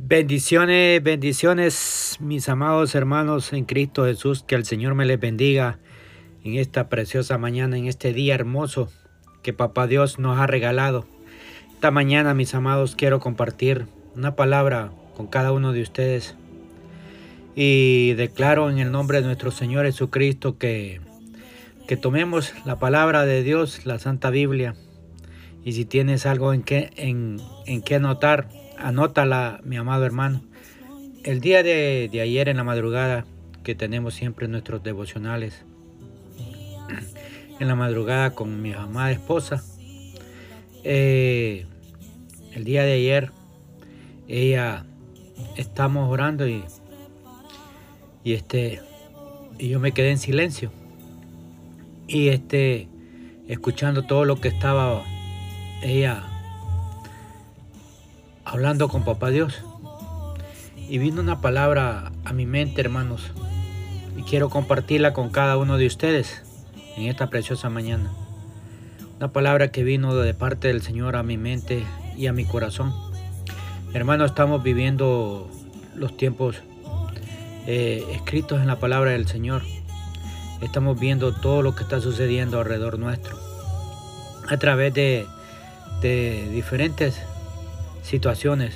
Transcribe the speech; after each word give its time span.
Bendiciones, 0.00 1.02
bendiciones, 1.02 2.18
mis 2.20 2.48
amados 2.48 2.94
hermanos 2.94 3.52
en 3.52 3.64
Cristo 3.64 4.04
Jesús, 4.04 4.44
que 4.44 4.54
el 4.54 4.64
Señor 4.64 4.94
me 4.94 5.04
les 5.04 5.18
bendiga 5.18 5.80
en 6.44 6.54
esta 6.54 6.88
preciosa 6.88 7.36
mañana, 7.36 7.76
en 7.76 7.86
este 7.86 8.12
día 8.12 8.36
hermoso 8.36 8.90
que 9.42 9.52
Papá 9.52 9.88
Dios 9.88 10.20
nos 10.20 10.38
ha 10.38 10.46
regalado. 10.46 11.04
Esta 11.74 11.90
mañana, 11.90 12.32
mis 12.32 12.54
amados, 12.54 12.94
quiero 12.94 13.18
compartir 13.18 13.86
una 14.14 14.36
palabra 14.36 14.92
con 15.16 15.26
cada 15.26 15.50
uno 15.50 15.72
de 15.72 15.82
ustedes 15.82 16.36
y 17.56 18.14
declaro 18.14 18.70
en 18.70 18.78
el 18.78 18.92
nombre 18.92 19.20
de 19.20 19.26
nuestro 19.26 19.50
Señor 19.50 19.84
Jesucristo 19.84 20.58
que, 20.58 21.00
que 21.88 21.96
tomemos 21.96 22.54
la 22.64 22.78
palabra 22.78 23.26
de 23.26 23.42
Dios, 23.42 23.84
la 23.84 23.98
Santa 23.98 24.30
Biblia, 24.30 24.76
y 25.64 25.72
si 25.72 25.84
tienes 25.84 26.24
algo 26.24 26.54
en 26.54 26.62
que, 26.62 26.92
en, 26.94 27.40
en 27.66 27.82
que 27.82 27.96
anotar, 27.96 28.48
anótala, 28.80 29.60
mi 29.64 29.76
amado 29.76 30.04
hermano. 30.04 30.42
El 31.24 31.40
día 31.40 31.62
de, 31.62 32.10
ayer 32.22 32.48
en 32.48 32.56
la 32.56 32.64
madrugada, 32.64 33.26
que 33.62 33.74
tenemos 33.74 34.14
siempre 34.14 34.48
nuestros 34.48 34.82
devocionales, 34.82 35.64
en 37.60 37.68
la 37.68 37.74
madrugada 37.74 38.34
con 38.34 38.62
mi 38.62 38.72
amada 38.72 39.10
esposa, 39.10 39.62
eh, 40.84 41.66
el 42.52 42.64
día 42.64 42.84
de 42.84 42.92
ayer, 42.92 43.30
ella, 44.26 44.84
estamos 45.56 46.10
orando 46.10 46.48
y, 46.48 46.64
y 48.24 48.32
este, 48.32 48.80
y 49.58 49.68
yo 49.68 49.80
me 49.80 49.92
quedé 49.92 50.10
en 50.10 50.18
silencio. 50.18 50.70
Y 52.06 52.28
este, 52.28 52.88
escuchando 53.48 54.02
todo 54.02 54.24
lo 54.24 54.40
que 54.40 54.48
estaba 54.48 55.02
ella 55.82 56.37
hablando 58.48 58.88
con 58.88 59.04
papá 59.04 59.28
Dios. 59.28 59.62
Y 60.88 60.98
vino 60.98 61.20
una 61.20 61.40
palabra 61.40 62.12
a 62.24 62.32
mi 62.32 62.46
mente, 62.46 62.80
hermanos, 62.80 63.30
y 64.16 64.22
quiero 64.22 64.48
compartirla 64.48 65.12
con 65.12 65.28
cada 65.28 65.58
uno 65.58 65.76
de 65.76 65.86
ustedes 65.86 66.42
en 66.96 67.06
esta 67.06 67.28
preciosa 67.28 67.68
mañana. 67.68 68.10
Una 69.18 69.28
palabra 69.32 69.70
que 69.70 69.84
vino 69.84 70.14
de 70.14 70.32
parte 70.32 70.68
del 70.68 70.80
Señor 70.80 71.16
a 71.16 71.22
mi 71.22 71.36
mente 71.36 71.84
y 72.16 72.26
a 72.26 72.32
mi 72.32 72.46
corazón. 72.46 72.94
Hermanos, 73.92 74.30
estamos 74.30 74.62
viviendo 74.62 75.50
los 75.94 76.16
tiempos 76.16 76.62
eh, 77.66 78.06
escritos 78.12 78.60
en 78.60 78.66
la 78.66 78.76
palabra 78.76 79.10
del 79.10 79.26
Señor. 79.26 79.62
Estamos 80.62 80.98
viendo 80.98 81.34
todo 81.34 81.62
lo 81.62 81.74
que 81.74 81.82
está 81.82 82.00
sucediendo 82.00 82.58
alrededor 82.58 82.98
nuestro. 82.98 83.36
A 84.48 84.56
través 84.56 84.94
de, 84.94 85.26
de 86.00 86.48
diferentes 86.50 87.20
situaciones 88.08 88.74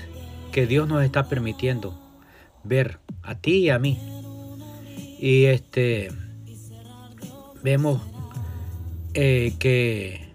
que 0.52 0.66
Dios 0.66 0.86
nos 0.86 1.02
está 1.02 1.26
permitiendo 1.28 1.98
ver 2.64 2.98
a 3.22 3.34
ti 3.34 3.56
y 3.56 3.70
a 3.70 3.78
mí. 3.78 3.98
Y 5.18 5.46
este 5.46 6.10
vemos 7.62 8.02
eh, 9.14 9.54
que 9.58 10.28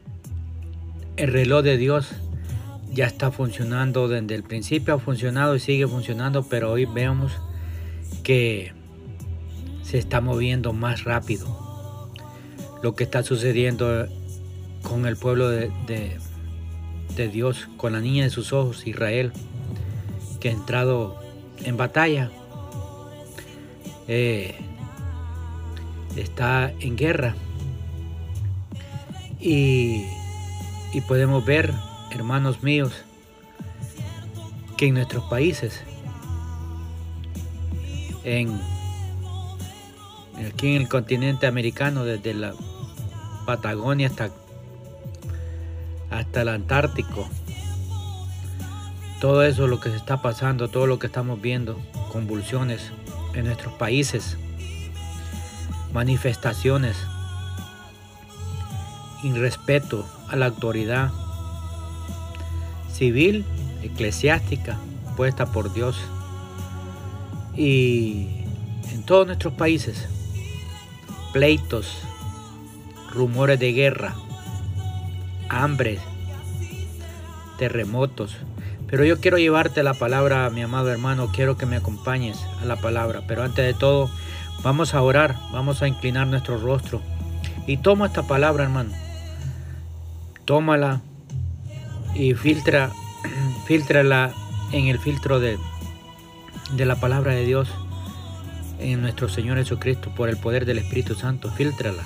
el 1.18 1.32
reloj 1.32 1.64
de 1.64 1.78
Dios 1.78 2.10
ya 2.92 3.06
está 3.06 3.32
funcionando 3.32 4.08
desde 4.08 4.34
el 4.34 4.44
principio 4.44 4.96
ha 4.96 5.00
funcionado 5.00 5.56
y 5.56 5.60
sigue 5.60 5.88
funcionando, 5.88 6.44
pero 6.44 6.72
hoy 6.72 6.86
vemos 6.86 7.34
que 8.24 8.74
se 9.84 10.00
está 10.00 10.22
moviendo 10.22 10.74
más 10.74 11.04
rápido. 11.04 12.10
Lo 12.82 12.96
que 12.96 13.04
está 13.04 13.22
sucediendo 13.22 14.08
con 14.82 15.06
el 15.06 15.18
pueblo 15.18 15.50
de, 15.50 15.72
de 15.86 16.18
Dios 17.26 17.68
con 17.78 17.94
la 17.94 18.00
niña 18.00 18.24
de 18.24 18.30
sus 18.30 18.54
ojos, 18.54 18.86
Israel, 18.86 19.32
que 20.40 20.50
ha 20.50 20.52
entrado 20.52 21.20
en 21.64 21.76
batalla, 21.76 22.30
eh, 24.08 24.56
está 26.16 26.72
en 26.80 26.96
guerra. 26.96 27.36
Y, 29.40 30.06
y 30.94 31.02
podemos 31.02 31.44
ver, 31.44 31.74
hermanos 32.12 32.62
míos, 32.62 32.94
que 34.78 34.88
en 34.88 34.94
nuestros 34.94 35.24
países, 35.26 35.82
en, 38.24 38.60
aquí 40.48 40.76
en 40.76 40.84
el 40.84 40.88
continente 40.88 41.48
americano, 41.48 42.04
desde 42.04 42.36
la 42.36 42.54
Patagonia 43.46 44.08
hasta 44.08 44.30
hasta 46.10 46.42
el 46.42 46.50
Antártico. 46.50 47.30
Todo 49.20 49.44
eso 49.44 49.68
lo 49.68 49.80
que 49.80 49.90
se 49.90 49.96
está 49.96 50.22
pasando, 50.22 50.68
todo 50.68 50.86
lo 50.88 51.00
que 51.00 51.08
estamos 51.08 51.42
viendo, 51.42 51.80
convulsiones 52.12 52.92
en 53.34 53.46
nuestros 53.46 53.74
países, 53.74 54.38
manifestaciones, 55.94 56.98
irrespeto 59.24 60.06
a 60.30 60.36
la 60.36 60.48
autoridad 60.48 61.12
civil, 62.92 63.46
eclesiástica, 63.82 64.78
puesta 65.16 65.48
por 65.48 65.74
Dios. 65.74 66.00
Y 67.56 68.28
en 68.92 69.04
todos 69.04 69.26
nuestros 69.26 69.54
países, 69.54 70.08
pleitos, 71.34 71.98
rumores 73.12 73.60
de 73.60 73.74
guerra, 73.74 74.16
hambre, 75.50 76.00
terremotos. 77.58 78.38
Pero 78.88 79.04
yo 79.04 79.20
quiero 79.20 79.38
llevarte 79.38 79.84
la 79.84 79.94
palabra, 79.94 80.50
mi 80.50 80.62
amado 80.62 80.90
hermano, 80.90 81.30
quiero 81.34 81.58
que 81.58 81.66
me 81.66 81.76
acompañes 81.76 82.40
a 82.62 82.66
la 82.66 82.78
palabra. 82.78 83.24
Pero 83.28 83.44
antes 83.44 83.66
de 83.66 83.74
todo, 83.74 84.10
vamos 84.64 84.94
a 84.94 85.02
orar, 85.02 85.36
vamos 85.52 85.82
a 85.82 85.88
inclinar 85.88 86.28
nuestro 86.28 86.58
rostro. 86.58 87.02
Y 87.66 87.78
toma 87.78 88.08
esta 88.08 88.24
palabra, 88.24 88.64
hermano. 88.64 88.92
Tómala 90.46 91.02
y 92.16 92.34
filtra, 92.34 92.92
filtrala 93.68 94.32
en 94.72 94.88
el 94.88 95.00
filtro 95.00 95.42
de, 95.42 95.58
de 96.72 96.86
la 96.86 96.96
palabra 96.96 97.34
de 97.34 97.46
Dios 97.46 97.70
en 98.80 99.02
nuestro 99.02 99.28
Señor 99.28 99.58
Jesucristo 99.58 100.12
por 100.16 100.30
el 100.30 100.38
poder 100.38 100.66
del 100.66 100.78
Espíritu 100.78 101.16
Santo. 101.16 101.52
Filtrala. 101.52 102.04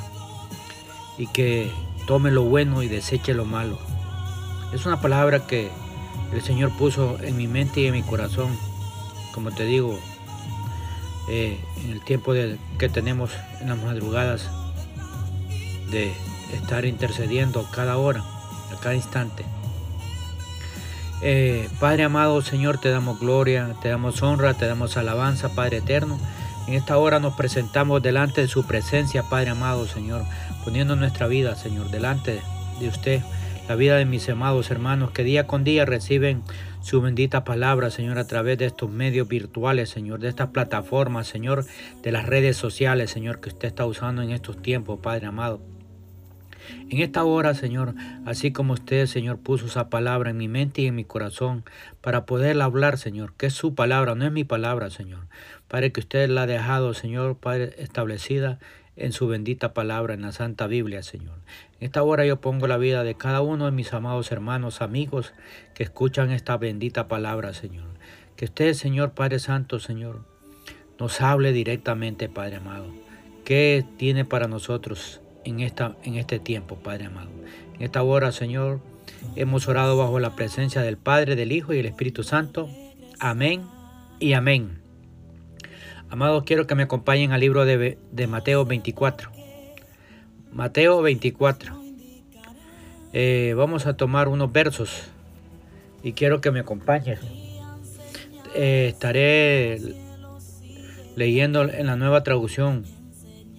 Y 1.20 1.28
que 1.28 1.70
tome 2.06 2.32
lo 2.32 2.44
bueno 2.44 2.84
y 2.84 2.88
deseche 2.88 3.34
lo 3.34 3.46
malo. 3.46 3.80
Es 4.74 4.86
una 4.86 5.02
palabra 5.02 5.46
que 5.48 5.70
el 6.34 6.42
Señor 6.42 6.72
puso 6.78 7.18
en 7.22 7.38
mi 7.38 7.48
mente 7.48 7.82
y 7.82 7.88
en 7.88 7.94
mi 7.94 8.04
corazón, 8.04 8.56
como 9.34 9.52
te 9.52 9.66
digo, 9.66 10.00
eh, 11.30 11.60
en 11.84 11.92
el 11.92 12.02
tiempo 12.02 12.34
que 12.78 12.90
tenemos 12.90 13.32
en 13.60 13.70
las 13.70 13.82
madrugadas 13.82 14.50
de 15.92 16.14
estar 16.54 16.86
intercediendo 16.86 17.66
cada 17.72 17.98
hora, 17.98 18.24
a 18.72 18.80
cada 18.82 18.96
instante. 18.96 19.46
Eh, 21.22 21.70
Padre 21.80 22.04
amado, 22.04 22.42
Señor, 22.42 22.80
te 22.80 22.90
damos 22.90 23.20
gloria, 23.20 23.76
te 23.82 23.90
damos 23.90 24.24
honra, 24.24 24.56
te 24.56 24.66
damos 24.66 24.98
alabanza, 24.98 25.50
Padre 25.50 25.78
eterno. 25.78 26.18
En 26.68 26.74
esta 26.74 26.98
hora 26.98 27.20
nos 27.20 27.34
presentamos 27.36 28.02
delante 28.02 28.42
de 28.42 28.48
su 28.48 28.66
presencia, 28.66 29.24
Padre 29.24 29.52
amado, 29.52 29.88
Señor, 29.88 30.24
poniendo 30.64 30.96
nuestra 30.96 31.28
vida, 31.28 31.56
Señor, 31.56 31.90
delante 31.90 32.42
de 32.80 32.88
usted, 32.88 33.22
la 33.68 33.76
vida 33.76 33.98
de 33.98 34.06
mis 34.06 34.28
amados 34.30 34.72
hermanos 34.72 35.12
que 35.12 35.24
día 35.24 35.48
con 35.48 35.64
día 35.64 35.86
reciben 35.86 36.44
su 36.82 37.02
bendita 37.02 37.44
palabra, 37.44 37.90
Señor, 37.90 38.18
a 38.18 38.26
través 38.26 38.58
de 38.58 38.66
estos 38.66 38.90
medios 38.90 39.28
virtuales, 39.28 39.90
Señor, 39.90 40.20
de 40.20 40.30
estas 40.30 40.50
plataformas, 40.50 41.28
Señor, 41.28 41.66
de 42.02 42.12
las 42.12 42.26
redes 42.26 42.58
sociales, 42.58 43.12
Señor, 43.12 43.40
que 43.40 43.50
usted 43.50 43.68
está 43.68 43.86
usando 43.86 44.22
en 44.22 44.32
estos 44.32 44.62
tiempos, 44.62 45.00
Padre 45.00 45.28
amado. 45.28 45.62
En 46.90 47.00
esta 47.00 47.24
hora, 47.24 47.54
Señor, 47.54 47.94
así 48.26 48.52
como 48.52 48.74
usted, 48.74 49.06
Señor, 49.06 49.40
puso 49.40 49.68
esa 49.68 49.90
palabra 49.90 50.32
en 50.32 50.38
mi 50.38 50.48
mente 50.48 50.82
y 50.82 50.88
en 50.88 50.96
mi 50.96 51.04
corazón 51.04 51.64
para 52.02 52.26
poderla 52.26 52.66
hablar, 52.66 52.98
Señor, 52.98 53.34
que 53.36 53.48
es 53.48 53.54
su 53.54 53.76
palabra, 53.76 54.16
no 54.16 54.26
es 54.26 54.32
mi 54.32 54.44
palabra, 54.44 54.90
Señor. 54.90 55.28
Padre, 55.68 55.92
que 55.92 56.02
usted 56.02 56.30
la 56.30 56.44
ha 56.44 56.48
dejado, 56.48 56.94
Señor, 56.94 57.38
Padre, 57.38 57.76
establecida 57.78 58.60
en 58.96 59.12
su 59.12 59.28
bendita 59.28 59.74
palabra, 59.74 60.14
en 60.14 60.22
la 60.22 60.32
Santa 60.32 60.68
Biblia, 60.68 61.04
Señor. 61.04 61.36
En 61.80 61.86
esta 61.86 62.04
hora 62.04 62.26
yo 62.26 62.42
pongo 62.42 62.68
la 62.68 62.78
vida 62.78 63.04
de 63.04 63.16
cada 63.16 63.42
uno 63.42 63.66
de 63.66 63.72
mis 63.72 63.94
amados 63.94 64.32
hermanos, 64.32 64.82
amigos, 64.82 65.34
que 65.74 65.84
escuchan 65.84 66.32
esta 66.32 66.58
bendita 66.58 67.08
palabra, 67.08 67.54
Señor. 67.54 67.88
Que 68.36 68.46
usted, 68.46 68.74
Señor 68.74 69.12
Padre 69.12 69.40
Santo, 69.40 69.80
Señor, 69.80 70.26
nos 71.00 71.22
hable 71.22 71.52
directamente, 71.54 72.30
Padre 72.30 72.58
amado. 72.58 72.92
¿Qué 73.46 73.84
tiene 73.98 74.26
para 74.26 74.48
nosotros 74.48 75.22
en, 75.44 75.62
esta, 75.62 75.96
en 76.04 76.16
este 76.16 76.40
tiempo, 76.40 76.76
Padre 76.76 77.06
amado? 77.06 77.32
En 77.76 77.82
esta 77.82 78.04
hora, 78.04 78.32
Señor, 78.32 78.82
hemos 79.36 79.68
orado 79.68 79.98
bajo 79.98 80.20
la 80.20 80.36
presencia 80.36 80.82
del 80.82 80.98
Padre, 80.98 81.36
del 81.36 81.52
Hijo 81.52 81.74
y 81.74 81.78
del 81.78 81.88
Espíritu 81.88 82.24
Santo. 82.24 82.70
Amén 83.20 83.64
y 84.20 84.34
amén. 84.34 84.81
Amados, 86.12 86.44
quiero 86.44 86.68
que 86.68 86.76
me 86.76 86.84
acompañen 86.84 87.32
al 87.32 87.40
libro 87.40 87.64
de, 87.64 88.28
Mateo 88.28 88.66
24. 88.66 89.32
Mateo 90.52 91.02
24. 91.02 91.82
Eh, 93.14 93.54
vamos 93.56 93.86
a 93.86 93.96
tomar 93.96 94.28
unos 94.28 94.52
versos 94.52 95.04
y 96.04 96.12
quiero 96.12 96.42
que 96.42 96.52
me 96.52 96.60
acompañen. 96.60 97.18
eh, 98.56 98.88
estaré 98.90 99.80
leyendo 101.16 101.62
en 101.64 101.88
la 101.88 101.96
nueva 101.96 102.24
traducción, 102.24 102.84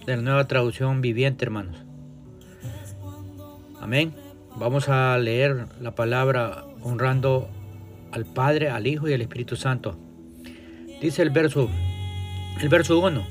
de 0.05 0.15
la 0.15 0.21
nueva 0.21 0.47
traducción 0.47 1.01
viviente, 1.01 1.45
hermanos. 1.45 1.77
Amén. 3.81 4.13
Vamos 4.57 4.89
a 4.89 5.17
leer 5.17 5.65
la 5.81 5.95
palabra 5.95 6.65
honrando 6.83 7.49
al 8.11 8.25
Padre, 8.25 8.69
al 8.69 8.85
Hijo 8.85 9.09
y 9.09 9.13
al 9.13 9.21
Espíritu 9.21 9.55
Santo. 9.55 9.97
Dice 11.01 11.23
el 11.23 11.31
verso, 11.31 11.71
el 12.61 12.69
verso 12.69 12.99
1. 12.99 13.23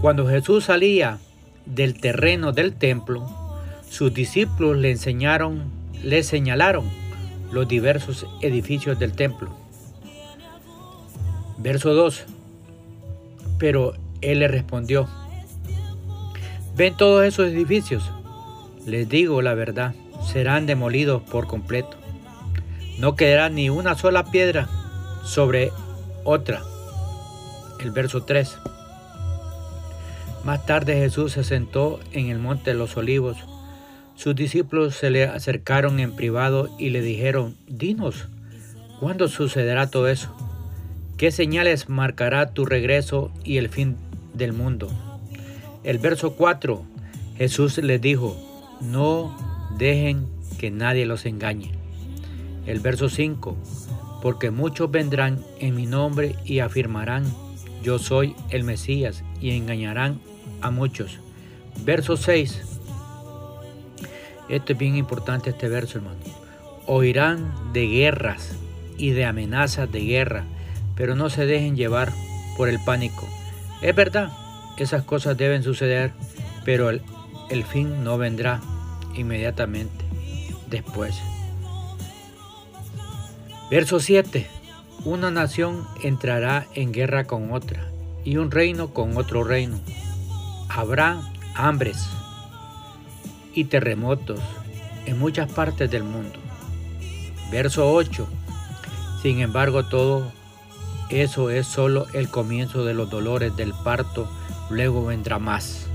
Cuando 0.00 0.26
Jesús 0.26 0.64
salía 0.64 1.18
del 1.64 1.98
terreno 2.00 2.52
del 2.52 2.74
templo, 2.74 3.26
sus 3.88 4.12
discípulos 4.12 4.76
le 4.76 4.90
enseñaron, 4.90 5.70
le 6.02 6.22
señalaron 6.22 6.84
los 7.52 7.68
diversos 7.68 8.26
edificios 8.40 8.98
del 8.98 9.12
templo. 9.12 9.50
Verso 11.58 11.94
2. 11.94 12.24
Pero 13.58 13.94
él 14.20 14.40
le 14.40 14.48
respondió, 14.48 15.08
¿ven 16.76 16.96
todos 16.96 17.24
esos 17.24 17.48
edificios? 17.48 18.10
Les 18.84 19.08
digo 19.08 19.40
la 19.42 19.54
verdad, 19.54 19.94
serán 20.24 20.66
demolidos 20.66 21.22
por 21.22 21.46
completo. 21.46 21.96
No 22.98 23.16
quedará 23.16 23.48
ni 23.48 23.70
una 23.70 23.94
sola 23.94 24.30
piedra 24.30 24.68
sobre 25.24 25.72
otra. 26.24 26.62
El 27.80 27.90
verso 27.90 28.22
3. 28.24 28.58
Más 30.44 30.64
tarde 30.64 30.94
Jesús 30.94 31.32
se 31.32 31.44
sentó 31.44 32.00
en 32.12 32.28
el 32.28 32.38
monte 32.38 32.70
de 32.70 32.76
los 32.76 32.96
olivos. 32.96 33.36
Sus 34.14 34.34
discípulos 34.34 34.94
se 34.94 35.10
le 35.10 35.24
acercaron 35.24 36.00
en 36.00 36.14
privado 36.16 36.70
y 36.78 36.90
le 36.90 37.02
dijeron, 37.02 37.56
Dinos, 37.66 38.28
¿cuándo 39.00 39.28
sucederá 39.28 39.90
todo 39.90 40.08
eso? 40.08 40.34
¿Qué 41.16 41.30
señales 41.30 41.88
marcará 41.88 42.52
tu 42.52 42.64
regreso 42.64 43.30
y 43.44 43.56
el 43.56 43.68
fin 43.68 43.96
del 44.34 44.52
mundo? 44.52 44.90
El 45.82 45.98
verso 45.98 46.34
4, 46.34 46.84
Jesús 47.36 47.78
les 47.78 48.00
dijo, 48.00 48.36
no 48.80 49.36
dejen 49.78 50.26
que 50.58 50.70
nadie 50.70 51.06
los 51.06 51.26
engañe. 51.26 51.72
El 52.66 52.80
verso 52.80 53.08
5, 53.08 53.56
porque 54.22 54.50
muchos 54.50 54.90
vendrán 54.90 55.44
en 55.58 55.74
mi 55.74 55.86
nombre 55.86 56.36
y 56.44 56.58
afirmarán, 56.60 57.24
yo 57.86 58.00
soy 58.00 58.34
el 58.50 58.64
Mesías, 58.64 59.22
y 59.40 59.52
engañarán 59.56 60.20
a 60.60 60.72
muchos. 60.72 61.20
Verso 61.84 62.16
6, 62.16 62.80
esto 64.48 64.72
es 64.72 64.78
bien 64.78 64.96
importante 64.96 65.50
este 65.50 65.68
verso, 65.68 65.98
hermano. 65.98 66.18
Oirán 66.86 67.72
de 67.72 67.86
guerras 67.86 68.56
y 68.98 69.10
de 69.10 69.24
amenazas 69.24 69.92
de 69.92 70.00
guerra, 70.00 70.46
pero 70.96 71.14
no 71.14 71.30
se 71.30 71.46
dejen 71.46 71.76
llevar 71.76 72.12
por 72.56 72.68
el 72.68 72.80
pánico. 72.84 73.24
Es 73.82 73.94
verdad, 73.94 74.32
esas 74.78 75.04
cosas 75.04 75.36
deben 75.36 75.62
suceder, 75.62 76.10
pero 76.64 76.90
el, 76.90 77.02
el 77.50 77.62
fin 77.62 78.02
no 78.02 78.18
vendrá 78.18 78.62
inmediatamente 79.14 80.04
después. 80.68 81.14
Verso 83.70 84.00
7. 84.00 84.55
Una 85.06 85.30
nación 85.30 85.86
entrará 86.02 86.66
en 86.74 86.90
guerra 86.90 87.28
con 87.28 87.52
otra 87.52 87.92
y 88.24 88.38
un 88.38 88.50
reino 88.50 88.88
con 88.88 89.16
otro 89.16 89.44
reino. 89.44 89.78
Habrá 90.68 91.20
hambres 91.54 92.08
y 93.54 93.66
terremotos 93.66 94.40
en 95.04 95.16
muchas 95.16 95.48
partes 95.52 95.88
del 95.92 96.02
mundo. 96.02 96.34
Verso 97.52 97.88
8. 97.88 98.26
Sin 99.22 99.38
embargo, 99.38 99.84
todo 99.84 100.32
eso 101.08 101.50
es 101.50 101.68
solo 101.68 102.08
el 102.12 102.28
comienzo 102.28 102.84
de 102.84 102.94
los 102.94 103.08
dolores 103.08 103.54
del 103.54 103.74
parto, 103.84 104.28
luego 104.70 105.06
vendrá 105.06 105.38
más. 105.38 105.86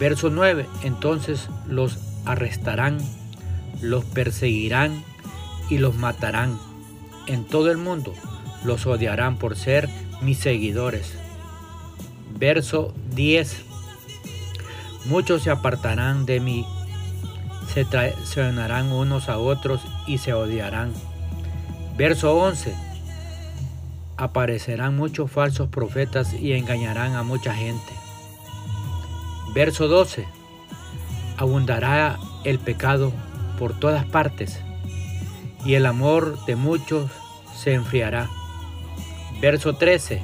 Verso 0.00 0.30
9. 0.30 0.66
Entonces 0.82 1.48
los 1.68 2.00
arrestarán, 2.24 2.98
los 3.80 4.04
perseguirán 4.04 5.04
y 5.70 5.78
los 5.78 5.94
matarán. 5.94 6.71
En 7.26 7.44
todo 7.44 7.70
el 7.70 7.78
mundo 7.78 8.14
los 8.64 8.86
odiarán 8.86 9.36
por 9.36 9.56
ser 9.56 9.88
mis 10.20 10.38
seguidores. 10.38 11.12
Verso 12.36 12.92
10. 13.14 13.62
Muchos 15.06 15.42
se 15.42 15.50
apartarán 15.50 16.26
de 16.26 16.40
mí, 16.40 16.66
se 17.72 17.84
traicionarán 17.84 18.92
unos 18.92 19.28
a 19.28 19.38
otros 19.38 19.82
y 20.06 20.18
se 20.18 20.32
odiarán. 20.32 20.92
Verso 21.96 22.34
11. 22.36 22.74
Aparecerán 24.16 24.96
muchos 24.96 25.30
falsos 25.30 25.68
profetas 25.68 26.34
y 26.34 26.52
engañarán 26.52 27.14
a 27.14 27.22
mucha 27.22 27.54
gente. 27.54 27.92
Verso 29.54 29.86
12. 29.86 30.26
Abundará 31.36 32.18
el 32.44 32.58
pecado 32.58 33.12
por 33.58 33.78
todas 33.78 34.04
partes 34.06 34.60
y 35.64 35.74
el 35.74 35.86
amor 35.86 36.44
de 36.44 36.56
muchos 36.56 37.10
se 37.56 37.74
enfriará. 37.74 38.28
Verso 39.40 39.74
13. 39.74 40.22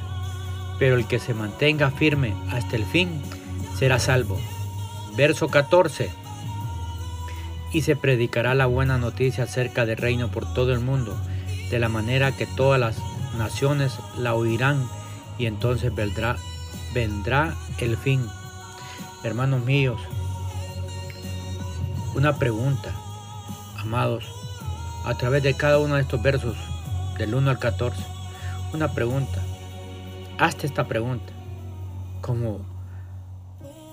Pero 0.79 0.97
el 0.97 1.07
que 1.07 1.19
se 1.19 1.35
mantenga 1.35 1.91
firme 1.91 2.35
hasta 2.51 2.77
el 2.77 2.85
fin 2.85 3.21
será 3.77 3.99
salvo. 3.99 4.39
Verso 5.17 5.49
14. 5.49 6.11
Y 7.73 7.83
se 7.83 7.97
predicará 7.97 8.55
la 8.55 8.67
buena 8.67 8.99
noticia 8.99 9.45
acerca 9.45 9.87
del 9.87 9.99
reino 9.99 10.31
por 10.31 10.53
todo 10.55 10.73
el 10.73 10.81
mundo, 10.81 11.17
de 11.71 11.79
la 11.79 11.89
manera 11.89 12.33
que 12.33 12.47
todas 12.47 12.81
las 12.81 12.97
naciones 13.37 13.99
la 14.17 14.35
oirán 14.35 14.89
y 15.39 15.47
entonces 15.47 15.95
vendrá, 15.95 16.37
vendrá 16.95 17.55
el 17.79 17.97
fin. 17.97 18.27
Hermanos 19.23 19.65
míos, 19.65 20.01
una 22.15 22.39
pregunta, 22.39 22.91
amados 23.77 24.38
a 25.09 25.15
través 25.15 25.43
de 25.43 25.55
cada 25.55 25.79
uno 25.79 25.95
de 25.95 26.03
estos 26.03 26.21
versos, 26.23 26.55
del 27.17 27.35
1 27.35 27.49
al 27.49 27.59
14. 27.59 27.99
Una 28.75 28.93
pregunta. 28.93 29.43
Hazte 30.37 30.67
esta 30.67 30.87
pregunta, 30.87 31.33
como 32.21 32.61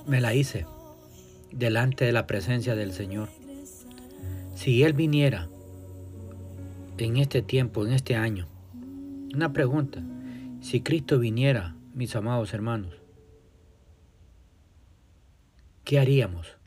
me 0.05 0.19
la 0.19 0.33
hice 0.33 0.65
delante 1.53 2.03
de 2.03 2.11
la 2.11 2.27
presencia 2.27 2.75
del 2.75 2.91
Señor. 2.91 3.29
Si 4.55 4.83
Él 4.83 4.91
viniera 4.91 5.47
en 6.97 7.15
este 7.15 7.41
tiempo, 7.41 7.85
en 7.85 7.93
este 7.93 8.17
año, 8.17 8.45
una 9.33 9.53
pregunta, 9.53 10.03
si 10.59 10.81
Cristo 10.81 11.17
viniera, 11.17 11.77
mis 11.93 12.13
amados 12.17 12.53
hermanos, 12.53 12.93
¿qué 15.85 15.97
haríamos? 15.97 16.57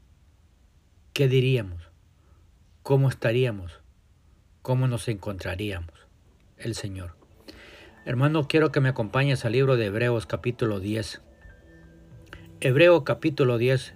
¿Qué 1.12 1.28
diríamos? 1.28 1.82
¿Cómo 2.82 3.10
estaríamos? 3.10 3.82
Cómo 4.62 4.88
nos 4.88 5.08
encontraríamos 5.08 5.92
el 6.56 6.74
Señor. 6.74 7.16
Hermano, 8.04 8.48
quiero 8.48 8.72
que 8.72 8.80
me 8.80 8.88
acompañes 8.88 9.44
al 9.44 9.52
libro 9.52 9.76
de 9.76 9.86
Hebreos 9.86 10.26
capítulo 10.26 10.80
10. 10.80 11.20
Hebreo 12.60 13.04
capítulo 13.04 13.58
10. 13.58 13.94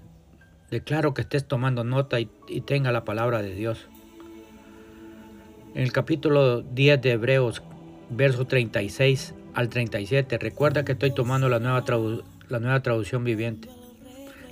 Declaro 0.70 1.14
que 1.14 1.22
estés 1.22 1.46
tomando 1.46 1.84
nota 1.84 2.20
y, 2.20 2.26
tenga 2.66 2.92
la 2.92 3.04
palabra 3.04 3.42
de 3.42 3.54
Dios. 3.54 3.88
En 5.74 5.82
el 5.82 5.92
capítulo 5.92 6.62
10 6.62 7.00
de 7.00 7.12
Hebreos, 7.12 7.62
verso 8.10 8.46
36 8.46 9.34
al 9.54 9.68
37, 9.68 10.38
recuerda 10.38 10.84
que 10.84 10.92
estoy 10.92 11.12
tomando 11.12 11.48
la 11.48 11.58
nueva, 11.58 11.84
la 12.48 12.58
nueva 12.58 12.82
traducción 12.82 13.24
viviente. 13.24 13.68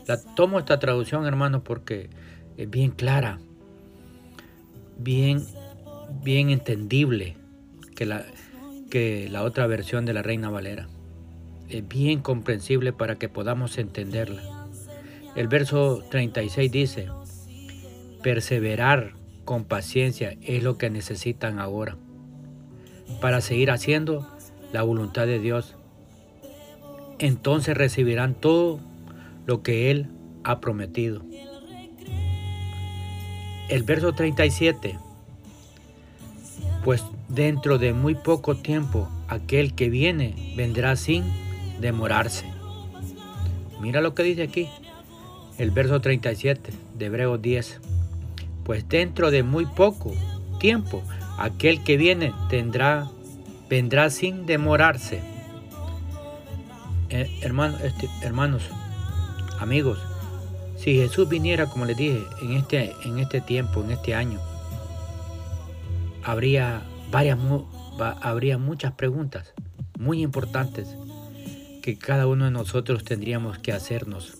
La 0.06 0.20
tomo 0.34 0.58
esta 0.58 0.78
traducción, 0.78 1.26
hermano, 1.26 1.62
porque 1.62 2.10
es 2.56 2.68
bien 2.68 2.90
clara, 2.90 3.38
bien 4.98 5.44
bien 6.22 6.50
entendible 6.50 7.36
que 7.94 8.06
la, 8.06 8.24
que 8.90 9.28
la 9.30 9.42
otra 9.42 9.66
versión 9.66 10.04
de 10.04 10.12
la 10.12 10.22
Reina 10.22 10.50
Valera. 10.50 10.88
Es 11.68 11.86
bien 11.86 12.20
comprensible 12.20 12.92
para 12.92 13.16
que 13.16 13.28
podamos 13.28 13.78
entenderla. 13.78 14.42
El 15.36 15.48
verso 15.48 16.02
36 16.10 16.72
dice, 16.72 17.08
perseverar 18.22 19.14
con 19.44 19.64
paciencia 19.64 20.36
es 20.42 20.62
lo 20.62 20.76
que 20.78 20.90
necesitan 20.90 21.58
ahora 21.58 21.96
para 23.20 23.40
seguir 23.40 23.70
haciendo 23.70 24.26
la 24.72 24.82
voluntad 24.82 25.26
de 25.26 25.38
Dios. 25.38 25.76
Entonces 27.18 27.76
recibirán 27.76 28.34
todo 28.34 28.80
lo 29.46 29.62
que 29.62 29.90
Él 29.90 30.08
ha 30.42 30.60
prometido. 30.60 31.22
El 33.68 33.82
verso 33.84 34.12
37 34.12 34.98
pues 36.84 37.04
dentro 37.28 37.78
de 37.78 37.92
muy 37.92 38.14
poco 38.14 38.56
tiempo 38.56 39.08
aquel 39.28 39.74
que 39.74 39.90
viene 39.90 40.54
vendrá 40.56 40.96
sin 40.96 41.24
demorarse. 41.80 42.46
Mira 43.80 44.00
lo 44.00 44.14
que 44.14 44.22
dice 44.22 44.42
aquí, 44.42 44.68
el 45.58 45.70
verso 45.70 46.00
37 46.00 46.72
de 46.98 47.06
Hebreos 47.06 47.40
10. 47.40 47.80
Pues 48.64 48.88
dentro 48.88 49.30
de 49.30 49.42
muy 49.42 49.66
poco 49.66 50.12
tiempo 50.58 51.02
aquel 51.38 51.82
que 51.82 51.96
viene 51.96 52.32
tendrá 52.48 53.10
vendrá 53.70 54.10
sin 54.10 54.46
demorarse. 54.46 55.22
Eh, 57.08 57.30
este, 57.40 58.08
hermanos, 58.22 58.62
amigos, 59.58 59.98
si 60.76 60.96
Jesús 60.96 61.28
viniera, 61.28 61.66
como 61.66 61.84
les 61.84 61.96
dije, 61.96 62.22
en 62.42 62.52
este, 62.52 62.92
en 63.04 63.18
este 63.20 63.40
tiempo, 63.40 63.82
en 63.82 63.92
este 63.92 64.14
año, 64.14 64.40
habría, 66.24 66.82
varias, 67.10 67.38
habría 68.20 68.58
muchas 68.58 68.92
preguntas 68.92 69.52
muy 69.98 70.22
importantes 70.22 70.96
que 71.82 71.98
cada 71.98 72.26
uno 72.26 72.46
de 72.46 72.50
nosotros 72.50 73.04
tendríamos 73.04 73.58
que 73.58 73.72
hacernos. 73.72 74.36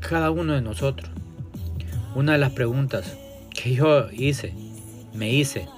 Cada 0.00 0.30
uno 0.30 0.54
de 0.54 0.62
nosotros. 0.62 1.10
Una 2.14 2.32
de 2.32 2.38
las 2.38 2.52
preguntas 2.52 3.16
que 3.50 3.74
yo 3.74 4.10
hice, 4.10 4.54
me 5.14 5.32
hice, 5.32 5.68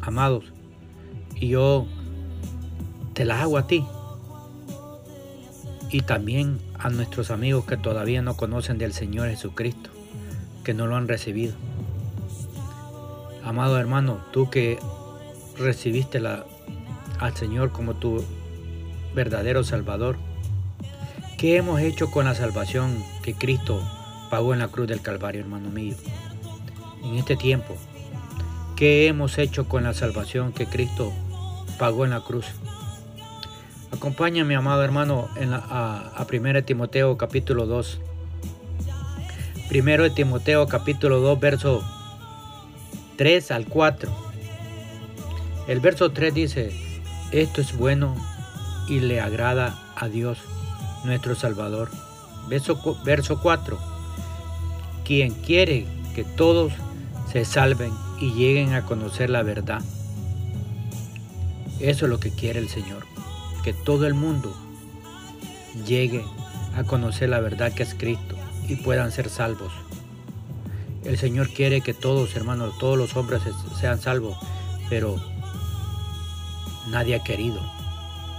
amados, 0.00 0.44
y 1.36 1.48
yo 1.48 1.86
te 3.12 3.24
las 3.24 3.40
hago 3.42 3.58
a 3.58 3.66
ti 3.66 3.84
y 5.90 6.00
también 6.00 6.58
a 6.78 6.90
nuestros 6.90 7.30
amigos 7.30 7.66
que 7.66 7.76
todavía 7.76 8.20
no 8.20 8.36
conocen 8.36 8.78
del 8.78 8.92
Señor 8.92 9.28
Jesucristo, 9.28 9.90
que 10.64 10.74
no 10.74 10.86
lo 10.86 10.96
han 10.96 11.06
recibido. 11.06 11.54
Amado 13.44 13.78
hermano, 13.78 14.24
tú 14.32 14.50
que 14.50 14.78
recibiste 15.58 16.18
la, 16.18 16.44
al 17.20 17.36
Señor 17.36 17.70
como 17.70 17.94
tu 17.94 18.24
verdadero 19.14 19.62
Salvador, 19.62 20.16
¿qué 21.38 21.56
hemos 21.56 21.80
hecho 21.80 22.10
con 22.10 22.24
la 22.24 22.34
salvación 22.34 23.04
que 23.22 23.34
Cristo 23.34 23.80
pagó 24.30 24.54
en 24.54 24.60
la 24.60 24.68
cruz 24.68 24.88
del 24.88 25.02
Calvario, 25.02 25.42
hermano 25.42 25.70
mío? 25.70 25.94
En 27.04 27.16
este 27.16 27.36
tiempo, 27.36 27.76
¿qué 28.76 29.06
hemos 29.06 29.36
hecho 29.38 29.68
con 29.68 29.84
la 29.84 29.92
salvación 29.92 30.52
que 30.52 30.66
Cristo 30.66 31.12
pagó 31.78 32.06
en 32.06 32.12
la 32.12 32.20
cruz? 32.20 32.46
Acompáñame, 33.92 34.56
amado 34.56 34.82
hermano, 34.82 35.28
en 35.36 35.52
a, 35.52 35.58
a 35.60 36.26
1 36.28 36.64
Timoteo 36.64 37.16
capítulo 37.18 37.66
2. 37.66 38.00
Primero 39.68 40.02
de 40.04 40.10
Timoteo 40.10 40.66
capítulo 40.66 41.20
2, 41.20 41.40
verso 41.40 41.82
3 43.16 43.50
al 43.50 43.66
4. 43.66 44.10
El 45.66 45.80
verso 45.80 46.12
3 46.12 46.34
dice, 46.34 46.72
esto 47.32 47.60
es 47.60 47.76
bueno 47.76 48.14
y 48.88 49.00
le 49.00 49.20
agrada 49.20 49.78
a 49.96 50.08
Dios, 50.08 50.38
nuestro 51.04 51.34
Salvador. 51.34 51.90
Verso, 52.48 52.78
verso 53.04 53.40
4, 53.40 53.78
quien 55.04 55.32
quiere 55.32 55.86
que 56.14 56.24
todos 56.24 56.72
se 57.32 57.44
salven 57.44 57.92
y 58.20 58.32
lleguen 58.32 58.74
a 58.74 58.84
conocer 58.84 59.30
la 59.30 59.42
verdad. 59.42 59.82
Eso 61.80 62.04
es 62.04 62.10
lo 62.10 62.20
que 62.20 62.30
quiere 62.30 62.60
el 62.60 62.68
Señor 62.68 63.04
que 63.64 63.72
todo 63.72 64.06
el 64.06 64.12
mundo 64.12 64.54
llegue 65.86 66.22
a 66.76 66.84
conocer 66.84 67.30
la 67.30 67.40
verdad 67.40 67.72
que 67.72 67.82
es 67.82 67.94
Cristo 67.94 68.33
y 68.68 68.76
puedan 68.76 69.12
ser 69.12 69.28
salvos. 69.28 69.72
El 71.04 71.18
Señor 71.18 71.50
quiere 71.50 71.80
que 71.80 71.94
todos, 71.94 72.34
hermanos, 72.36 72.78
todos 72.78 72.96
los 72.96 73.16
hombres 73.16 73.42
sean 73.78 74.00
salvos, 74.00 74.36
pero 74.88 75.16
nadie 76.88 77.16
ha 77.16 77.22
querido 77.22 77.60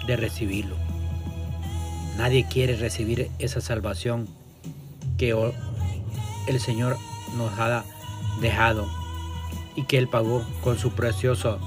de 0.08 0.16
recibirlo. 0.16 0.76
Nadie 2.18 2.48
quiere 2.48 2.76
recibir 2.76 3.30
esa 3.40 3.62
salvación 3.62 4.28
que 5.18 5.36
el 6.48 6.60
Señor 6.60 6.98
nos 7.38 7.58
ha 7.60 7.84
dejado 8.42 8.88
y 9.76 9.84
que 9.84 9.98
Él 9.98 10.08
pagó 10.08 10.44
con 10.62 10.80
su 10.80 10.92
precioso, 10.92 11.60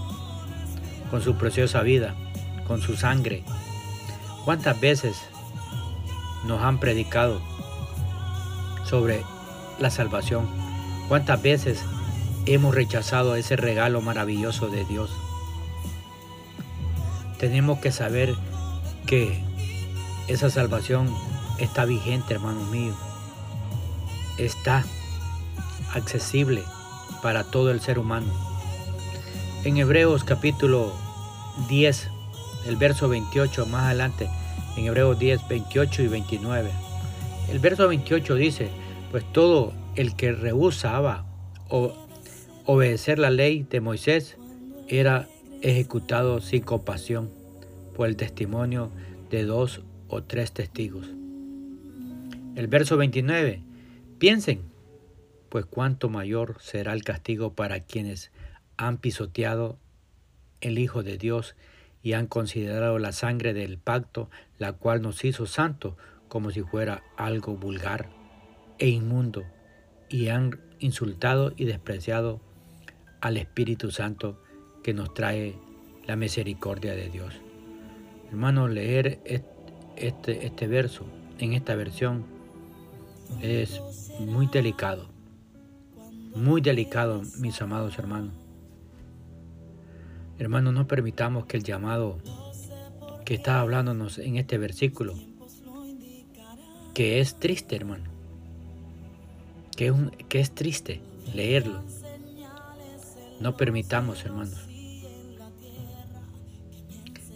con 1.10 1.22
su 1.22 1.36
preciosa 1.36 1.82
vida 1.82 2.14
con 2.68 2.82
su 2.82 2.94
sangre. 2.94 3.42
¿Cuántas 4.44 4.78
veces 4.78 5.16
nos 6.46 6.62
han 6.62 6.78
predicado 6.78 7.40
sobre 8.88 9.22
la 9.78 9.90
salvación? 9.90 10.46
¿Cuántas 11.08 11.40
veces 11.42 11.80
hemos 12.46 12.74
rechazado 12.74 13.36
ese 13.36 13.56
regalo 13.56 14.00
maravilloso 14.00 14.68
de 14.68 14.84
Dios? 14.84 15.10
Tenemos 17.38 17.78
que 17.78 17.92
saber 17.92 18.34
que 19.06 19.42
esa 20.26 20.50
salvación 20.50 21.14
está 21.58 21.84
vigente, 21.84 22.34
hermanos 22.34 22.68
míos. 22.70 22.96
Está 24.38 24.84
accesible 25.94 26.62
para 27.22 27.44
todo 27.44 27.70
el 27.70 27.80
ser 27.80 27.98
humano. 27.98 28.32
En 29.64 29.76
Hebreos 29.76 30.24
capítulo 30.24 30.92
10, 31.68 32.08
el 32.66 32.76
verso 32.76 33.08
28 33.08 33.66
más 33.66 33.84
adelante, 33.86 34.28
en 34.76 34.86
Hebreos 34.86 35.18
10, 35.18 35.48
28 35.48 36.02
y 36.02 36.08
29. 36.08 36.87
El 37.48 37.60
verso 37.60 37.88
28 37.88 38.34
dice, 38.34 38.68
pues 39.10 39.24
todo 39.32 39.72
el 39.96 40.14
que 40.14 40.32
rehusaba 40.32 41.24
obedecer 42.66 43.18
la 43.18 43.30
ley 43.30 43.66
de 43.68 43.80
Moisés 43.80 44.36
era 44.86 45.28
ejecutado 45.62 46.42
sin 46.42 46.62
compasión 46.62 47.30
por 47.96 48.06
el 48.06 48.16
testimonio 48.16 48.90
de 49.30 49.44
dos 49.44 49.80
o 50.08 50.22
tres 50.22 50.52
testigos. 50.52 51.08
El 52.54 52.66
verso 52.66 52.98
29, 52.98 53.62
piensen, 54.18 54.60
pues 55.48 55.64
cuánto 55.64 56.10
mayor 56.10 56.56
será 56.60 56.92
el 56.92 57.02
castigo 57.02 57.54
para 57.54 57.80
quienes 57.80 58.30
han 58.76 58.98
pisoteado 58.98 59.78
el 60.60 60.78
Hijo 60.78 61.02
de 61.02 61.16
Dios 61.16 61.56
y 62.02 62.12
han 62.12 62.26
considerado 62.26 62.98
la 62.98 63.12
sangre 63.12 63.54
del 63.54 63.78
pacto, 63.78 64.28
la 64.58 64.74
cual 64.74 65.00
nos 65.00 65.24
hizo 65.24 65.46
santos, 65.46 65.94
como 66.28 66.50
si 66.50 66.62
fuera 66.62 67.02
algo 67.16 67.56
vulgar 67.56 68.10
e 68.78 68.88
inmundo, 68.88 69.44
y 70.08 70.28
han 70.28 70.60
insultado 70.78 71.52
y 71.56 71.64
despreciado 71.64 72.40
al 73.20 73.36
Espíritu 73.36 73.90
Santo 73.90 74.40
que 74.82 74.94
nos 74.94 75.12
trae 75.12 75.56
la 76.06 76.16
misericordia 76.16 76.94
de 76.94 77.08
Dios. 77.08 77.34
Hermanos, 78.30 78.70
leer 78.70 79.20
este, 79.96 80.46
este 80.46 80.66
verso 80.66 81.04
en 81.38 81.52
esta 81.52 81.74
versión 81.74 82.24
es 83.42 83.80
muy 84.20 84.46
delicado, 84.46 85.08
muy 86.34 86.60
delicado, 86.60 87.22
mis 87.38 87.60
amados 87.60 87.98
hermanos. 87.98 88.32
Hermanos, 90.38 90.72
no 90.72 90.86
permitamos 90.86 91.46
que 91.46 91.56
el 91.56 91.64
llamado 91.64 92.18
que 93.24 93.34
está 93.34 93.60
hablándonos 93.60 94.18
en 94.18 94.36
este 94.36 94.56
versículo, 94.56 95.14
que 96.98 97.20
es 97.20 97.36
triste, 97.36 97.76
hermano, 97.76 98.02
que 99.76 99.86
es, 99.86 99.94
que 100.28 100.40
es 100.40 100.52
triste 100.52 101.00
leerlo, 101.32 101.80
no 103.38 103.56
permitamos, 103.56 104.24
hermanos, 104.24 104.66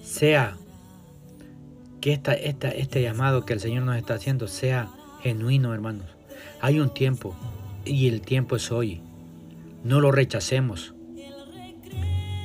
sea 0.03 0.57
que 2.01 2.13
esta, 2.13 2.35
esta, 2.35 2.71
este 2.71 3.03
llamado 3.03 3.47
que 3.47 3.53
el 3.53 3.61
Señor 3.61 3.85
nos 3.85 3.97
está 3.97 4.15
haciendo 4.15 4.49
sea 4.49 4.91
genuino, 5.23 5.73
hermanos. 5.73 6.09
Hay 6.61 6.81
un 6.81 6.93
tiempo 6.93 7.37
y 7.85 8.09
el 8.09 8.21
tiempo 8.21 8.57
es 8.57 8.73
hoy. 8.73 9.01
No 9.85 10.01
lo 10.01 10.11
rechacemos. 10.11 10.93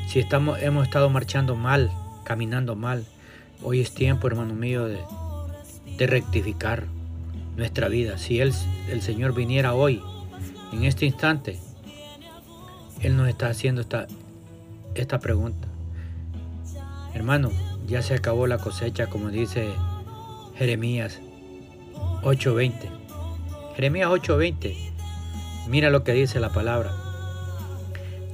Si 0.08 0.20
estamos, 0.20 0.62
hemos 0.62 0.86
estado 0.86 1.10
marchando 1.10 1.56
mal, 1.56 1.90
caminando 2.26 2.76
mal, 2.76 3.08
hoy 3.64 3.82
es 3.82 3.92
tiempo, 3.92 4.28
hermano 4.28 4.54
mío, 4.54 4.86
de, 4.86 5.00
rectificar 6.06 6.96
nuestra 7.58 7.90
vida. 7.90 8.18
Si 8.18 8.40
él, 8.40 8.54
el 8.90 9.02
Señor 9.02 9.34
viniera 9.34 9.74
hoy, 9.74 10.02
en 10.72 10.84
este 10.84 11.06
instante, 11.06 11.60
Él 13.02 13.18
nos 13.18 13.28
está 13.28 13.48
haciendo 13.48 13.82
esta, 13.82 14.08
esta 14.96 15.20
pregunta. 15.20 15.68
Hermano, 17.14 17.52
ya 17.88 18.02
se 18.02 18.14
acabó 18.14 18.48
la 18.48 18.58
cosecha, 18.60 19.08
como 19.08 19.30
dice 19.30 19.70
Jeremías 20.56 21.20
8:20. 22.22 22.90
Jeremías 23.76 24.10
8:20. 24.10 24.76
Mira 25.68 25.90
lo 25.90 26.04
que 26.04 26.14
dice 26.14 26.40
la 26.40 26.50
palabra. 26.50 26.92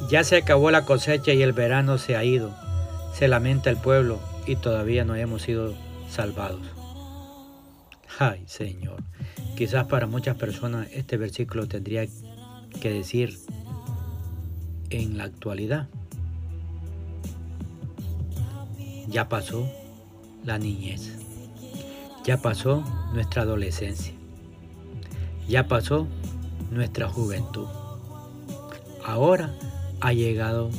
Ya 0.10 0.24
se 0.24 0.38
acabó 0.38 0.70
la 0.70 0.86
cosecha 0.86 1.34
y 1.34 1.42
el 1.42 1.54
verano 1.54 1.98
se 1.98 2.16
ha 2.18 2.24
ido. 2.24 2.54
Se 3.14 3.28
lamenta 3.28 3.70
el 3.70 3.78
pueblo 3.78 4.20
y 4.46 4.56
todavía 4.58 5.06
no 5.06 5.16
hemos 5.16 5.44
sido 5.44 5.74
salvados. 6.10 6.62
Ay, 8.20 8.44
Señor. 8.48 9.02
Quizás 9.56 9.86
para 9.88 10.08
muchas 10.08 10.36
personas 10.36 10.88
este 10.94 11.18
versículo 11.18 11.68
tendría 11.68 12.06
que 12.82 12.90
decir 12.90 13.38
en 14.90 15.18
la 15.18 15.26
actualidad. 15.26 15.88
Ya 19.08 19.30
pasó 19.30 19.70
la 20.44 20.58
niñez. 20.58 21.18
Ya 22.24 22.38
pasó 22.38 22.84
nuestra 23.14 23.44
adolescencia. 23.44 24.14
Ya 25.48 25.68
pasó 25.68 26.08
nuestra 26.72 27.08
juventud. 27.08 27.68
Ahora 29.06 29.54
ha 30.00 30.14
llegado 30.14 30.70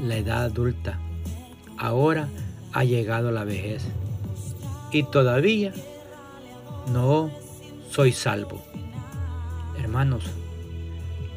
la 0.00 0.16
edad 0.16 0.44
adulta, 0.44 0.98
ahora 1.78 2.28
ha 2.72 2.84
llegado 2.84 3.30
la 3.30 3.44
vejez 3.44 3.84
y 4.92 5.04
todavía 5.04 5.72
no 6.92 7.30
soy 7.90 8.12
salvo. 8.12 8.62
Hermanos, 9.76 10.22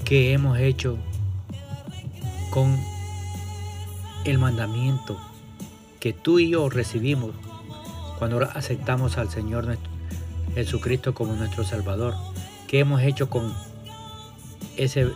¿qué 0.06 0.34
hemos 0.34 0.60
hecho 0.60 0.98
con 2.52 2.80
el 4.24 4.38
mandamiento 4.38 5.20
que 6.00 6.14
tú 6.14 6.38
y 6.38 6.52
yo 6.52 6.70
recibimos 6.70 7.32
cuando 8.20 8.40
aceptamos 8.54 9.18
al 9.18 9.32
Señor 9.32 9.78
Jesucristo 10.54 11.16
como 11.16 11.34
nuestro 11.34 11.64
Salvador? 11.64 12.14
¿Qué 12.68 12.80
hemos 12.80 13.02
hecho 13.02 13.32
con 13.32 13.52
ese, 14.78 15.08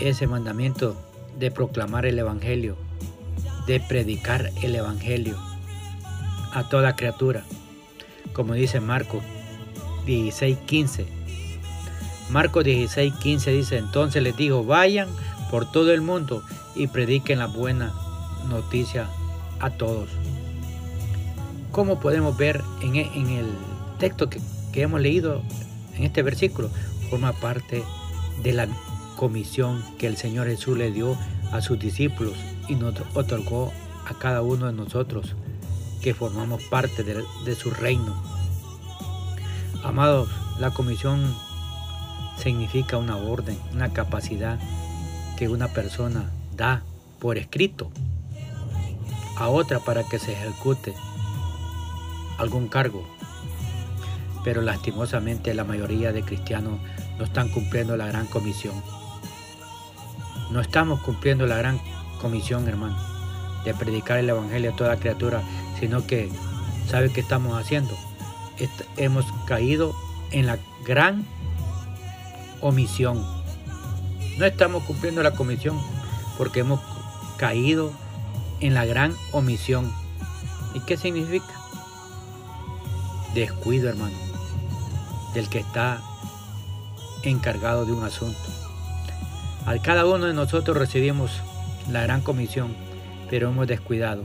ese 0.00 0.26
mandamiento 0.26 1.00
de 1.38 1.52
proclamar 1.52 2.04
el 2.04 2.18
Evangelio, 2.18 2.76
de 3.68 3.78
predicar 3.78 4.50
el 4.60 4.74
Evangelio 4.74 5.38
a 6.52 6.68
toda 6.68 6.96
criatura? 6.96 7.44
Como 8.32 8.54
dice 8.54 8.80
Marcos 8.80 9.22
16:15. 10.06 11.06
Marcos 12.30 12.64
16:15 12.64 13.52
dice, 13.52 13.78
entonces 13.78 14.22
les 14.22 14.36
dijo, 14.36 14.64
vayan 14.64 15.08
por 15.50 15.70
todo 15.70 15.92
el 15.92 16.00
mundo 16.00 16.42
y 16.74 16.86
prediquen 16.86 17.38
la 17.38 17.46
buena 17.46 17.92
noticia 18.48 19.08
a 19.60 19.70
todos. 19.70 20.08
Como 21.70 22.00
podemos 22.00 22.36
ver 22.36 22.62
en, 22.82 22.96
e, 22.96 23.10
el 23.14 23.46
texto 23.98 24.28
que, 24.28 24.40
que 24.72 24.82
hemos 24.82 25.00
leído 25.00 25.42
en 25.96 26.04
este 26.04 26.22
versículo, 26.22 26.70
forma 27.10 27.32
parte 27.32 27.84
de 28.42 28.52
la 28.52 28.68
comisión 29.16 29.82
que 29.98 30.06
el 30.06 30.16
Señor 30.16 30.46
Jesús 30.46 30.76
le 30.76 30.90
dio 30.90 31.16
a 31.52 31.60
sus 31.60 31.78
discípulos 31.78 32.34
y 32.68 32.74
nos 32.74 32.94
otorgó 33.14 33.72
a 34.06 34.14
cada 34.18 34.42
uno 34.42 34.66
de 34.66 34.72
nosotros 34.72 35.36
que 36.00 36.14
formamos 36.14 36.62
parte 36.64 37.04
de 37.04 37.54
su 37.54 37.70
reino. 37.70 38.41
Amados, 39.84 40.28
la 40.58 40.70
comisión 40.70 41.34
significa 42.36 42.96
una 42.96 43.16
orden, 43.16 43.58
una 43.72 43.92
capacidad 43.92 44.58
que 45.36 45.48
una 45.48 45.68
persona 45.68 46.30
da 46.56 46.82
por 47.18 47.38
escrito 47.38 47.90
a 49.36 49.48
otra 49.48 49.80
para 49.80 50.04
que 50.04 50.18
se 50.18 50.32
ejecute 50.32 50.94
algún 52.38 52.68
cargo. 52.68 53.06
Pero 54.44 54.62
lastimosamente 54.62 55.54
la 55.54 55.64
mayoría 55.64 56.12
de 56.12 56.22
cristianos 56.22 56.80
no 57.18 57.24
están 57.24 57.48
cumpliendo 57.48 57.96
la 57.96 58.06
gran 58.06 58.26
comisión. 58.26 58.74
No 60.50 60.60
estamos 60.60 61.00
cumpliendo 61.00 61.46
la 61.46 61.56
gran 61.56 61.80
comisión, 62.20 62.68
hermano, 62.68 62.96
de 63.64 63.74
predicar 63.74 64.18
el 64.18 64.28
Evangelio 64.28 64.72
a 64.72 64.76
toda 64.76 64.96
criatura, 64.96 65.42
sino 65.78 66.06
que, 66.06 66.30
¿sabe 66.88 67.12
qué 67.12 67.20
estamos 67.20 67.58
haciendo? 67.60 67.96
Hemos 68.96 69.26
caído 69.46 69.94
en 70.30 70.46
la 70.46 70.58
gran 70.84 71.24
omisión. 72.60 73.24
No 74.38 74.44
estamos 74.44 74.82
cumpliendo 74.84 75.22
la 75.22 75.32
comisión 75.32 75.78
porque 76.38 76.60
hemos 76.60 76.80
caído 77.36 77.92
en 78.60 78.74
la 78.74 78.84
gran 78.84 79.14
omisión. 79.32 79.92
¿Y 80.74 80.80
qué 80.80 80.96
significa? 80.96 81.52
Descuido, 83.34 83.88
hermano, 83.88 84.16
del 85.34 85.48
que 85.48 85.58
está 85.58 86.00
encargado 87.22 87.84
de 87.84 87.92
un 87.92 88.04
asunto. 88.04 88.38
Al 89.66 89.80
cada 89.80 90.06
uno 90.06 90.26
de 90.26 90.34
nosotros 90.34 90.76
recibimos 90.76 91.40
la 91.90 92.02
gran 92.02 92.20
comisión, 92.20 92.74
pero 93.30 93.48
hemos 93.48 93.66
descuidado 93.66 94.24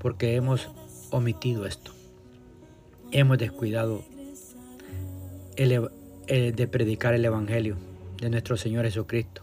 porque 0.00 0.36
hemos 0.36 0.68
omitido 1.10 1.64
esto 1.64 1.93
hemos 3.14 3.38
descuidado 3.38 4.04
de 5.56 6.68
predicar 6.70 7.14
el 7.14 7.24
Evangelio 7.24 7.76
de 8.20 8.28
nuestro 8.28 8.56
Señor 8.56 8.84
Jesucristo. 8.86 9.42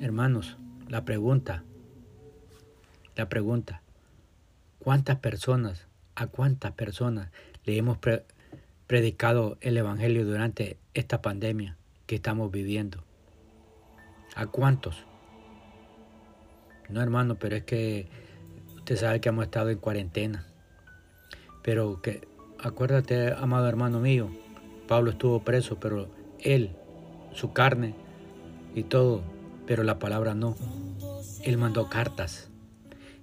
Hermanos, 0.00 0.56
la 0.88 1.04
pregunta, 1.04 1.62
la 3.14 3.28
pregunta, 3.28 3.80
¿cuántas 4.80 5.20
personas, 5.20 5.86
a 6.16 6.26
cuántas 6.26 6.72
personas 6.72 7.30
le 7.64 7.76
hemos 7.76 7.98
predicado 8.88 9.56
el 9.60 9.76
Evangelio 9.76 10.24
durante 10.24 10.78
esta 10.94 11.22
pandemia 11.22 11.76
que 12.06 12.16
estamos 12.16 12.50
viviendo? 12.50 13.04
¿A 14.34 14.46
cuántos? 14.46 15.04
No, 16.88 17.00
hermano, 17.00 17.36
pero 17.36 17.54
es 17.54 17.62
que 17.62 18.08
usted 18.74 18.96
sabe 18.96 19.20
que 19.20 19.28
hemos 19.28 19.44
estado 19.44 19.70
en 19.70 19.78
cuarentena. 19.78 20.44
Pero 21.62 22.00
que, 22.00 22.26
acuérdate, 22.58 23.32
amado 23.32 23.68
hermano 23.68 24.00
mío, 24.00 24.30
Pablo 24.86 25.10
estuvo 25.10 25.40
preso, 25.40 25.78
pero 25.78 26.08
él, 26.40 26.70
su 27.32 27.52
carne 27.52 27.94
y 28.74 28.84
todo, 28.84 29.22
pero 29.66 29.84
la 29.84 29.98
palabra 29.98 30.34
no. 30.34 30.56
Él 31.42 31.58
mandó 31.58 31.88
cartas. 31.88 32.50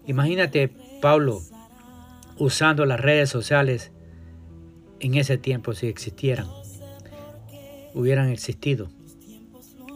Imagínate 0.05 0.71
Pablo 1.01 1.41
usando 2.37 2.85
las 2.85 2.99
redes 2.99 3.29
sociales 3.29 3.91
en 4.99 5.15
ese 5.15 5.37
tiempo 5.37 5.73
si 5.73 5.87
existieran, 5.87 6.47
hubieran 7.93 8.29
existido. 8.29 8.89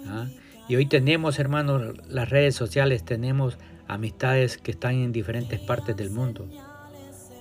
¿ah? 0.08 0.28
Y 0.68 0.76
hoy 0.76 0.86
tenemos, 0.86 1.40
hermanos, 1.40 1.96
las 2.08 2.30
redes 2.30 2.56
sociales, 2.56 3.04
tenemos 3.04 3.58
amistades 3.88 4.58
que 4.58 4.72
están 4.72 4.96
en 4.96 5.12
diferentes 5.12 5.60
partes 5.60 5.96
del 5.96 6.12
mundo 6.12 6.48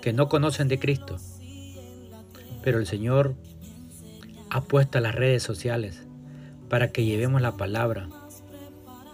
que 0.01 0.13
no 0.13 0.29
conocen 0.29 0.69
de 0.69 0.79
Cristo. 0.79 1.17
Pero 2.63 2.79
el 2.79 2.87
Señor 2.87 3.35
ha 4.51 4.63
puesto 4.63 5.01
las 5.01 5.15
redes 5.15 5.43
sociales 5.43 6.03
para 6.69 6.93
que 6.93 7.05
llevemos 7.05 7.41
la 7.41 7.57
palabra, 7.57 8.09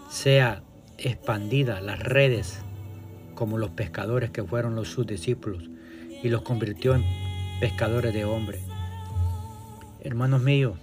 sea 0.09 0.63
expandida 0.99 1.81
las 1.81 2.01
redes 2.01 2.61
como 3.35 3.59
los 3.59 3.71
pescadores 3.71 4.31
que 4.31 4.45
fueron 4.45 4.75
los 4.75 4.89
sus 4.89 5.07
discípulos 5.07 5.69
y 6.23 6.29
los 6.29 6.43
convirtió 6.43 6.95
en 6.95 7.05
pescadores 7.61 8.15
de 8.15 8.25
hombres. 8.25 8.63
Hermanos 10.01 10.43
míos, 10.43 10.75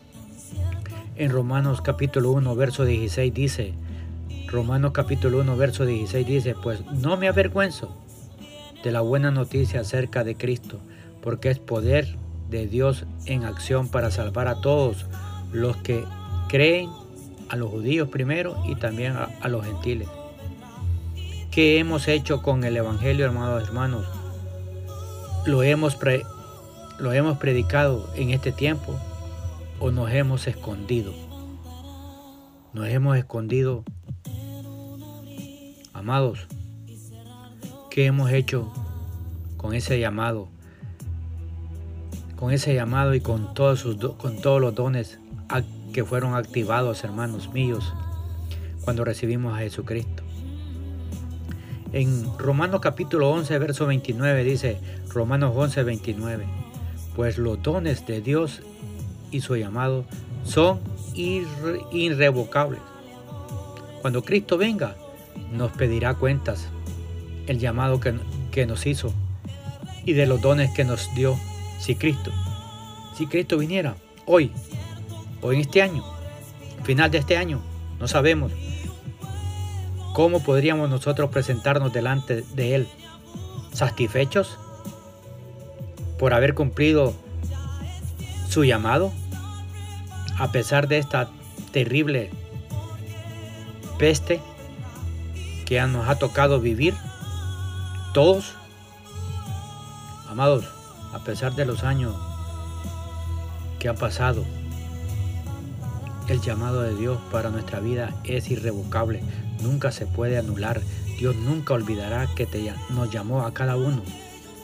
en 1.15 1.31
Romanos 1.31 1.81
capítulo 1.81 2.31
1, 2.31 2.55
verso 2.55 2.85
16 2.85 3.33
dice, 3.33 3.73
Romanos 4.47 4.91
capítulo 4.91 5.39
1, 5.39 5.55
verso 5.55 5.85
16 5.85 6.27
dice, 6.27 6.55
pues 6.61 6.85
no 6.85 7.17
me 7.17 7.27
avergüenzo 7.27 8.00
de 8.83 8.91
la 8.91 9.01
buena 9.01 9.31
noticia 9.31 9.81
acerca 9.81 10.23
de 10.23 10.35
Cristo, 10.35 10.79
porque 11.21 11.49
es 11.49 11.59
poder 11.59 12.17
de 12.49 12.67
Dios 12.67 13.05
en 13.25 13.45
acción 13.45 13.87
para 13.87 14.11
salvar 14.11 14.47
a 14.47 14.61
todos 14.61 15.05
los 15.51 15.77
que 15.77 16.03
creen, 16.49 16.89
a 17.49 17.55
los 17.55 17.69
judíos 17.69 18.09
primero 18.09 18.61
y 18.65 18.75
también 18.75 19.15
a, 19.15 19.47
los 19.47 19.65
gentiles. 19.65 20.07
¿Qué 21.51 21.79
hemos 21.79 22.07
hecho 22.07 22.41
con 22.41 22.63
el 22.63 22.77
Evangelio, 22.77 23.25
hermanos 23.25 23.63
hermanos? 23.63 24.05
¿Lo 25.45 25.63
hemos, 25.63 25.97
¿Lo 26.99 27.13
hemos 27.13 27.37
predicado 27.37 28.09
en 28.15 28.29
este 28.29 28.51
tiempo 28.51 28.97
o 29.79 29.91
nos 29.91 30.11
hemos 30.11 30.47
escondido? 30.47 31.13
Nos 32.73 32.87
hemos 32.87 33.17
escondido, 33.17 33.83
amados, 35.93 36.47
¿Qué 37.91 38.05
hemos 38.05 38.31
hecho 38.31 38.71
con 39.57 39.73
ese 39.73 39.99
llamado? 39.99 40.47
Con 42.37 42.53
ese 42.53 42.73
llamado 42.73 43.13
y 43.15 43.19
con 43.19 43.53
todos, 43.53 43.83
los 43.83 44.75
dones 44.75 45.19
que 45.91 46.05
fueron 46.05 46.33
activados, 46.33 47.03
hermanos 47.03 47.51
míos, 47.51 47.93
cuando 48.85 49.03
recibimos 49.03 49.53
a 49.53 49.57
Jesucristo. 49.57 50.23
En 51.91 52.25
Romanos 52.37 52.79
capítulo 52.79 53.29
11, 53.29 53.59
verso 53.59 53.87
29 53.87 54.45
dice, 54.45 54.79
Romanos 55.09 55.51
11, 55.53 55.83
29, 55.83 56.45
pues 57.13 57.37
los 57.37 57.61
dones 57.61 58.07
de 58.07 58.21
Dios 58.21 58.61
y 59.31 59.41
su 59.41 59.57
llamado 59.57 60.05
son 60.45 60.79
irrevocables. 61.13 62.79
Cuando 63.99 64.23
Cristo 64.23 64.57
venga, 64.57 64.95
nos 65.51 65.73
pedirá 65.73 66.13
cuentas 66.13 66.69
el 67.47 67.59
llamado 67.59 67.99
que, 67.99 68.13
que 68.51 68.65
nos 68.65 68.85
hizo 68.85 69.13
y 70.05 70.13
de 70.13 70.25
los 70.25 70.41
dones 70.41 70.71
que 70.71 70.83
nos 70.83 71.13
dio 71.13 71.37
si 71.79 71.95
Cristo, 71.95 72.31
si 73.17 73.27
Cristo 73.27 73.57
viniera 73.57 73.95
hoy 74.25 74.51
o 75.41 75.51
en 75.51 75.61
este 75.61 75.81
año, 75.81 76.03
final 76.83 77.11
de 77.11 77.19
este 77.19 77.37
año, 77.37 77.61
no 77.99 78.07
sabemos 78.07 78.51
cómo 80.13 80.43
podríamos 80.43 80.89
nosotros 80.89 81.29
presentarnos 81.29 81.93
delante 81.93 82.43
de 82.53 82.75
Él, 82.75 82.87
satisfechos 83.73 84.57
por 86.19 86.33
haber 86.33 86.53
cumplido 86.53 87.13
su 88.49 88.63
llamado, 88.63 89.11
a 90.37 90.51
pesar 90.51 90.87
de 90.87 90.97
esta 90.97 91.29
terrible 91.71 92.29
peste 93.97 94.41
que 95.65 95.81
nos 95.83 96.09
ha 96.09 96.19
tocado 96.19 96.59
vivir, 96.59 96.93
todos, 98.13 98.53
amados, 100.29 100.65
a 101.13 101.19
pesar 101.19 101.55
de 101.55 101.65
los 101.65 101.83
años 101.83 102.15
que 103.79 103.87
han 103.87 103.95
pasado, 103.95 104.43
el 106.27 106.41
llamado 106.41 106.81
de 106.81 106.95
Dios 106.95 107.19
para 107.31 107.49
nuestra 107.49 107.79
vida 107.79 108.13
es 108.23 108.51
irrevocable, 108.51 109.21
nunca 109.61 109.91
se 109.91 110.05
puede 110.05 110.37
anular. 110.37 110.81
Dios 111.17 111.35
nunca 111.35 111.73
olvidará 111.73 112.27
que 112.35 112.47
nos 112.89 113.11
llamó 113.11 113.43
a 113.43 113.53
cada 113.53 113.75
uno. 113.75 114.01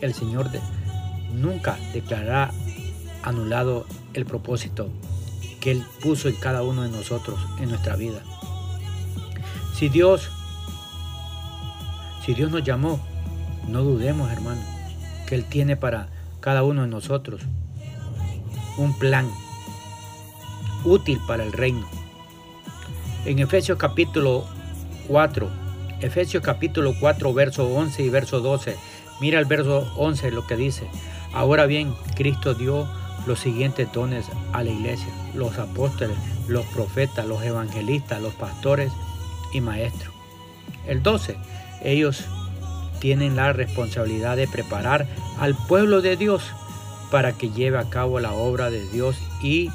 El 0.02 0.14
Señor 0.14 0.50
nunca 1.34 1.78
declarará 1.94 2.52
anulado 3.24 3.86
el 4.14 4.26
propósito 4.26 4.90
que 5.60 5.72
Él 5.72 5.86
puso 6.02 6.30
en 6.30 6.36
cada 6.36 6.64
uno 6.64 6.84
de 6.84 6.90
nosotros 6.90 7.40
en 7.60 7.70
nuestra 7.70 7.96
vida. 7.96 8.22
Si 9.76 9.90
Dios, 9.90 10.30
si 12.26 12.34
Dios 12.34 12.52
nos 12.52 12.64
llamó, 12.64 13.00
no 13.68 13.84
dudemos, 13.84 14.32
hermano, 14.32 14.62
que 15.28 15.36
Él 15.36 15.46
tiene 15.46 15.76
para 15.76 16.08
cada 16.40 16.64
uno 16.64 16.84
de 16.84 16.88
nosotros 16.88 17.42
un 18.78 18.98
plan 18.98 19.30
útil 20.84 21.20
para 21.28 21.44
el 21.44 21.52
reino. 21.52 21.88
En 23.26 23.40
Efesios 23.40 23.78
capítulo 23.78 24.46
4, 25.08 25.50
Efesios 26.00 26.44
capítulo 26.44 26.94
4, 27.00 27.34
verso 27.34 27.68
11 27.68 28.04
y 28.04 28.10
verso 28.10 28.40
12, 28.40 28.78
mira 29.20 29.40
el 29.40 29.46
verso 29.46 29.92
11 29.98 30.32
lo 30.32 30.46
que 30.48 30.56
dice. 30.56 30.88
Ahora 31.34 31.66
bien, 31.66 31.94
Cristo 32.16 32.54
dio 32.54 32.88
los 33.26 33.40
siguientes 33.40 33.92
dones 33.92 34.26
a 34.54 34.64
la 34.64 34.70
iglesia, 34.70 35.10
los 35.34 35.58
apóstoles, 35.60 36.18
los 36.48 36.66
profetas, 36.68 37.26
los 37.26 37.44
evangelistas, 37.44 38.22
los 38.22 38.34
pastores 38.34 38.92
y 39.52 39.60
maestros. 39.60 40.14
El 40.86 41.04
12, 41.04 41.36
ellos 41.84 42.26
tienen 43.00 43.36
la 43.36 43.54
responsabilidad 43.54 44.38
de 44.38 44.48
preparar 44.48 45.08
al 45.40 45.56
pueblo 45.56 46.02
de 46.02 46.18
Dios 46.18 46.44
para 47.12 47.34
que 47.34 47.50
lleve 47.50 47.78
a 47.78 47.90
cabo 47.90 48.20
la 48.20 48.34
obra 48.34 48.70
de 48.70 48.88
Dios 48.90 49.18
y 49.42 49.70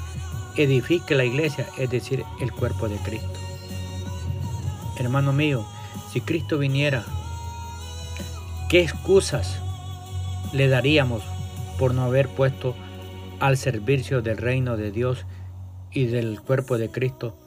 edifique 0.55 1.15
la 1.15 1.25
iglesia, 1.25 1.67
es 1.77 1.89
decir, 1.89 2.23
el 2.39 2.51
cuerpo 2.51 2.87
de 2.87 2.97
Cristo. 2.97 3.39
Hermano 4.97 5.33
mío, 5.33 5.65
si 6.11 6.21
Cristo 6.21 6.59
viniera, 6.59 7.03
¿qué 8.69 8.81
excusas 8.81 9.59
le 10.53 10.67
daríamos 10.67 11.23
por 11.79 11.93
no 11.93 12.03
haber 12.03 12.29
puesto 12.29 12.75
al 13.39 13.57
servicio 13.57 14.21
del 14.21 14.37
reino 14.37 14.77
de 14.77 14.91
Dios 14.91 15.25
y 15.91 16.05
del 16.05 16.39
cuerpo 16.41 16.77
de 16.77 16.89
Cristo 16.89 17.37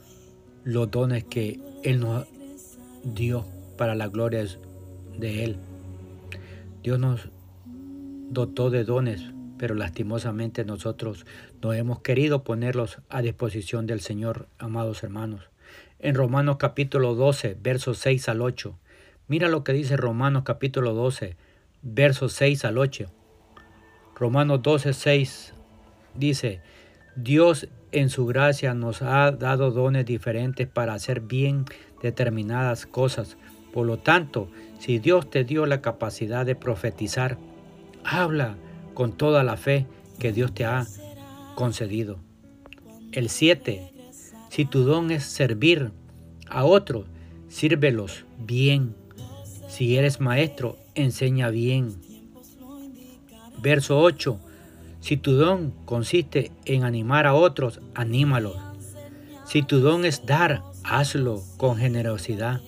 los 0.64 0.90
dones 0.90 1.24
que 1.24 1.60
Él 1.84 2.00
nos 2.00 2.26
dio 3.04 3.46
para 3.78 3.94
la 3.94 4.08
gloria 4.08 4.44
de 5.18 5.44
Él? 5.44 5.56
Dios 6.82 6.98
nos 6.98 7.28
dotó 8.30 8.70
de 8.70 8.84
dones 8.84 9.32
pero 9.58 9.74
lastimosamente 9.74 10.64
nosotros 10.64 11.26
no 11.62 11.72
hemos 11.72 12.00
querido 12.00 12.44
ponerlos 12.44 12.98
a 13.08 13.22
disposición 13.22 13.86
del 13.86 14.00
Señor, 14.00 14.48
amados 14.58 15.02
hermanos. 15.02 15.48
En 15.98 16.14
Romanos 16.14 16.56
capítulo 16.58 17.14
12, 17.14 17.56
versos 17.60 17.98
6 17.98 18.28
al 18.28 18.42
8. 18.42 18.78
Mira 19.28 19.48
lo 19.48 19.64
que 19.64 19.72
dice 19.72 19.96
Romanos 19.96 20.42
capítulo 20.44 20.94
12, 20.94 21.36
versos 21.82 22.32
6 22.34 22.64
al 22.64 22.78
8. 22.78 23.06
Romanos 24.14 24.62
12, 24.62 24.92
6 24.92 25.54
dice, 26.14 26.60
Dios 27.16 27.68
en 27.92 28.10
su 28.10 28.26
gracia 28.26 28.74
nos 28.74 29.00
ha 29.02 29.30
dado 29.32 29.70
dones 29.70 30.04
diferentes 30.04 30.66
para 30.66 30.94
hacer 30.94 31.20
bien 31.20 31.64
determinadas 32.02 32.86
cosas. 32.86 33.38
Por 33.76 33.86
lo 33.86 33.98
tanto, 33.98 34.48
si 34.78 34.98
Dios 34.98 35.28
te 35.28 35.44
dio 35.44 35.66
la 35.66 35.82
capacidad 35.82 36.46
de 36.46 36.54
profetizar, 36.54 37.36
habla 38.04 38.56
con 38.94 39.12
toda 39.12 39.44
la 39.44 39.58
fe 39.58 39.86
que 40.18 40.32
Dios 40.32 40.54
te 40.54 40.64
ha 40.64 40.86
concedido. 41.56 42.16
El 43.12 43.28
7. 43.28 43.92
Si 44.48 44.64
tu 44.64 44.84
don 44.84 45.10
es 45.10 45.24
servir 45.24 45.90
a 46.48 46.64
otros, 46.64 47.04
sírvelos 47.48 48.24
bien. 48.38 48.96
Si 49.68 49.98
eres 49.98 50.20
maestro, 50.20 50.78
enseña 50.94 51.50
bien. 51.50 52.00
Verso 53.60 54.00
8. 54.00 54.40
Si 55.00 55.18
tu 55.18 55.32
don 55.32 55.72
consiste 55.84 56.50
en 56.64 56.84
animar 56.84 57.26
a 57.26 57.34
otros, 57.34 57.82
anímalos. 57.94 58.56
Si 59.44 59.60
tu 59.60 59.80
don 59.80 60.06
es 60.06 60.24
dar, 60.24 60.62
hazlo 60.82 61.42
con 61.58 61.76
generosidad. 61.76 62.62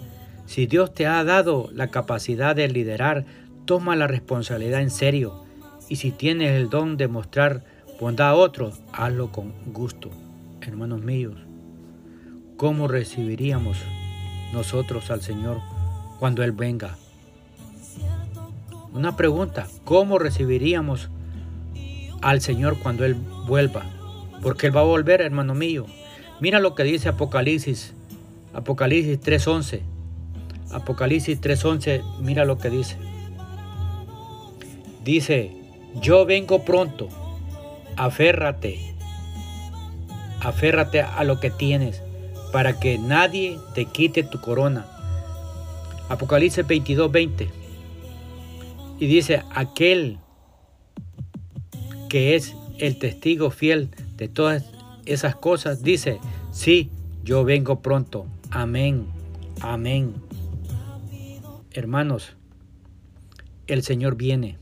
Si 0.48 0.66
Dios 0.66 0.94
te 0.94 1.06
ha 1.06 1.22
dado 1.24 1.68
la 1.74 1.88
capacidad 1.88 2.56
de 2.56 2.68
liderar, 2.68 3.26
toma 3.66 3.96
la 3.96 4.06
responsabilidad 4.06 4.80
en 4.80 4.88
serio 4.90 5.44
y 5.90 5.96
si 5.96 6.10
tienes 6.10 6.52
el 6.52 6.70
don 6.70 6.96
de 6.96 7.06
mostrar 7.06 7.64
bondad 8.00 8.30
a 8.30 8.34
otros, 8.34 8.80
hazlo 8.94 9.30
con 9.30 9.52
gusto. 9.66 10.10
Hermanos 10.62 11.02
míos, 11.02 11.34
¿cómo 12.56 12.88
recibiríamos 12.88 13.76
nosotros 14.54 15.10
al 15.10 15.20
Señor 15.20 15.60
cuando 16.18 16.42
Él 16.42 16.52
venga? 16.52 16.96
Una 18.94 19.16
pregunta, 19.16 19.66
¿cómo 19.84 20.18
recibiríamos 20.18 21.10
al 22.22 22.40
Señor 22.40 22.78
cuando 22.78 23.04
Él 23.04 23.16
vuelva? 23.46 23.84
Porque 24.40 24.68
Él 24.68 24.76
va 24.76 24.80
a 24.80 24.84
volver, 24.84 25.20
hermano 25.20 25.54
mío. 25.54 25.84
Mira 26.40 26.58
lo 26.58 26.74
que 26.74 26.84
dice 26.84 27.10
Apocalipsis, 27.10 27.92
Apocalipsis 28.54 29.20
3.11. 29.20 29.97
Apocalipsis 30.72 31.40
3.11, 31.40 32.02
mira 32.20 32.44
lo 32.44 32.58
que 32.58 32.70
dice. 32.70 32.96
Dice, 35.04 35.52
yo 36.00 36.26
vengo 36.26 36.64
pronto. 36.64 37.08
Aférrate. 37.96 38.94
Aférrate 40.40 41.02
a 41.02 41.24
lo 41.24 41.40
que 41.40 41.50
tienes 41.50 42.02
para 42.52 42.78
que 42.78 42.98
nadie 42.98 43.58
te 43.74 43.86
quite 43.86 44.22
tu 44.22 44.40
corona. 44.40 44.86
Apocalipsis 46.08 46.66
22, 46.66 47.10
20. 47.10 47.50
Y 49.00 49.06
dice, 49.06 49.42
aquel 49.54 50.18
que 52.08 52.34
es 52.34 52.54
el 52.78 52.98
testigo 52.98 53.50
fiel 53.50 53.90
de 54.16 54.28
todas 54.28 54.64
esas 55.04 55.36
cosas, 55.36 55.82
dice, 55.82 56.18
sí, 56.50 56.90
yo 57.24 57.44
vengo 57.44 57.80
pronto. 57.80 58.26
Amén. 58.50 59.06
Amén. 59.60 60.27
Hermanos, 61.72 62.36
el 63.66 63.82
Señor 63.82 64.16
viene 64.16 64.58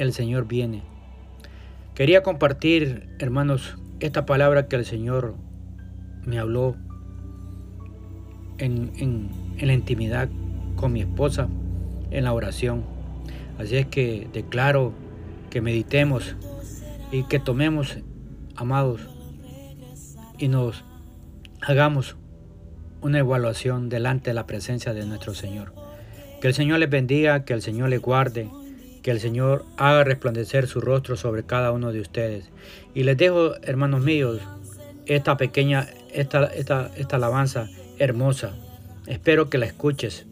el 0.00 0.12
Señor 0.12 0.46
viene. 0.46 0.82
Quería 1.94 2.22
compartir, 2.22 3.08
hermanos, 3.18 3.76
esta 4.00 4.24
palabra 4.24 4.66
que 4.66 4.76
el 4.76 4.84
Señor 4.84 5.34
me 6.24 6.38
habló 6.38 6.76
en, 8.58 9.30
la 9.60 9.74
intimidad 9.74 10.28
con 10.76 10.92
mi 10.92 11.02
esposa, 11.02 11.48
en 12.10 12.24
la 12.24 12.32
oración. 12.32 12.84
Así 13.58 13.76
es 13.76 13.86
que 13.86 14.28
declaro 14.32 14.94
que 15.50 15.60
meditemos 15.60 16.34
y 17.12 17.24
que 17.24 17.38
tomemos, 17.38 17.98
amados, 18.56 19.02
y 20.38 20.48
nos 20.48 20.84
hagamos 21.60 22.16
una 23.02 23.18
evaluación 23.18 23.88
delante 23.88 24.30
de 24.30 24.34
la 24.34 24.46
presencia 24.46 24.94
de 24.94 25.06
nuestro 25.06 25.34
Señor. 25.34 25.72
Que 26.40 26.48
el 26.48 26.54
Señor 26.54 26.78
les 26.78 26.90
bendiga, 26.90 27.44
que 27.44 27.52
el 27.52 27.62
Señor 27.62 27.90
les 27.90 28.00
guarde, 28.00 28.48
que 29.02 29.10
el 29.10 29.20
Señor 29.20 29.64
haga 29.76 30.04
resplandecer 30.04 30.66
su 30.66 30.80
rostro 30.80 31.16
sobre 31.16 31.44
cada 31.44 31.72
uno 31.72 31.92
de 31.92 32.00
ustedes. 32.00 32.50
Y 32.94 33.02
les 33.04 33.16
dejo, 33.16 33.54
hermanos 33.62 34.02
míos, 34.02 34.40
esta 35.06 35.36
pequeña, 35.36 35.88
esta, 36.12 36.44
esta, 36.46 36.90
esta 36.96 37.16
alabanza 37.16 37.68
hermosa. 37.98 38.54
Espero 39.06 39.50
que 39.50 39.58
la 39.58 39.66
escuches 39.66 40.26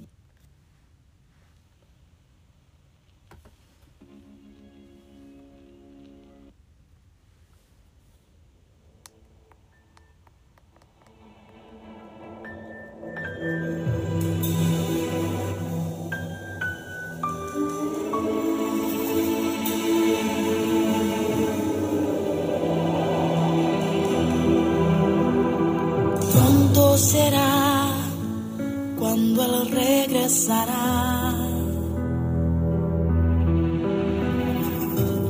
regresará. 30.29 31.33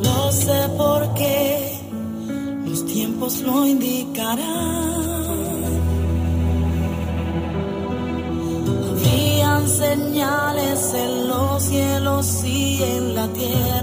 Lo 0.03 0.33
sé 0.33 0.69
porque 0.77 1.79
los 2.67 2.85
tiempos 2.87 3.41
lo 3.43 3.67
indicarán. 3.67 4.99
señales 9.69 10.95
en 10.95 11.29
los 11.29 11.63
cielos 11.63 12.45
y 12.45 12.83
en 12.83 13.15
la 13.15 13.29
tierra 13.29 13.78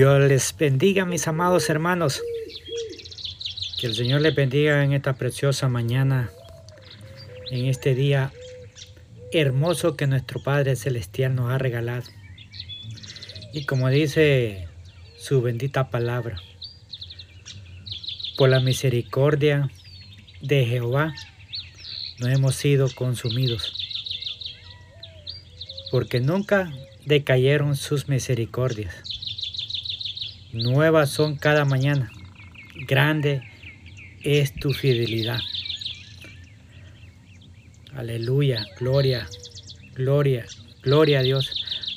Dios 0.00 0.18
les 0.18 0.56
bendiga, 0.56 1.04
mis 1.04 1.28
amados 1.28 1.68
hermanos. 1.68 2.22
Que 3.78 3.86
el 3.86 3.94
Señor 3.94 4.22
les 4.22 4.34
bendiga 4.34 4.82
en 4.82 4.94
esta 4.94 5.12
preciosa 5.12 5.68
mañana, 5.68 6.30
en 7.50 7.66
este 7.66 7.94
día 7.94 8.32
hermoso 9.30 9.98
que 9.98 10.06
nuestro 10.06 10.42
Padre 10.42 10.74
Celestial 10.76 11.34
nos 11.34 11.50
ha 11.50 11.58
regalado. 11.58 12.04
Y 13.52 13.66
como 13.66 13.90
dice 13.90 14.68
su 15.18 15.42
bendita 15.42 15.90
palabra, 15.90 16.40
por 18.38 18.48
la 18.48 18.60
misericordia 18.60 19.70
de 20.40 20.64
Jehová 20.64 21.12
no 22.20 22.28
hemos 22.28 22.54
sido 22.54 22.88
consumidos, 22.94 23.74
porque 25.90 26.20
nunca 26.20 26.72
decayeron 27.04 27.76
sus 27.76 28.08
misericordias. 28.08 29.09
Nuevas 30.52 31.10
son 31.10 31.36
cada 31.36 31.64
mañana. 31.64 32.10
Grande 32.88 33.40
es 34.24 34.52
tu 34.52 34.72
fidelidad. 34.72 35.38
Aleluya, 37.94 38.66
gloria, 38.80 39.28
gloria, 39.94 40.46
gloria 40.82 41.20
a 41.20 41.22
Dios. 41.22 41.52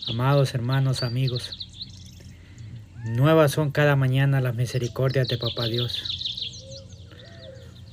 Amados 0.07 0.53
hermanos, 0.53 1.01
amigos. 1.01 1.67
Nuevas 3.05 3.51
son 3.51 3.71
cada 3.71 3.95
mañana 3.95 4.39
las 4.39 4.53
misericordias 4.53 5.27
de 5.27 5.39
Papá 5.39 5.65
Dios. 5.65 6.03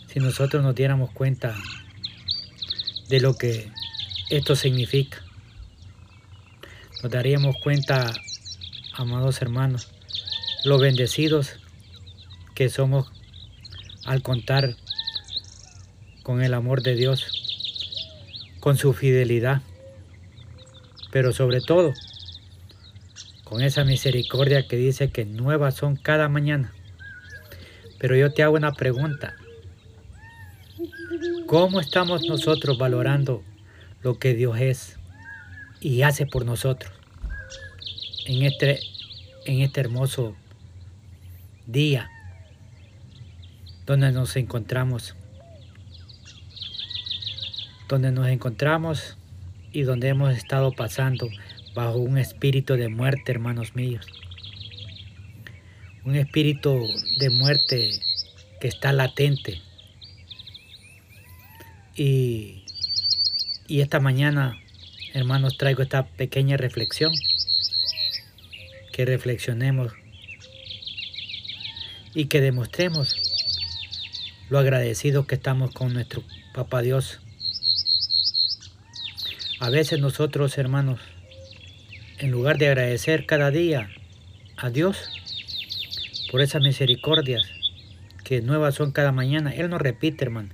Si 0.08 0.20
nosotros 0.20 0.62
nos 0.62 0.74
diéramos 0.74 1.10
cuenta 1.10 1.56
de 3.08 3.20
lo 3.20 3.34
que 3.34 3.72
esto 4.28 4.56
significa, 4.56 5.24
nos 7.02 7.10
daríamos 7.10 7.56
cuenta, 7.62 8.12
amados 8.92 9.40
hermanos, 9.40 9.88
lo 10.64 10.78
bendecidos 10.78 11.56
que 12.54 12.68
somos 12.68 13.10
al 14.04 14.22
contar 14.22 14.76
con 16.22 16.42
el 16.42 16.54
amor 16.54 16.82
de 16.82 16.94
Dios, 16.94 17.26
con 18.60 18.76
su 18.76 18.92
fidelidad, 18.92 19.62
pero 21.10 21.32
sobre 21.32 21.60
todo 21.60 21.92
con 23.44 23.62
esa 23.62 23.84
misericordia 23.84 24.66
que 24.68 24.76
dice 24.76 25.10
que 25.10 25.24
nuevas 25.24 25.74
son 25.74 25.96
cada 25.96 26.28
mañana. 26.28 26.72
Pero 27.98 28.16
yo 28.16 28.32
te 28.32 28.42
hago 28.42 28.56
una 28.56 28.72
pregunta, 28.72 29.34
¿Cómo 31.50 31.80
estamos 31.80 32.22
nosotros 32.28 32.78
valorando 32.78 33.42
lo 34.04 34.20
que 34.20 34.34
Dios 34.34 34.60
es 34.60 34.96
y 35.80 36.02
hace 36.02 36.24
por 36.24 36.46
nosotros 36.46 36.92
en 38.24 38.42
este, 38.42 38.78
en 39.46 39.60
este 39.60 39.80
hermoso 39.80 40.36
día 41.72 42.10
donde 43.86 44.12
nos 44.12 44.36
encontramos? 44.36 45.16
Donde 47.88 48.12
nos 48.12 48.28
encontramos 48.28 49.16
y 49.72 49.82
donde 49.82 50.08
hemos 50.08 50.36
estado 50.36 50.72
pasando 50.72 51.28
bajo 51.74 51.98
un 51.98 52.18
espíritu 52.18 52.74
de 52.74 52.88
muerte, 52.88 53.32
hermanos 53.32 53.74
míos. 53.74 54.06
Un 56.04 56.16
espíritu 56.16 56.88
de 57.18 57.30
muerte 57.30 57.90
que 58.60 58.68
está 58.68 58.92
latente. 58.92 59.60
Y, 61.96 62.64
y 63.66 63.80
esta 63.80 63.98
mañana, 63.98 64.56
hermanos, 65.14 65.58
traigo 65.58 65.82
esta 65.82 66.06
pequeña 66.06 66.56
reflexión. 66.56 67.12
Que 68.92 69.04
reflexionemos 69.04 69.92
y 72.14 72.26
que 72.26 72.40
demostremos 72.40 73.16
lo 74.48 74.58
agradecidos 74.58 75.26
que 75.26 75.36
estamos 75.36 75.72
con 75.72 75.94
nuestro 75.94 76.22
Papá 76.52 76.82
Dios. 76.82 77.20
A 79.60 79.70
veces 79.70 80.00
nosotros, 80.00 80.58
hermanos, 80.58 81.00
en 82.18 82.30
lugar 82.30 82.58
de 82.58 82.66
agradecer 82.66 83.26
cada 83.26 83.50
día 83.50 83.90
a 84.56 84.70
Dios 84.70 85.10
por 86.30 86.40
esas 86.40 86.62
misericordias 86.62 87.42
que 88.24 88.42
nuevas 88.42 88.74
son 88.74 88.92
cada 88.92 89.12
mañana, 89.12 89.54
Él 89.54 89.70
nos 89.70 89.80
repite, 89.80 90.24
hermano. 90.24 90.50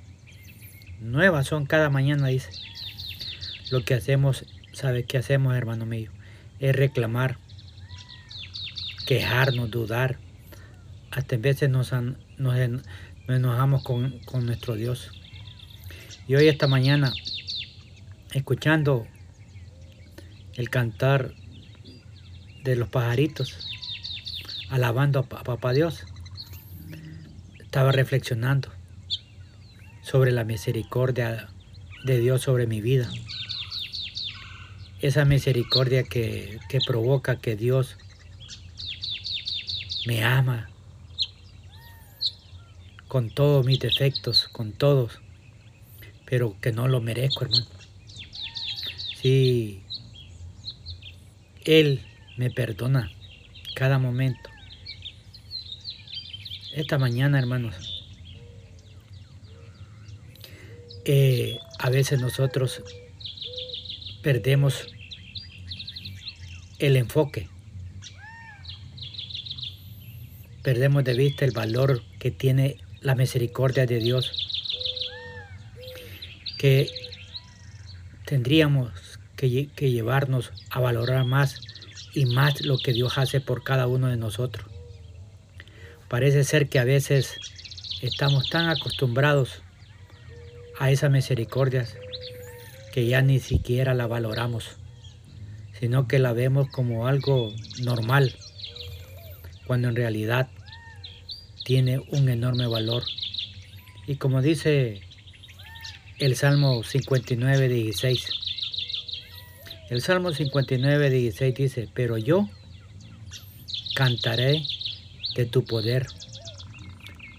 Nuevas 1.00 1.46
son 1.46 1.66
cada 1.66 1.90
mañana, 1.90 2.28
dice. 2.28 2.50
Lo 3.70 3.84
que 3.84 3.94
hacemos, 3.94 4.44
¿sabe 4.72 5.04
qué 5.04 5.18
hacemos, 5.18 5.54
hermano 5.54 5.86
mío? 5.86 6.10
Es 6.58 6.74
reclamar, 6.74 7.36
quejarnos, 9.06 9.70
dudar. 9.70 10.18
Hasta 11.16 11.38
veces 11.38 11.70
nos, 11.70 11.92
nos, 11.92 12.14
nos 12.36 12.82
enojamos 13.26 13.82
con, 13.82 14.18
con 14.26 14.44
nuestro 14.44 14.74
Dios. 14.74 15.12
Y 16.28 16.34
hoy, 16.34 16.46
esta 16.46 16.66
mañana, 16.66 17.10
escuchando 18.34 19.06
el 20.56 20.68
cantar 20.68 21.32
de 22.64 22.76
los 22.76 22.90
pajaritos, 22.90 23.66
alabando 24.68 25.20
a 25.20 25.22
Papá 25.22 25.72
Dios. 25.72 26.04
Estaba 27.60 27.92
reflexionando 27.92 28.70
sobre 30.02 30.32
la 30.32 30.44
misericordia 30.44 31.48
de 32.04 32.20
Dios 32.20 32.42
sobre 32.42 32.66
mi 32.66 32.82
vida. 32.82 33.08
Esa 35.00 35.24
misericordia 35.24 36.02
que, 36.02 36.58
que 36.68 36.78
provoca 36.86 37.36
que 37.40 37.56
Dios 37.56 37.96
me 40.06 40.22
ama 40.22 40.68
con 43.16 43.30
todos 43.30 43.64
mis 43.64 43.78
defectos, 43.78 44.46
con 44.48 44.72
todos, 44.72 45.20
pero 46.26 46.54
que 46.60 46.70
no 46.70 46.86
lo 46.86 47.00
merezco, 47.00 47.46
hermano. 47.46 47.64
Sí, 49.22 49.82
Él 51.64 52.02
me 52.36 52.50
perdona 52.50 53.10
cada 53.74 53.98
momento. 53.98 54.50
Esta 56.74 56.98
mañana, 56.98 57.38
hermanos, 57.38 58.04
eh, 61.06 61.58
a 61.78 61.88
veces 61.88 62.20
nosotros 62.20 62.82
perdemos 64.22 64.88
el 66.78 66.96
enfoque. 66.96 67.48
Perdemos 70.62 71.02
de 71.02 71.14
vista 71.14 71.46
el 71.46 71.52
valor 71.52 72.02
que 72.18 72.30
tiene 72.30 72.76
la 73.00 73.14
misericordia 73.14 73.86
de 73.86 73.98
Dios. 73.98 74.32
Que 76.58 76.90
tendríamos 78.24 78.90
que, 79.36 79.68
que 79.68 79.90
llevarnos 79.90 80.52
a 80.70 80.80
valorar 80.80 81.24
más 81.24 81.60
y 82.14 82.24
más 82.24 82.62
lo 82.62 82.78
que 82.78 82.92
Dios 82.92 83.18
hace 83.18 83.40
por 83.40 83.62
cada 83.62 83.86
uno 83.86 84.08
de 84.08 84.16
nosotros. 84.16 84.66
Parece 86.08 86.44
ser 86.44 86.68
que 86.68 86.78
a 86.78 86.84
veces 86.84 87.38
estamos 88.00 88.48
tan 88.48 88.68
acostumbrados 88.68 89.62
a 90.78 90.90
esas 90.90 91.10
misericordias 91.10 91.96
que 92.92 93.06
ya 93.06 93.20
ni 93.22 93.40
siquiera 93.40 93.92
la 93.94 94.06
valoramos, 94.06 94.78
sino 95.78 96.08
que 96.08 96.18
la 96.18 96.32
vemos 96.32 96.68
como 96.70 97.06
algo 97.06 97.52
normal, 97.82 98.34
cuando 99.66 99.88
en 99.88 99.96
realidad 99.96 100.48
tiene 101.66 101.98
un 102.12 102.28
enorme 102.28 102.68
valor. 102.68 103.02
Y 104.06 104.14
como 104.16 104.40
dice 104.40 105.00
el 106.20 106.36
Salmo 106.36 106.84
59, 106.84 107.68
16, 107.68 108.30
el 109.90 110.00
Salmo 110.00 110.32
59, 110.32 111.10
16 111.10 111.54
dice, 111.56 111.88
pero 111.92 112.18
yo 112.18 112.48
cantaré 113.96 114.62
de 115.34 115.44
tu 115.44 115.64
poder 115.64 116.06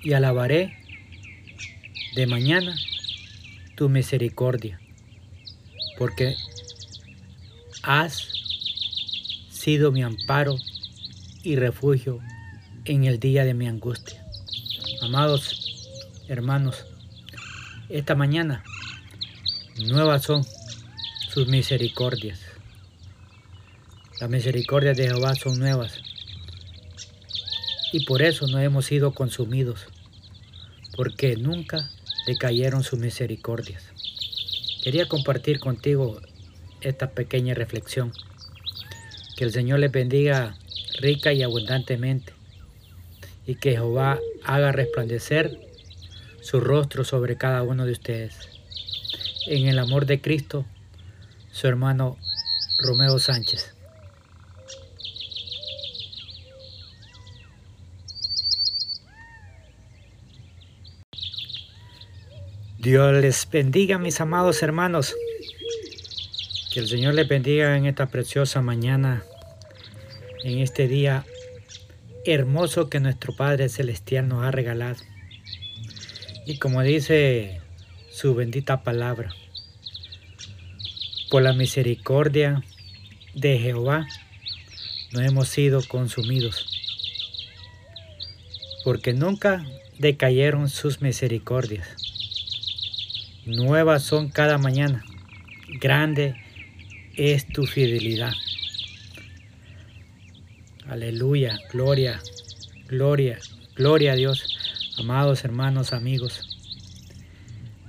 y 0.04 0.12
alabaré 0.12 0.74
de 2.16 2.28
mañana 2.28 2.78
tu 3.78 3.88
misericordia, 3.88 4.78
porque 5.98 6.36
has 7.82 8.28
sido 9.50 9.94
mi 9.94 10.04
amparo 10.04 10.58
y 11.44 11.56
refugio 11.56 12.20
en 12.88 13.04
el 13.04 13.20
día 13.20 13.44
de 13.44 13.54
mi 13.54 13.68
angustia. 13.68 14.26
Amados 15.02 16.14
hermanos, 16.30 16.86
esta 17.90 18.16
mañana 18.16 18.64
nuevas 19.86 20.24
son 20.24 20.46
sus 21.30 21.48
misericordias. 21.48 22.40
Las 24.22 24.30
misericordias 24.30 24.96
de 24.96 25.10
Jehová 25.10 25.36
son 25.36 25.60
nuevas. 25.60 26.00
Y 27.92 28.06
por 28.06 28.22
eso 28.22 28.48
no 28.48 28.60
hemos 28.60 28.86
sido 28.86 29.14
consumidos, 29.14 29.86
porque 30.96 31.36
nunca 31.36 31.92
decayeron 32.26 32.84
sus 32.84 33.00
misericordias. 33.00 33.84
Quería 34.82 35.08
compartir 35.08 35.60
contigo 35.60 36.22
esta 36.80 37.12
pequeña 37.12 37.54
reflexión. 37.54 38.14
Que 39.36 39.44
el 39.44 39.52
Señor 39.52 39.80
les 39.80 39.92
bendiga 39.92 40.58
rica 41.00 41.34
y 41.34 41.44
abundantemente 41.44 42.37
y 43.48 43.56
que 43.56 43.72
Jehová 43.72 44.20
haga 44.44 44.74
resplandecer 44.74 45.58
su 46.42 46.60
rostro 46.60 47.06
sobre 47.06 47.38
cada 47.38 47.64
uno 47.64 47.86
de 47.86 47.94
ustedes. 47.94 48.36
En 49.48 49.68
el 49.68 49.80
amor 49.80 50.06
de 50.06 50.20
Cristo, 50.20 50.66
su 51.52 51.68
hermano 51.68 52.18
Romeo 52.80 53.18
Sánchez. 53.18 53.74
Dios 62.80 63.14
les 63.14 63.50
bendiga, 63.50 63.98
mis 63.98 64.20
amados 64.20 64.62
hermanos. 64.62 65.16
Que 66.74 66.82
el 66.82 66.88
Señor 66.88 67.14
les 67.14 67.28
bendiga 67.28 67.78
en 67.78 67.86
esta 67.86 68.08
preciosa 68.08 68.62
mañana, 68.62 69.24
en 70.44 70.60
este 70.60 70.88
día 70.88 71.26
hermoso 72.34 72.90
que 72.90 73.00
nuestro 73.00 73.36
Padre 73.36 73.70
Celestial 73.70 74.28
nos 74.28 74.44
ha 74.44 74.52
regalado. 74.52 74.98
Y 76.46 76.58
como 76.58 76.82
dice 76.82 77.62
su 78.10 78.36
bendita 78.36 78.84
palabra, 78.84 79.34
por 81.30 81.42
la 81.42 81.54
misericordia 81.54 82.64
de 83.34 83.60
Jehová 83.60 84.08
no 85.12 85.22
hemos 85.22 85.48
sido 85.48 85.82
consumidos, 85.88 86.66
porque 88.84 89.14
nunca 89.14 89.66
decayeron 89.98 90.70
sus 90.70 91.02
misericordias. 91.02 91.88
Nuevas 93.46 94.04
son 94.04 94.30
cada 94.30 94.58
mañana, 94.58 95.04
grande 95.80 96.36
es 97.16 97.48
tu 97.48 97.66
fidelidad. 97.66 98.34
Aleluya, 100.90 101.60
gloria, 101.70 102.22
gloria, 102.88 103.38
gloria 103.76 104.14
a 104.14 104.16
Dios, 104.16 104.58
amados 104.98 105.44
hermanos, 105.44 105.92
amigos. 105.92 106.58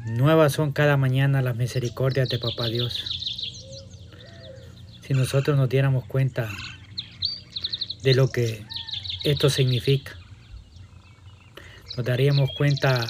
Nuevas 0.04 0.54
son 0.54 0.72
cada 0.72 0.96
mañana 0.96 1.40
las 1.40 1.54
misericordias 1.54 2.28
de 2.28 2.40
Papá 2.40 2.66
Dios. 2.66 3.04
Si 5.02 5.14
nosotros 5.14 5.56
nos 5.56 5.68
diéramos 5.68 6.06
cuenta 6.06 6.50
de 8.02 8.14
lo 8.14 8.32
que 8.32 8.64
esto 9.22 9.48
significa, 9.48 10.18
nos 11.96 12.04
daríamos 12.04 12.50
cuenta, 12.58 13.06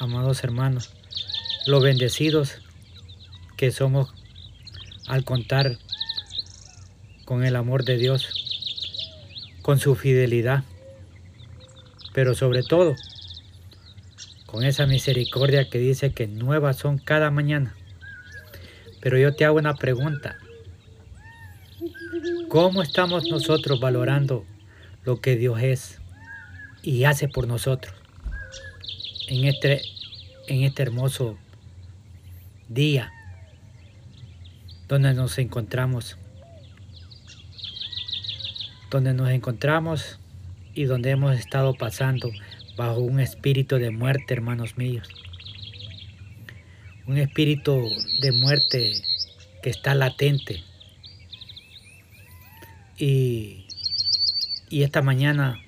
amados 0.00 0.42
hermanos, 0.42 0.90
lo 1.68 1.80
bendecidos 1.80 2.56
que 3.56 3.70
somos 3.70 4.12
al 5.06 5.22
contar 5.22 5.78
con 7.24 7.44
el 7.44 7.54
amor 7.54 7.84
de 7.84 7.98
Dios, 7.98 8.35
con 9.66 9.80
su 9.80 9.96
fidelidad, 9.96 10.62
pero 12.12 12.36
sobre 12.36 12.62
todo 12.62 12.94
con 14.46 14.62
esa 14.62 14.86
misericordia 14.86 15.68
que 15.68 15.80
dice 15.80 16.12
que 16.12 16.28
nuevas 16.28 16.76
son 16.76 16.98
cada 16.98 17.32
mañana. 17.32 17.74
Pero 19.00 19.18
yo 19.18 19.34
te 19.34 19.44
hago 19.44 19.58
una 19.58 19.74
pregunta. 19.74 20.38
¿Cómo 22.48 22.80
estamos 22.80 23.28
nosotros 23.28 23.80
valorando 23.80 24.44
lo 25.04 25.20
que 25.20 25.34
Dios 25.34 25.60
es 25.60 25.98
y 26.84 27.02
hace 27.02 27.26
por 27.26 27.48
nosotros 27.48 27.92
en 29.26 29.46
este, 29.46 29.82
en 30.46 30.62
este 30.62 30.84
hermoso 30.84 31.38
día 32.68 33.12
donde 34.86 35.12
nos 35.12 35.38
encontramos? 35.38 36.16
Donde 38.90 39.14
nos 39.14 39.30
encontramos 39.30 40.18
y 40.74 40.84
donde 40.84 41.10
hemos 41.10 41.38
estado 41.38 41.74
pasando 41.74 42.30
bajo 42.76 43.00
un 43.00 43.20
espíritu 43.20 43.76
de 43.76 43.90
muerte, 43.90 44.34
hermanos 44.34 44.76
míos. 44.76 45.08
Un 47.06 47.18
espíritu 47.18 47.88
de 48.20 48.32
muerte 48.32 48.92
que 49.62 49.70
está 49.70 49.94
latente. 49.94 50.62
Y, 52.98 53.66
y 54.70 54.82
esta 54.82 55.02
mañana, 55.02 55.60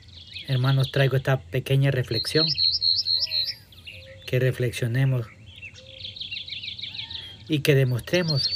hermanos, 0.47 0.93
traigo 0.93 1.16
esta 1.16 1.41
pequeña 1.41 1.91
reflexión. 1.91 2.47
Que 4.27 4.39
reflexionemos 4.39 5.27
y 7.49 7.61
que 7.61 7.75
demostremos 7.75 8.51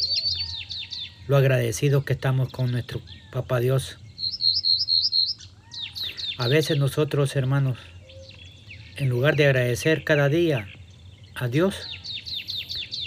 lo 1.26 1.36
agradecidos 1.36 2.04
que 2.04 2.12
estamos 2.12 2.50
con 2.50 2.70
nuestro 2.70 3.00
Papá 3.32 3.60
Dios. 3.60 3.98
A 6.38 6.48
veces 6.48 6.78
nosotros, 6.78 7.36
hermanos, 7.36 7.78
en 8.96 9.10
lugar 9.10 9.36
de 9.36 9.44
agradecer 9.44 10.02
cada 10.02 10.30
día 10.30 10.66
a 11.34 11.48
Dios 11.48 11.86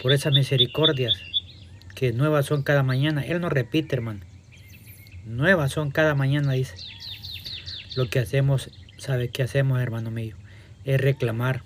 por 0.01 0.11
esas 0.11 0.31
misericordias 0.31 1.17
que 1.95 2.13
nuevas 2.13 2.45
son 2.45 2.61
cada 2.61 2.83
mañana, 2.83 3.25
Él 3.25 3.41
no 3.41 3.49
repite, 3.49 3.95
hermano. 3.95 4.19
Nuevas 5.25 5.71
son 5.71 5.89
cada 5.89 6.13
mañana, 6.13 6.53
dice. 6.53 6.75
Lo 7.95 8.09
que 8.09 8.19
hacemos, 8.19 8.69
¿sabe 8.97 9.29
qué 9.29 9.41
hacemos, 9.41 9.81
hermano 9.81 10.11
mío? 10.11 10.35
Es 10.83 11.01
reclamar, 11.01 11.63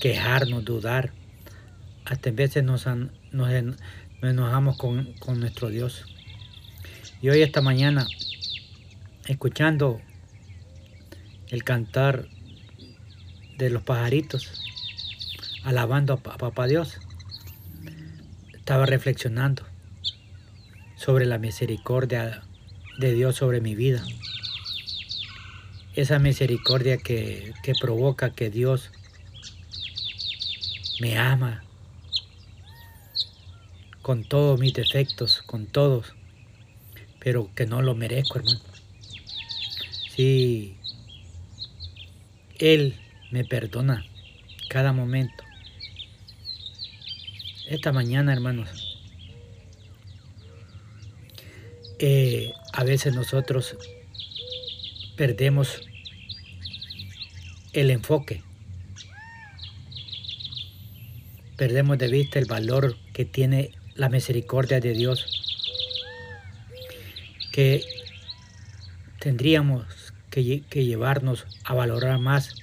quejarnos, 0.00 0.64
dudar. 0.64 1.12
Hasta 2.04 2.30
en 2.30 2.36
veces 2.36 2.64
nos, 2.64 2.86
nos, 2.86 3.08
nos 3.30 3.76
enojamos 4.22 4.76
con, 4.76 5.12
con 5.20 5.38
nuestro 5.38 5.68
Dios. 5.68 6.04
Y 7.22 7.28
hoy, 7.28 7.42
esta 7.42 7.60
mañana, 7.60 8.08
escuchando 9.26 10.00
el 11.48 11.64
cantar 11.64 12.28
de 13.56 13.70
los 13.70 13.82
pajaritos, 13.82 14.50
alabando 15.62 16.14
a 16.14 16.22
Papá 16.38 16.66
Dios, 16.66 16.98
estaba 18.52 18.86
reflexionando 18.86 19.64
sobre 20.96 21.26
la 21.26 21.38
misericordia 21.38 22.42
de 22.98 23.12
Dios 23.12 23.36
sobre 23.36 23.60
mi 23.60 23.74
vida. 23.74 24.04
Esa 25.94 26.18
misericordia 26.18 26.96
que, 26.98 27.54
que 27.62 27.72
provoca 27.80 28.34
que 28.34 28.50
Dios 28.50 28.90
me 31.00 31.18
ama 31.18 31.62
con 34.02 34.24
todos 34.24 34.58
mis 34.58 34.74
defectos, 34.74 35.42
con 35.42 35.66
todos, 35.66 36.14
pero 37.20 37.50
que 37.54 37.66
no 37.66 37.80
lo 37.80 37.94
merezco, 37.94 38.38
hermano. 38.38 38.73
Sí, 40.14 40.76
Él 42.60 42.94
me 43.32 43.44
perdona 43.44 44.06
cada 44.68 44.92
momento. 44.92 45.42
Esta 47.66 47.90
mañana, 47.90 48.32
hermanos, 48.32 49.00
eh, 51.98 52.52
a 52.72 52.84
veces 52.84 53.12
nosotros 53.12 53.76
perdemos 55.16 55.80
el 57.72 57.90
enfoque. 57.90 58.44
Perdemos 61.56 61.98
de 61.98 62.06
vista 62.06 62.38
el 62.38 62.46
valor 62.46 62.96
que 63.12 63.24
tiene 63.24 63.72
la 63.96 64.08
misericordia 64.08 64.78
de 64.78 64.92
Dios. 64.92 65.26
Que 67.50 67.84
tendríamos 69.18 70.03
que, 70.42 70.84
llevarnos 70.84 71.46
a 71.64 71.74
valorar 71.74 72.18
más 72.18 72.54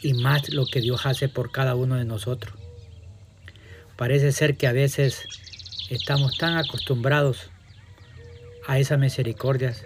y 0.00 0.14
más 0.14 0.48
lo 0.48 0.64
que 0.64 0.80
Dios 0.80 1.04
hace 1.04 1.28
por 1.28 1.50
cada 1.50 1.74
uno 1.74 1.96
de 1.96 2.06
nosotros. 2.06 2.54
Parece 3.96 4.32
ser 4.32 4.56
que 4.56 4.66
a 4.66 4.72
veces 4.72 5.26
estamos 5.90 6.38
tan 6.38 6.56
acostumbrados 6.56 7.50
a 8.66 8.78
esas 8.78 8.98
misericordias 8.98 9.84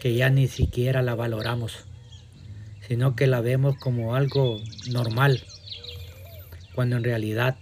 que 0.00 0.14
ya 0.14 0.30
ni 0.30 0.46
siquiera 0.48 1.02
la 1.02 1.14
valoramos, 1.14 1.84
sino 2.86 3.14
que 3.14 3.26
la 3.26 3.40
vemos 3.42 3.76
como 3.76 4.14
algo 4.14 4.62
normal, 4.90 5.42
cuando 6.74 6.96
en 6.96 7.04
realidad 7.04 7.58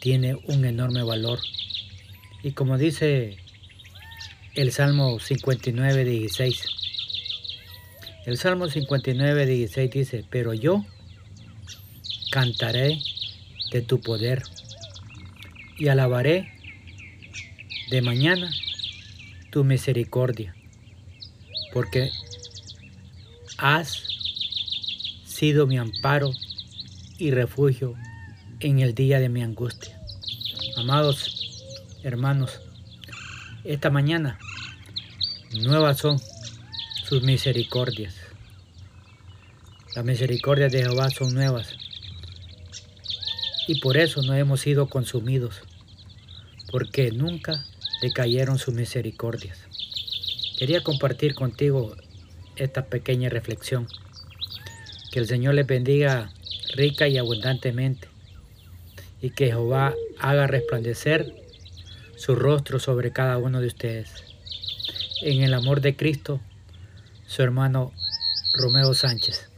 tiene 0.00 0.36
un 0.46 0.64
enorme 0.64 1.02
valor. 1.02 1.40
Y 2.42 2.52
como 2.52 2.78
dice 2.78 3.36
el 4.54 4.72
Salmo 4.72 5.18
59, 5.18 6.04
16, 6.04 6.75
el 8.26 8.38
Salmo 8.38 8.68
59, 8.68 9.46
16 9.46 9.90
dice, 9.90 10.24
pero 10.28 10.52
yo 10.52 10.84
cantaré 12.32 12.98
de 13.70 13.82
tu 13.82 14.00
poder 14.00 14.42
y 15.78 15.86
alabaré 15.86 16.48
de 17.88 18.02
mañana 18.02 18.50
tu 19.50 19.62
misericordia, 19.62 20.56
porque 21.72 22.10
has 23.58 24.02
sido 25.24 25.68
mi 25.68 25.78
amparo 25.78 26.32
y 27.18 27.30
refugio 27.30 27.94
en 28.58 28.80
el 28.80 28.96
día 28.96 29.20
de 29.20 29.28
mi 29.28 29.42
angustia. 29.42 30.00
Amados 30.76 32.00
hermanos, 32.02 32.60
esta 33.62 33.88
mañana 33.90 34.36
nuevas 35.52 35.98
son 35.98 36.20
sus 37.06 37.22
misericordias. 37.22 38.16
Las 39.94 40.04
misericordias 40.04 40.72
de 40.72 40.82
Jehová 40.82 41.08
son 41.10 41.34
nuevas 41.34 41.76
y 43.68 43.78
por 43.78 43.96
eso 43.96 44.22
no 44.22 44.34
hemos 44.34 44.62
sido 44.62 44.88
consumidos, 44.88 45.60
porque 46.72 47.12
nunca 47.12 47.64
decayeron 48.02 48.58
sus 48.58 48.74
misericordias. 48.74 49.56
Quería 50.58 50.82
compartir 50.82 51.36
contigo 51.36 51.94
esta 52.56 52.86
pequeña 52.86 53.28
reflexión. 53.28 53.86
Que 55.12 55.20
el 55.20 55.28
Señor 55.28 55.54
les 55.54 55.66
bendiga 55.66 56.32
rica 56.74 57.06
y 57.06 57.18
abundantemente 57.18 58.08
y 59.22 59.30
que 59.30 59.46
Jehová 59.46 59.94
haga 60.18 60.48
resplandecer 60.48 61.32
su 62.16 62.34
rostro 62.34 62.80
sobre 62.80 63.12
cada 63.12 63.38
uno 63.38 63.60
de 63.60 63.68
ustedes. 63.68 64.10
En 65.22 65.42
el 65.42 65.54
amor 65.54 65.80
de 65.80 65.94
Cristo 65.94 66.40
su 67.36 67.42
hermano 67.42 67.92
Romeo 68.54 68.94
Sánchez. 68.94 69.50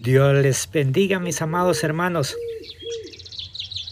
Dios 0.00 0.34
les 0.42 0.68
bendiga, 0.72 1.20
mis 1.20 1.40
amados 1.42 1.84
hermanos. 1.84 2.36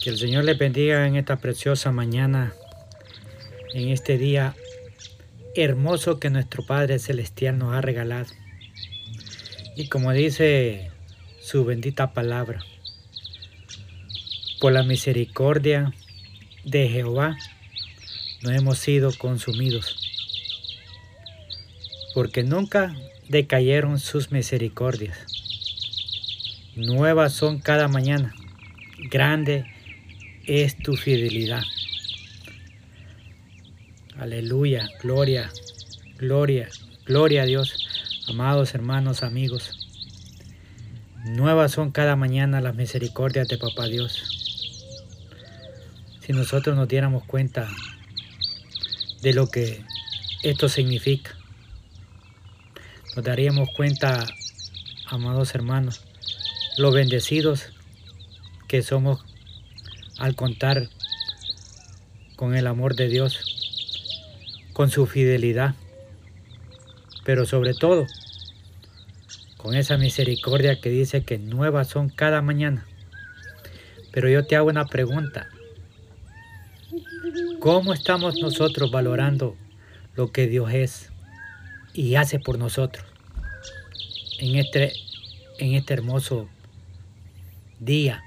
Que 0.03 0.09
el 0.09 0.17
Señor 0.17 0.43
les 0.43 0.57
bendiga 0.57 1.07
en 1.07 1.15
esta 1.15 1.37
preciosa 1.37 1.93
mañana, 1.93 2.53
en 3.73 3.87
este 3.91 4.17
día 4.17 4.55
hermoso 5.55 6.19
que 6.19 6.29
nuestro 6.29 6.65
Padre 6.65 6.99
Celestial 6.99 7.57
nos 7.57 7.73
ha 7.73 7.79
regalado. 7.79 8.27
Y 9.77 9.87
como 9.87 10.11
dice 10.11 10.91
su 11.39 11.63
bendita 11.63 12.11
palabra, 12.11 12.61
por 14.61 14.71
la 14.71 14.83
misericordia 14.83 15.93
de 16.63 16.87
Jehová 16.87 17.35
no 18.43 18.51
hemos 18.51 18.77
sido 18.77 19.11
consumidos, 19.17 19.97
porque 22.13 22.43
nunca 22.43 22.95
decayeron 23.27 23.99
sus 23.99 24.31
misericordias. 24.31 25.17
Nuevas 26.77 27.33
son 27.33 27.59
cada 27.59 27.89
mañana, 27.89 28.33
grande 29.09 29.65
es 30.45 30.77
tu 30.77 30.95
fidelidad. 30.95 31.63
Aleluya, 34.17 34.87
gloria 35.01 35.51
Gloria, 36.21 36.69
gloria 37.03 37.41
a 37.41 37.45
Dios. 37.47 37.73
Amados 38.29 38.75
hermanos, 38.75 39.23
amigos. 39.23 39.89
Nuevas 41.25 41.71
son 41.71 41.89
cada 41.89 42.15
mañana 42.15 42.61
las 42.61 42.75
misericordias 42.75 43.47
de 43.47 43.57
Papá 43.57 43.87
Dios. 43.87 44.30
Si 46.31 46.37
nosotros 46.37 46.77
nos 46.77 46.87
diéramos 46.87 47.25
cuenta 47.25 47.67
de 49.21 49.33
lo 49.33 49.47
que 49.47 49.83
esto 50.43 50.69
significa, 50.69 51.35
nos 53.17 53.25
daríamos 53.25 53.67
cuenta, 53.75 54.25
amados 55.07 55.53
hermanos, 55.55 56.05
lo 56.77 56.93
bendecidos 56.93 57.73
que 58.69 58.81
somos 58.81 59.25
al 60.19 60.37
contar 60.37 60.87
con 62.37 62.55
el 62.55 62.65
amor 62.65 62.95
de 62.95 63.09
Dios, 63.09 63.37
con 64.71 64.89
su 64.89 65.07
fidelidad, 65.07 65.75
pero 67.25 67.45
sobre 67.45 67.73
todo 67.73 68.07
con 69.57 69.75
esa 69.75 69.97
misericordia 69.97 70.79
que 70.79 70.91
dice 70.91 71.25
que 71.25 71.37
nuevas 71.37 71.89
son 71.89 72.07
cada 72.07 72.41
mañana. 72.41 72.87
Pero 74.13 74.29
yo 74.29 74.45
te 74.45 74.55
hago 74.55 74.69
una 74.69 74.85
pregunta. 74.85 75.49
¿Cómo 77.59 77.93
estamos 77.93 78.39
nosotros 78.41 78.89
valorando 78.89 79.55
lo 80.15 80.31
que 80.31 80.47
Dios 80.47 80.73
es 80.73 81.11
y 81.93 82.15
hace 82.15 82.39
por 82.39 82.57
nosotros 82.57 83.05
en 84.39 84.55
este, 84.55 84.93
en 85.59 85.75
este 85.75 85.93
hermoso 85.93 86.49
día 87.79 88.23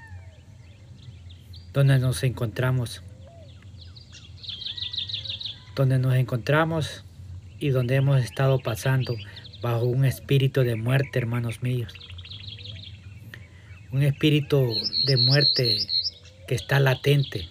donde 1.73 1.99
nos 1.99 2.23
encontramos? 2.23 3.01
Donde 5.75 5.99
nos 5.99 6.15
encontramos 6.15 7.03
y 7.59 7.69
donde 7.69 7.95
hemos 7.95 8.23
estado 8.23 8.59
pasando 8.59 9.15
bajo 9.61 9.83
un 9.83 10.05
espíritu 10.05 10.61
de 10.61 10.75
muerte, 10.75 11.19
hermanos 11.19 11.61
míos. 11.61 11.93
Un 13.91 14.03
espíritu 14.03 14.73
de 15.05 15.17
muerte 15.17 15.79
que 16.47 16.55
está 16.55 16.79
latente. 16.79 17.49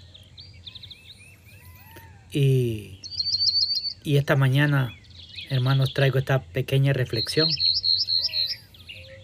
Y, 2.35 2.99
y 4.03 4.16
esta 4.16 4.35
mañana, 4.35 4.93
hermanos, 5.51 5.95
traigo 5.95 6.18
esta 6.18 6.43
pequeña 6.43 6.93
reflexión. 6.93 7.49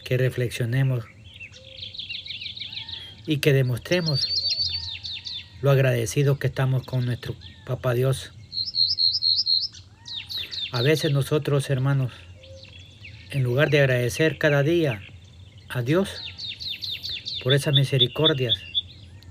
Que 0.05 0.17
reflexionemos 0.17 1.05
y 3.27 3.39
que 3.39 3.53
demostremos 3.53 4.29
lo 5.61 5.71
agradecidos 5.71 6.39
que 6.39 6.47
estamos 6.47 6.85
con 6.85 7.05
nuestro 7.05 7.35
Papá 7.67 7.95
Dios. 7.95 8.33
A 10.73 10.83
veces 10.83 11.13
nosotros, 11.13 11.69
hermanos, 11.69 12.13
en 13.31 13.43
lugar 13.43 13.71
de 13.71 13.81
agradecer 13.81 14.39
cada 14.39 14.63
día 14.63 15.03
a 15.69 15.83
Dios 15.83 16.11
por 17.43 17.55
esas 17.55 17.75
misericordias 17.75 18.55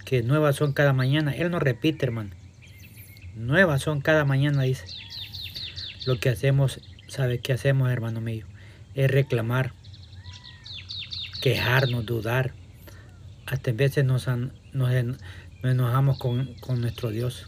que 0.06 0.22
nuevas 0.22 0.58
son 0.58 0.74
cada 0.74 0.94
mañana, 0.94 1.34
Él 1.34 1.50
nos 1.52 1.62
repite, 1.62 2.06
hermano. 2.06 2.39
Nuevas 3.36 3.82
son 3.82 4.02
cada 4.02 4.26
mañana, 4.26 4.64
dice. 4.64 4.86
Lo 6.06 6.20
que 6.20 6.30
hacemos, 6.30 6.80
¿sabe 7.08 7.40
qué 7.40 7.54
hacemos, 7.54 7.90
hermano 7.90 8.22
mío? 8.22 8.46
Es 8.96 9.10
reclamar, 9.10 9.74
quejarnos, 11.42 12.06
dudar. 12.06 12.54
Hasta 13.46 13.70
en 13.70 13.78
veces 13.78 14.06
nos, 14.06 14.28
nos, 14.28 14.52
nos 14.74 15.18
enojamos 15.64 16.18
con, 16.18 16.54
con 16.56 16.82
nuestro 16.82 17.10
Dios. 17.12 17.46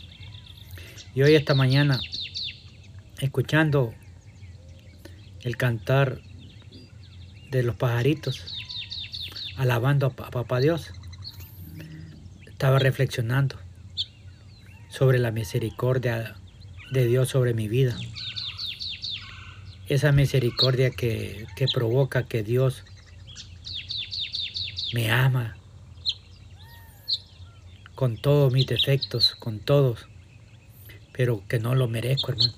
Y 1.13 1.23
hoy, 1.23 1.35
esta 1.35 1.55
mañana, 1.55 1.99
escuchando 3.19 3.93
el 5.41 5.57
cantar 5.57 6.21
de 7.49 7.63
los 7.63 7.75
pajaritos, 7.75 8.55
alabando 9.57 10.07
a 10.07 10.29
Papá 10.29 10.59
Dios, 10.59 10.93
estaba 12.47 12.79
reflexionando 12.79 13.57
sobre 14.91 15.19
la 15.19 15.31
misericordia 15.31 16.35
de 16.91 17.07
Dios 17.07 17.29
sobre 17.29 17.53
mi 17.53 17.67
vida. 17.67 17.97
Esa 19.87 20.11
misericordia 20.11 20.91
que, 20.91 21.47
que 21.55 21.65
provoca 21.73 22.23
que 22.27 22.43
Dios 22.43 22.83
me 24.93 25.09
ama 25.09 25.55
con 27.95 28.17
todos 28.17 28.51
mis 28.51 28.67
defectos, 28.67 29.35
con 29.35 29.59
todos, 29.59 30.07
pero 31.13 31.43
que 31.47 31.59
no 31.59 31.75
lo 31.75 31.87
merezco, 31.87 32.31
hermano. 32.31 32.53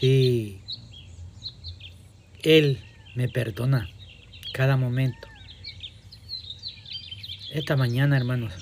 Sí, 0.00 0.60
Él 2.42 2.82
me 3.14 3.28
perdona 3.28 3.88
cada 4.52 4.76
momento. 4.76 5.28
Esta 7.52 7.76
mañana, 7.76 8.16
hermanos, 8.16 8.52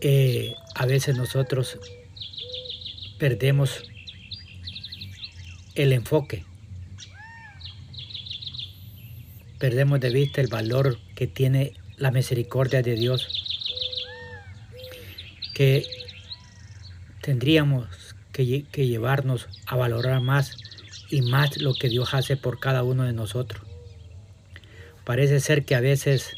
eh, 0.00 0.54
a 0.74 0.86
veces 0.86 1.16
nosotros 1.16 1.78
perdemos 3.18 3.82
el 5.74 5.92
enfoque. 5.92 6.44
Perdemos 9.58 10.00
de 10.00 10.10
vista 10.10 10.40
el 10.40 10.48
valor 10.48 10.98
que 11.14 11.26
tiene 11.26 11.74
la 11.98 12.10
misericordia 12.10 12.80
de 12.80 12.94
Dios. 12.94 13.28
Que 15.54 15.84
tendríamos 17.20 17.86
que, 18.32 18.64
que 18.64 18.86
llevarnos 18.86 19.48
a 19.66 19.76
valorar 19.76 20.22
más 20.22 20.56
y 21.10 21.20
más 21.20 21.58
lo 21.58 21.74
que 21.74 21.88
Dios 21.88 22.14
hace 22.14 22.38
por 22.38 22.58
cada 22.58 22.82
uno 22.84 23.04
de 23.04 23.12
nosotros. 23.12 23.62
Parece 25.04 25.40
ser 25.40 25.64
que 25.64 25.74
a 25.74 25.80
veces 25.80 26.32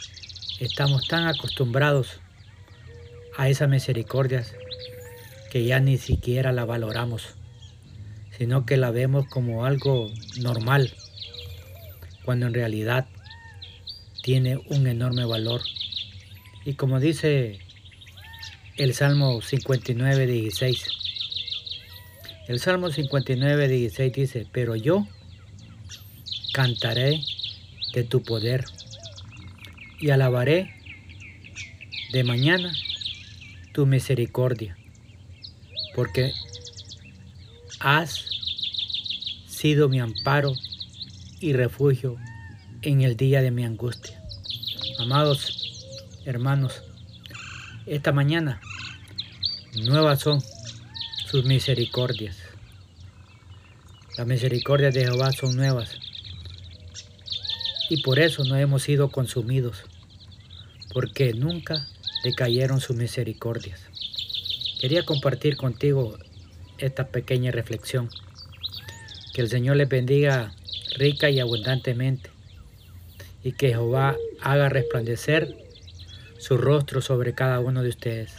estamos 0.59 1.07
tan 1.07 1.27
acostumbrados 1.27 2.22
a 3.37 3.49
esas 3.49 3.69
misericordias 3.69 4.55
que 5.51 5.65
ya 5.65 5.81
ni 5.81 5.99
siquiera 5.99 6.53
la 6.53 6.65
valoramos, 6.65 7.35
sino 8.39 8.65
que 8.65 8.77
la 8.77 8.91
vemos 8.91 9.27
como 9.29 9.67
algo 9.67 10.11
normal, 10.41 10.93
cuando 12.25 12.47
en 12.47 12.55
realidad 12.55 13.07
tiene 14.23 14.57
un 14.71 14.87
enorme 14.87 15.25
valor. 15.25 15.61
Y 16.65 16.75
como 16.75 17.01
dice 17.01 17.59
el 18.77 18.95
Salmo 18.95 19.43
59, 19.43 20.27
16, 20.27 20.89
el 22.49 22.59
Salmo 22.61 22.91
59, 22.91 23.69
16 23.69 24.13
dice, 24.13 24.47
pero 24.53 24.75
yo 24.75 25.07
cantaré 26.55 27.21
de 27.95 28.05
tu 28.05 28.23
poder 28.23 28.65
y 30.01 30.11
alabaré 30.11 30.73
de 32.13 32.25
mañana 32.25 32.73
tu 33.73 33.87
misericordia, 33.87 34.77
porque 35.95 36.33
has 37.81 38.27
sido 39.47 39.89
mi 39.89 40.01
amparo 40.01 40.53
y 41.41 41.53
refugio 41.55 42.17
en 42.83 43.01
el 43.01 43.17
día 43.17 43.43
de 43.43 43.51
mi 43.51 43.65
angustia. 43.65 44.23
Amados 44.99 45.63
hermanos, 46.25 46.83
esta 47.87 48.13
mañana 48.13 48.61
nuevas 49.75 50.21
son 50.21 50.41
sus 51.27 51.45
misericordias. 51.45 52.37
Las 54.19 54.27
misericordias 54.27 54.93
de 54.93 55.05
Jehová 55.05 55.33
son 55.33 55.57
nuevas. 55.57 55.97
Y 57.89 58.03
por 58.03 58.19
eso 58.19 58.45
no 58.45 58.57
hemos 58.57 58.83
sido 58.83 59.11
consumidos, 59.11 59.83
porque 60.93 61.33
nunca 61.33 61.89
decayeron 62.23 62.81
sus 62.81 62.97
misericordias. 62.97 63.81
Quería 64.81 65.05
compartir 65.05 65.57
contigo 65.57 66.19
esta 66.79 67.09
pequeña 67.09 67.51
reflexión. 67.51 68.11
Que 69.35 69.43
el 69.43 69.49
Señor 69.49 69.77
les 69.77 69.89
bendiga 69.89 70.53
rica 70.97 71.31
y 71.31 71.41
abundantemente. 71.41 72.31
Y 73.43 73.53
que 73.53 73.69
Jehová 73.69 74.17
haga 74.41 74.69
resplandecer 74.69 75.57
su 76.39 76.57
rostro 76.57 77.01
sobre 77.01 77.35
cada 77.35 77.61
uno 77.61 77.83
de 77.83 77.89
ustedes. 77.89 78.33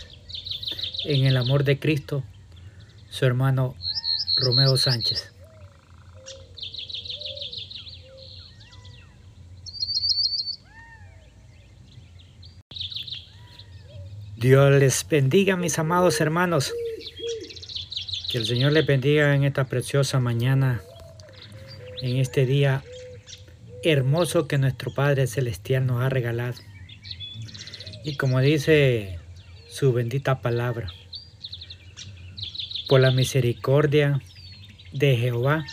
En 1.05 1.25
el 1.25 1.38
amor 1.38 1.63
de 1.63 1.79
Cristo 1.79 2.23
su 3.09 3.25
hermano 3.25 3.75
Romeo 4.38 4.75
Sánchez. 4.75 5.32
Dios 14.43 14.77
les 14.77 15.07
bendiga, 15.07 15.55
mis 15.55 15.79
amados 15.79 16.19
hermanos. 16.19 16.73
Que 18.29 18.39
el 18.39 18.45
Señor 18.45 18.73
les 18.73 18.85
bendiga 18.85 19.33
en 19.33 19.45
esta 19.45 19.63
preciosa 19.63 20.19
mañana, 20.19 20.81
en 22.01 22.17
este 22.17 22.45
día 22.45 22.83
hermoso 23.83 24.45
que 24.49 24.57
nuestro 24.57 24.93
Padre 24.93 25.27
Celestial 25.27 25.85
nos 25.85 26.01
ha 26.01 26.09
regalado. 26.09 26.59
Y 28.03 28.17
como 28.17 28.41
dice 28.41 29.17
su 29.69 29.93
bendita 29.93 30.41
palabra, 30.41 30.91
Por 32.89 32.99
la 32.99 33.11
misericordia 33.11 34.21
de 34.91 35.15
Jehová 35.15 35.63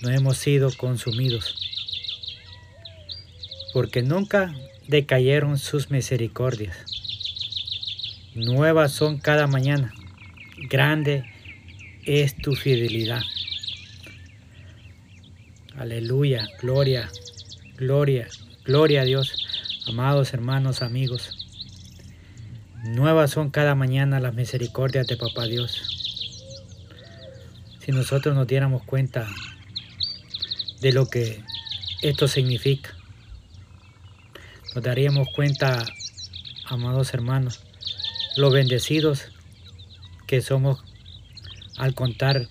no 0.00 0.10
hemos 0.10 0.38
sido 0.38 0.70
consumidos, 0.76 1.56
porque 3.72 4.02
nunca 4.02 4.54
decayeron 4.86 5.58
sus 5.58 5.90
misericordias. 5.90 6.93
Nuevas 8.34 8.90
son 8.90 9.18
cada 9.18 9.46
mañana, 9.46 9.94
grande 10.68 11.24
es 12.04 12.36
tu 12.36 12.56
fidelidad. 12.56 13.22
Aleluya, 15.76 16.48
gloria, 16.60 17.08
gloria, 17.76 18.26
gloria 18.64 19.02
a 19.02 19.04
Dios, 19.04 19.32
amados 19.86 20.34
hermanos, 20.34 20.82
amigos. 20.82 21.46
Nuevas 22.82 23.30
son 23.30 23.50
cada 23.50 23.76
mañana 23.76 24.18
las 24.18 24.34
misericordias 24.34 25.06
de 25.06 25.16
Papá 25.16 25.46
Dios. 25.46 25.80
Si 27.78 27.92
nosotros 27.92 28.34
nos 28.34 28.48
diéramos 28.48 28.82
cuenta 28.82 29.28
de 30.80 30.92
lo 30.92 31.06
que 31.06 31.40
esto 32.02 32.26
significa, 32.26 32.96
nos 34.74 34.82
daríamos 34.82 35.28
cuenta, 35.36 35.86
amados 36.66 37.14
hermanos, 37.14 37.63
lo 38.36 38.50
bendecidos 38.50 39.28
que 40.26 40.40
somos 40.40 40.82
al 41.76 41.94
contar 41.94 42.48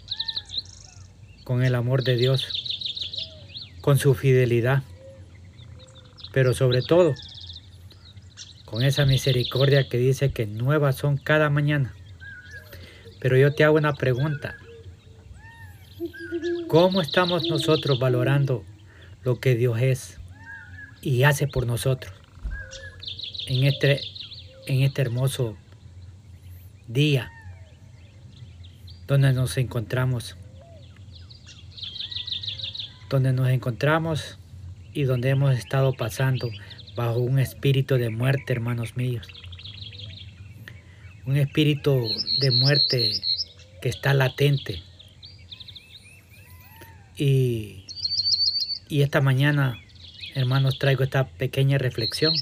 con 1.43 1.63
el 1.63 1.75
amor 1.75 2.03
de 2.03 2.15
Dios, 2.15 2.47
con 3.81 3.97
su 3.97 4.13
fidelidad, 4.13 4.83
pero 6.31 6.53
sobre 6.53 6.81
todo 6.81 7.13
con 8.65 8.83
esa 8.83 9.05
misericordia 9.05 9.87
que 9.87 9.97
dice 9.97 10.31
que 10.31 10.47
nuevas 10.47 10.95
son 10.95 11.17
cada 11.17 11.49
mañana. 11.49 11.93
Pero 13.19 13.37
yo 13.37 13.53
te 13.53 13.63
hago 13.63 13.77
una 13.77 13.93
pregunta. 13.93 14.57
¿Cómo 16.67 17.01
estamos 17.01 17.43
nosotros 17.47 17.99
valorando 17.99 18.63
lo 19.23 19.39
que 19.39 19.55
Dios 19.55 19.79
es 19.79 20.19
y 21.01 21.23
hace 21.23 21.47
por 21.47 21.67
nosotros 21.67 22.13
en 23.47 23.63
este, 23.65 24.01
en 24.65 24.81
este 24.81 25.01
hermoso 25.01 25.57
día 26.87 27.31
donde 29.07 29.33
nos 29.33 29.57
encontramos? 29.57 30.37
Donde 33.09 33.33
nos 33.33 33.49
encontramos 33.49 34.37
y 34.93 35.03
donde 35.03 35.29
hemos 35.29 35.55
estado 35.55 35.93
pasando 35.93 36.49
bajo 36.95 37.19
un 37.19 37.39
espíritu 37.39 37.95
de 37.95 38.09
muerte, 38.09 38.53
hermanos 38.53 38.95
míos. 38.95 39.27
Un 41.25 41.37
espíritu 41.37 42.09
de 42.39 42.51
muerte 42.51 43.11
que 43.81 43.89
está 43.89 44.13
latente 44.13 44.81
y, 47.15 47.85
y 48.89 49.01
esta 49.01 49.21
mañana, 49.21 49.79
hermanos, 50.35 50.79
traigo 50.79 51.03
esta 51.03 51.27
pequeña 51.27 51.77
reflexión. 51.77 52.33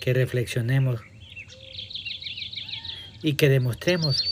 Que 0.00 0.14
reflexionemos 0.14 1.00
y 3.22 3.34
que 3.34 3.48
demostremos 3.48 4.24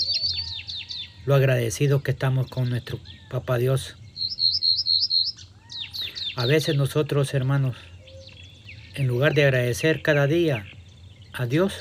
lo 1.27 1.35
agradecidos 1.35 2.03
que 2.03 2.11
estamos 2.11 2.49
con 2.49 2.71
nuestro 2.71 2.99
Papá 3.31 3.59
Dios. 3.59 3.97
A 6.37 6.47
veces 6.47 6.77
nosotros, 6.77 7.35
hermanos, 7.35 7.77
en 8.95 9.07
lugar 9.07 9.35
de 9.35 9.45
agradecer 9.45 10.03
cada 10.03 10.27
día 10.27 10.67
a 11.33 11.47
Dios 11.47 11.75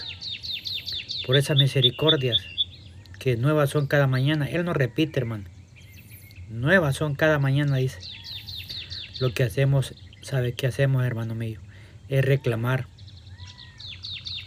por 1.26 1.38
esas 1.38 1.58
misericordias 1.58 2.38
que 3.20 3.38
nuevas 3.38 3.70
son 3.70 3.88
cada 3.88 4.08
mañana, 4.08 4.50
Él 4.50 4.66
nos 4.66 4.76
repite, 4.76 5.20
hermano 5.20 5.58
nuevas 6.50 6.96
son 6.96 7.16
cada 7.16 7.40
mañana, 7.40 7.78
dice. 7.78 8.00
Lo 9.20 9.34
que 9.34 9.44
hacemos, 9.44 9.94
¿sabe 10.22 10.54
qué 10.54 10.68
hacemos, 10.68 11.04
hermano 11.04 11.36
mío? 11.36 11.60
Es 12.10 12.24
reclamar, 12.24 12.88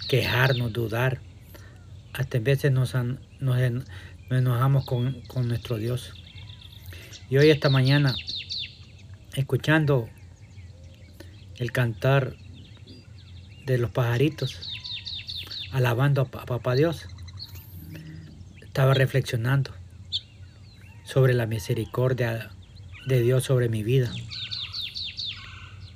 quejarnos, 0.09 0.73
dudar. 0.73 1.21
Hasta 2.13 2.39
en 2.39 2.45
veces 2.45 2.73
nos, 2.73 2.95
nos, 3.41 3.59
enojamos 4.31 4.85
con, 4.85 5.21
con 5.23 5.49
nuestro 5.49 5.77
Dios. 5.77 6.13
Y 7.29 7.37
hoy 7.39 7.51
esta 7.51 7.69
mañana, 7.69 8.15
escuchando 9.35 10.09
el 11.59 11.73
cantar 11.73 12.37
de 13.67 13.79
los 13.79 13.91
pajaritos, 13.91 14.59
alabando 15.73 16.23
a 16.23 16.47
Papá 16.47 16.75
Dios, 16.75 17.07
estaba 18.63 18.95
reflexionando 18.95 19.73
sobre 21.05 21.35
la 21.35 21.47
misericordia 21.47 22.51
de 23.07 23.21
Dios 23.21 23.45
sobre 23.45 23.69
mi 23.69 23.83
vida. 23.83 24.11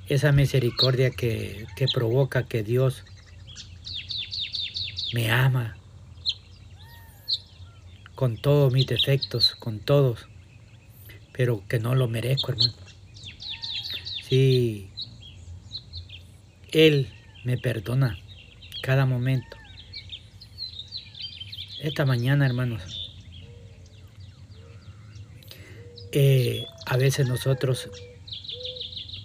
Esa 0.07 0.31
misericordia 0.31 1.09
que, 1.09 1.65
provoca 1.93 2.43
que 2.43 2.63
Dios 2.63 3.03
me 5.13 5.31
ama 5.31 5.77
con 8.15 8.37
todos 8.37 8.73
mis 8.73 8.87
defectos, 8.87 9.55
con 9.55 9.79
todos, 9.79 10.27
pero 11.33 11.63
que 11.67 11.79
no 11.79 11.95
lo 11.95 12.07
merezco, 12.07 12.51
hermano. 12.51 12.73
Sí, 14.27 14.89
Él 16.71 17.09
me 17.43 17.57
perdona 17.57 18.17
cada 18.81 19.05
momento. 19.05 19.57
Esta 21.81 22.05
mañana, 22.05 22.45
hermanos, 22.45 23.05
Eh, 26.17 26.65
a 26.85 26.95
veces 26.95 27.27
nosotros 27.27 27.89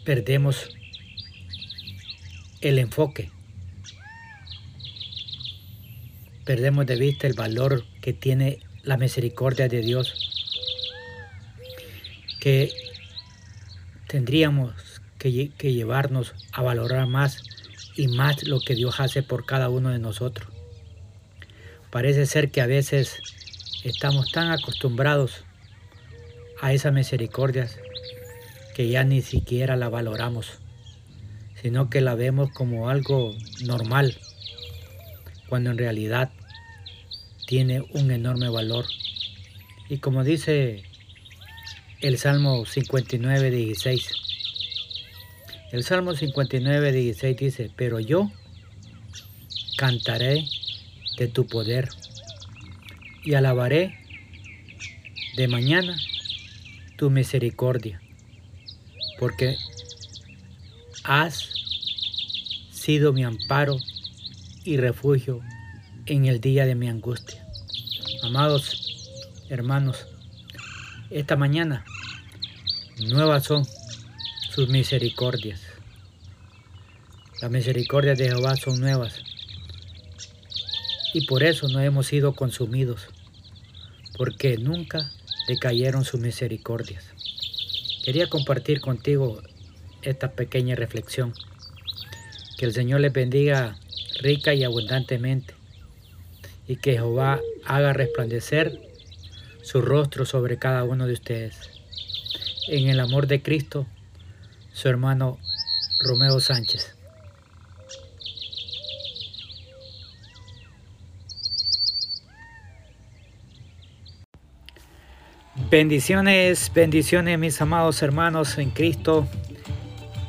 perdemos 0.04 0.70
el 2.60 2.80
enfoque, 2.80 3.30
perdemos 6.44 6.86
de 6.86 6.96
vista 6.96 7.28
el 7.28 7.34
valor 7.34 7.84
que 8.00 8.12
tiene 8.12 8.58
la 8.90 8.96
misericordia 8.96 9.68
de 9.68 9.82
Dios, 9.82 10.14
que 12.40 12.72
tendríamos 14.08 15.00
que, 15.16 15.52
llevarnos 15.62 16.34
a 16.50 16.62
valorar 16.62 17.06
más 17.06 17.40
y 17.94 18.08
más 18.08 18.42
lo 18.42 18.58
que 18.58 18.74
Dios 18.74 18.98
hace 18.98 19.22
por 19.22 19.46
cada 19.46 19.68
uno 19.68 19.90
de 19.90 20.00
nosotros. 20.00 20.48
Parece 21.92 22.26
ser 22.26 22.50
que 22.50 22.62
a 22.62 22.66
veces 22.66 23.20
estamos 23.84 24.32
tan 24.32 24.50
acostumbrados 24.50 25.44
a 26.60 26.72
esas 26.72 26.92
misericordias 26.92 27.78
que 28.74 28.88
ya 28.88 29.04
ni 29.04 29.22
siquiera 29.22 29.76
la 29.76 29.88
valoramos, 29.88 30.58
sino 31.62 31.90
que 31.90 32.00
la 32.00 32.16
vemos 32.16 32.50
como 32.50 32.88
algo 32.88 33.36
normal, 33.62 34.16
cuando 35.48 35.70
en 35.70 35.78
realidad 35.78 36.32
tiene 37.50 37.82
un 37.94 38.12
enorme 38.12 38.48
valor. 38.48 38.86
Y 39.88 39.98
como 39.98 40.22
dice 40.22 40.84
el 42.00 42.16
Salmo 42.16 42.64
59, 42.64 43.50
16, 43.50 44.08
el 45.72 45.82
Salmo 45.82 46.14
59, 46.14 46.92
16 46.92 47.36
dice, 47.36 47.70
pero 47.74 47.98
yo 47.98 48.30
cantaré 49.76 50.44
de 51.18 51.26
tu 51.26 51.48
poder 51.48 51.88
y 53.24 53.34
alabaré 53.34 53.98
de 55.36 55.48
mañana 55.48 55.98
tu 56.96 57.10
misericordia, 57.10 58.00
porque 59.18 59.56
has 61.02 61.50
sido 62.70 63.12
mi 63.12 63.24
amparo 63.24 63.76
y 64.62 64.76
refugio 64.76 65.40
en 66.06 66.26
el 66.26 66.40
día 66.40 66.64
de 66.64 66.76
mi 66.76 66.88
angustia. 66.88 67.39
Amados 68.22 69.46
hermanos, 69.48 70.06
esta 71.10 71.36
mañana 71.36 71.84
nuevas 73.08 73.44
son 73.44 73.66
sus 74.50 74.68
misericordias. 74.68 75.60
Las 77.40 77.50
misericordias 77.50 78.18
de 78.18 78.28
Jehová 78.28 78.56
son 78.56 78.80
nuevas 78.80 79.22
y 81.14 81.26
por 81.26 81.42
eso 81.42 81.68
no 81.68 81.80
hemos 81.80 82.06
sido 82.08 82.34
consumidos, 82.34 83.06
porque 84.16 84.58
nunca 84.58 85.10
cayeron 85.58 86.04
sus 86.04 86.20
misericordias. 86.20 87.04
Quería 88.04 88.28
compartir 88.28 88.80
contigo 88.80 89.42
esta 90.02 90.32
pequeña 90.32 90.76
reflexión. 90.76 91.32
Que 92.58 92.66
el 92.66 92.72
Señor 92.72 93.00
les 93.00 93.12
bendiga 93.12 93.78
rica 94.20 94.54
y 94.54 94.64
abundantemente 94.64 95.54
y 96.70 96.76
que 96.76 96.92
Jehová 96.92 97.40
haga 97.66 97.92
resplandecer 97.92 98.80
su 99.60 99.82
rostro 99.82 100.24
sobre 100.24 100.56
cada 100.56 100.84
uno 100.84 101.08
de 101.08 101.14
ustedes. 101.14 101.68
En 102.68 102.88
el 102.88 103.00
amor 103.00 103.26
de 103.26 103.42
Cristo, 103.42 103.88
su 104.72 104.88
hermano 104.88 105.36
Romeo 105.98 106.38
Sánchez. 106.38 106.94
Bendiciones, 115.68 116.70
bendiciones 116.72 117.36
mis 117.36 117.60
amados 117.60 118.00
hermanos 118.00 118.58
en 118.58 118.70
Cristo. 118.70 119.26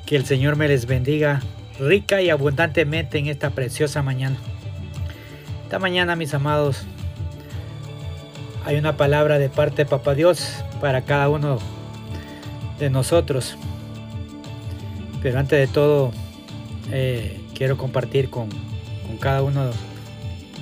Que 0.08 0.16
el 0.16 0.26
Señor 0.26 0.56
me 0.56 0.68
les 0.68 0.88
bendiga 0.88 1.40
rica 1.80 2.20
y 2.24 2.32
abundantemente 2.32 3.20
en 3.20 3.28
esta 3.28 3.52
preciosa 3.52 4.02
mañana. 4.02 4.40
Esta 5.72 5.80
mañana 5.80 6.18
mis 6.18 6.34
amados 6.34 6.84
hay 8.66 8.76
una 8.76 8.98
palabra 8.98 9.40
de 9.40 9.48
parte 9.48 9.86
de 9.86 9.86
Papá 9.86 10.16
Dios 10.16 10.66
para 10.82 11.04
cada 11.04 11.30
uno 11.30 11.60
de 12.78 12.90
nosotros. 12.90 13.56
Pero 15.24 15.40
antes 15.40 15.58
de 15.58 15.74
todo 15.74 16.12
eh, 16.92 17.40
quiero 17.56 17.78
compartir 17.78 18.30
con, 18.30 18.50
cada 19.22 19.44
uno 19.44 19.72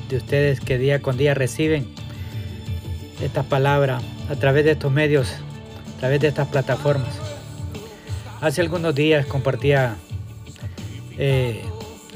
de 0.09 0.17
ustedes 0.17 0.59
que 0.59 0.77
día 0.77 1.01
con 1.01 1.17
día 1.17 1.33
reciben 1.33 1.87
esta 3.19 3.41
palabra 3.41 4.01
a 4.29 4.35
través 4.35 4.63
de 4.63 4.73
estos 4.73 4.91
medios, 4.91 5.33
a 5.95 5.99
través 6.01 6.21
de 6.21 6.27
estas 6.27 6.49
plataformas. 6.49 7.19
Hace 8.41 8.61
algunos 8.61 8.93
días 8.93 9.25
compartía 9.25 9.95
eh, 11.17 11.63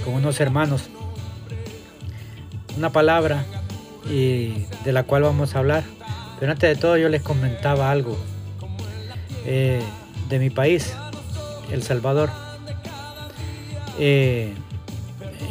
con 0.05 0.13
unos 0.13 0.39
hermanos 0.39 0.91
una 2.77 2.91
palabra 2.91 3.45
y 4.09 4.65
de 4.83 4.91
la 4.91 5.03
cual 5.03 5.23
vamos 5.23 5.55
a 5.55 5.59
hablar. 5.59 5.83
Pero 6.39 6.51
antes 6.51 6.75
de 6.75 6.79
todo 6.79 6.97
yo 6.97 7.09
les 7.09 7.21
comentaba 7.21 7.91
algo 7.91 8.17
eh, 9.45 9.81
de 10.29 10.39
mi 10.39 10.49
país, 10.49 10.93
El 11.71 11.83
Salvador. 11.83 12.29
Eh, 13.99 14.53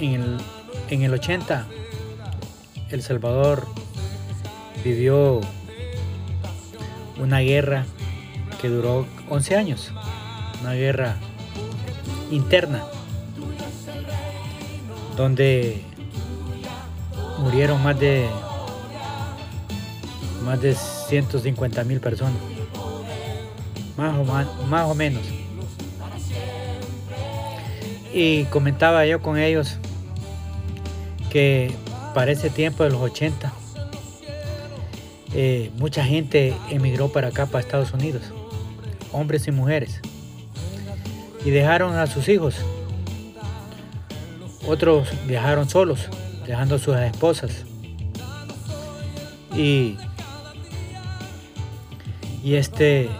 en, 0.00 0.14
el, 0.14 0.38
en 0.90 1.02
el 1.02 1.12
80, 1.14 1.66
El 2.90 3.02
Salvador 3.02 3.66
vivió 4.84 5.40
una 7.18 7.38
guerra 7.40 7.86
que 8.60 8.68
duró 8.68 9.06
11 9.28 9.56
años, 9.56 9.92
una 10.60 10.74
guerra 10.74 11.16
interna, 12.30 12.84
donde 15.16 15.84
murieron 17.42 17.82
más 17.82 17.98
de 17.98 18.28
más 20.44 20.60
de 20.60 20.74
150 20.74 21.84
mil 21.84 22.00
personas, 22.00 22.40
más 23.96 24.18
o, 24.18 24.24
más, 24.24 24.46
más 24.68 24.88
o 24.88 24.94
menos. 24.94 25.22
Y 28.12 28.44
comentaba 28.44 29.06
yo 29.06 29.22
con 29.22 29.38
ellos 29.38 29.78
que 31.30 31.72
para 32.14 32.32
ese 32.32 32.50
tiempo 32.50 32.84
de 32.84 32.90
los 32.90 33.00
80 33.00 33.52
eh, 35.34 35.70
mucha 35.78 36.04
gente 36.04 36.54
emigró 36.68 37.08
para 37.08 37.28
acá, 37.28 37.46
para 37.46 37.60
Estados 37.60 37.92
Unidos, 37.92 38.22
hombres 39.12 39.46
y 39.46 39.50
mujeres, 39.50 40.00
y 41.44 41.50
dejaron 41.50 41.96
a 41.96 42.06
sus 42.06 42.28
hijos. 42.28 42.56
Otros 44.66 45.08
viajaron 45.26 45.68
solos, 45.68 46.08
dejando 46.46 46.76
a 46.76 46.78
sus 46.78 46.96
esposas. 46.96 47.64
Y, 49.54 49.96
y 52.42 52.54
este, 52.54 53.10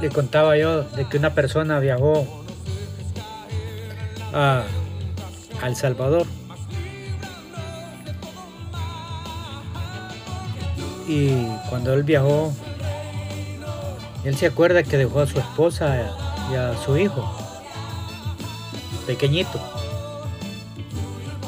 le 0.00 0.08
contaba 0.10 0.56
yo 0.56 0.82
de 0.82 1.06
que 1.06 1.18
una 1.18 1.34
persona 1.34 1.78
viajó 1.78 2.26
a, 4.32 4.64
a 5.62 5.66
El 5.66 5.76
Salvador 5.76 6.26
y 11.08 11.46
cuando 11.68 11.94
él 11.94 12.02
viajó, 12.02 12.52
él 14.24 14.36
se 14.36 14.46
acuerda 14.46 14.82
que 14.82 14.96
dejó 14.96 15.20
a 15.20 15.26
su 15.26 15.38
esposa 15.38 16.12
y 16.50 16.54
a 16.54 16.76
su 16.84 16.96
hijo, 16.96 17.24
pequeñito. 19.06 19.75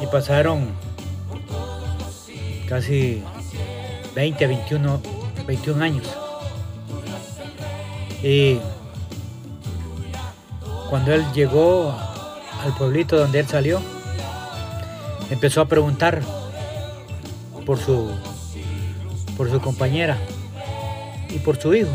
Y 0.01 0.07
pasaron 0.07 0.69
casi 2.69 3.23
20, 4.15 4.47
21, 4.47 5.01
21 5.47 5.85
años. 5.85 6.07
Y 8.23 8.59
cuando 10.91 11.15
él 11.15 11.25
llegó 11.35 11.95
al 12.63 12.75
pueblito 12.77 13.17
donde 13.17 13.41
él 13.41 13.47
salió, 13.47 13.81
empezó 15.31 15.61
a 15.61 15.67
preguntar 15.67 16.21
por 17.65 17.79
su 17.79 18.11
por 19.37 19.51
su 19.51 19.61
compañera 19.61 20.19
y 21.31 21.39
por 21.39 21.57
su 21.59 21.75
hijo. 21.75 21.91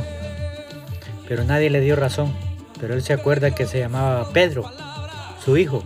Pero 1.28 1.44
nadie 1.44 1.70
le 1.70 1.82
dio 1.82 1.96
razón. 1.96 2.34
Pero 2.80 2.94
él 2.94 3.04
se 3.04 3.14
acuerda 3.14 3.54
que 3.54 3.66
se 3.66 3.80
llamaba 3.80 4.30
Pedro, 4.34 4.70
su 5.44 5.58
hijo, 5.58 5.84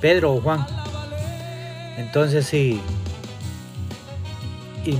Pedro 0.00 0.34
o 0.34 0.40
Juan. 0.40 0.66
Entonces 2.00 2.46
sí, 2.46 2.80
y 4.86 4.96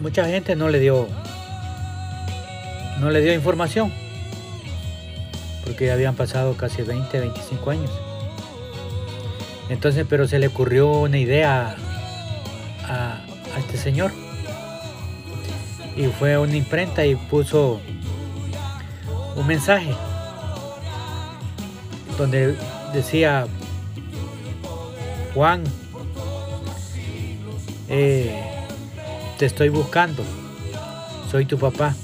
mucha 0.00 0.24
gente 0.26 0.54
no 0.54 0.68
le 0.68 0.78
dio, 0.78 1.08
no 3.00 3.10
le 3.10 3.20
dio 3.20 3.34
información, 3.34 3.92
porque 5.64 5.86
ya 5.86 5.94
habían 5.94 6.14
pasado 6.14 6.56
casi 6.56 6.82
20, 6.82 7.18
25 7.18 7.70
años. 7.70 7.90
Entonces, 9.68 10.06
pero 10.08 10.28
se 10.28 10.38
le 10.38 10.46
ocurrió 10.46 10.88
una 10.88 11.18
idea 11.18 11.76
a, 12.86 13.20
a 13.54 13.58
este 13.58 13.76
señor 13.76 14.12
y 15.96 16.06
fue 16.06 16.34
a 16.34 16.40
una 16.40 16.56
imprenta 16.56 17.04
y 17.04 17.16
puso 17.16 17.80
un 19.34 19.46
mensaje 19.48 19.92
donde 22.16 22.56
decía 22.92 23.46
Juan 25.34 25.64
eh, 27.90 28.42
te 29.38 29.46
estoy 29.46 29.68
buscando 29.68 30.24
soy 31.30 31.44
tu 31.44 31.58
papá 31.58 31.94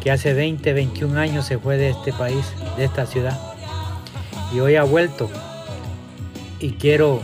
que 0.00 0.10
hace 0.10 0.32
20 0.32 0.72
21 0.72 1.18
años 1.18 1.44
se 1.44 1.58
fue 1.58 1.76
de 1.76 1.90
este 1.90 2.12
país 2.12 2.46
de 2.76 2.84
esta 2.84 3.04
ciudad 3.04 3.38
y 4.54 4.60
hoy 4.60 4.76
ha 4.76 4.84
vuelto 4.84 5.28
y 6.60 6.70
quiero 6.72 7.20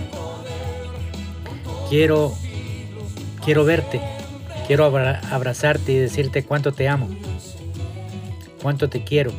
quiero 1.89 2.35
quiero 3.43 3.65
verte 3.65 4.01
Quiero 4.67 4.87
abrazarte 4.87 5.93
y 5.93 5.97
decirte 5.97 6.43
cuánto 6.43 6.73
te 6.73 6.89
amo, 6.89 7.11
cuánto 8.63 8.89
te 8.89 9.05
quiero. 9.05 9.31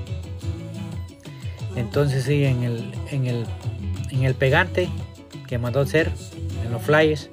Entonces 1.75 2.25
sí, 2.25 2.43
en 2.45 2.61
el, 2.61 2.93
en 3.09 3.25
el, 3.25 3.45
en 4.11 4.23
el 4.23 4.35
pegante 4.35 4.87
que 5.47 5.57
mandó 5.57 5.79
hacer, 5.79 6.11
en 6.63 6.71
los 6.71 6.83
flyers, 6.83 7.31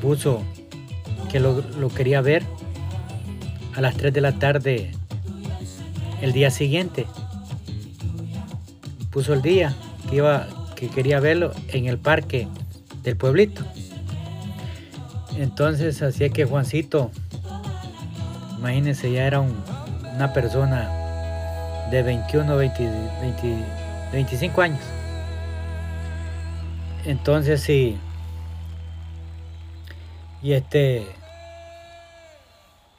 puso 0.00 0.42
que 1.30 1.40
lo, 1.40 1.62
quería 1.94 2.20
ver 2.20 2.44
a 3.74 3.80
las 3.80 3.96
3 3.96 4.12
de 4.12 4.20
la 4.20 4.32
tarde 4.32 4.92
el 6.22 6.32
día 6.32 6.50
siguiente. 6.50 7.06
Puso 9.10 9.34
el 9.34 9.42
día 9.42 9.74
que 10.08 10.16
iba 10.16 10.48
que 10.74 10.88
quería 10.88 11.18
verlo 11.18 11.52
en 11.68 11.86
el 11.86 11.98
parque 11.98 12.46
del 13.02 13.16
pueblito. 13.16 13.64
Entonces 15.36 16.00
hacía 16.02 16.30
que 16.30 16.44
Juancito, 16.44 17.10
imagínense, 18.58 19.10
ya 19.12 19.26
era 19.26 19.40
una 19.40 20.32
persona 20.32 20.88
de 21.90 22.02
21, 22.02 22.56
20, 22.56 22.90
25 24.12 24.60
años. 24.60 24.80
Entonces 27.04 27.60
sí. 27.60 27.96
Y 30.42 30.52
este, 30.52 31.06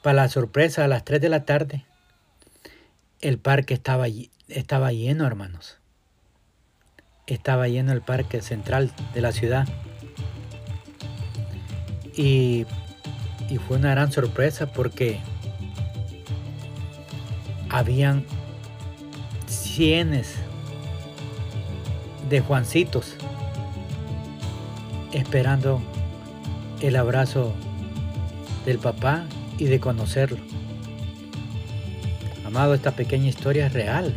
para 0.02 0.22
la 0.22 0.28
sorpresa, 0.28 0.84
a 0.84 0.88
las 0.88 1.04
3 1.04 1.20
de 1.20 1.28
la 1.28 1.44
tarde, 1.44 1.84
el 3.20 3.38
parque 3.38 3.74
estaba, 3.74 4.06
estaba 4.48 4.92
lleno, 4.92 5.26
hermanos. 5.26 5.78
Estaba 7.26 7.68
lleno 7.68 7.92
el 7.92 8.02
parque 8.02 8.42
central 8.42 8.92
de 9.14 9.20
la 9.20 9.32
ciudad. 9.32 9.68
Y, 12.16 12.66
fue 13.66 13.78
una 13.78 13.90
gran 13.90 14.12
sorpresa 14.12 14.72
porque 14.72 15.18
habían 17.68 18.24
cienes 19.48 20.36
de 22.28 22.40
Juancitos 22.40 23.16
esperando 25.12 25.82
el 26.80 26.96
abrazo 26.96 27.52
del 28.64 28.78
papá 28.78 29.24
y 29.58 29.64
de 29.64 29.80
conocerlo. 29.80 30.38
Amado, 32.46 32.74
esta 32.74 32.92
pequeña 32.92 33.28
historia 33.28 33.66
es 33.66 33.72
real 33.72 34.14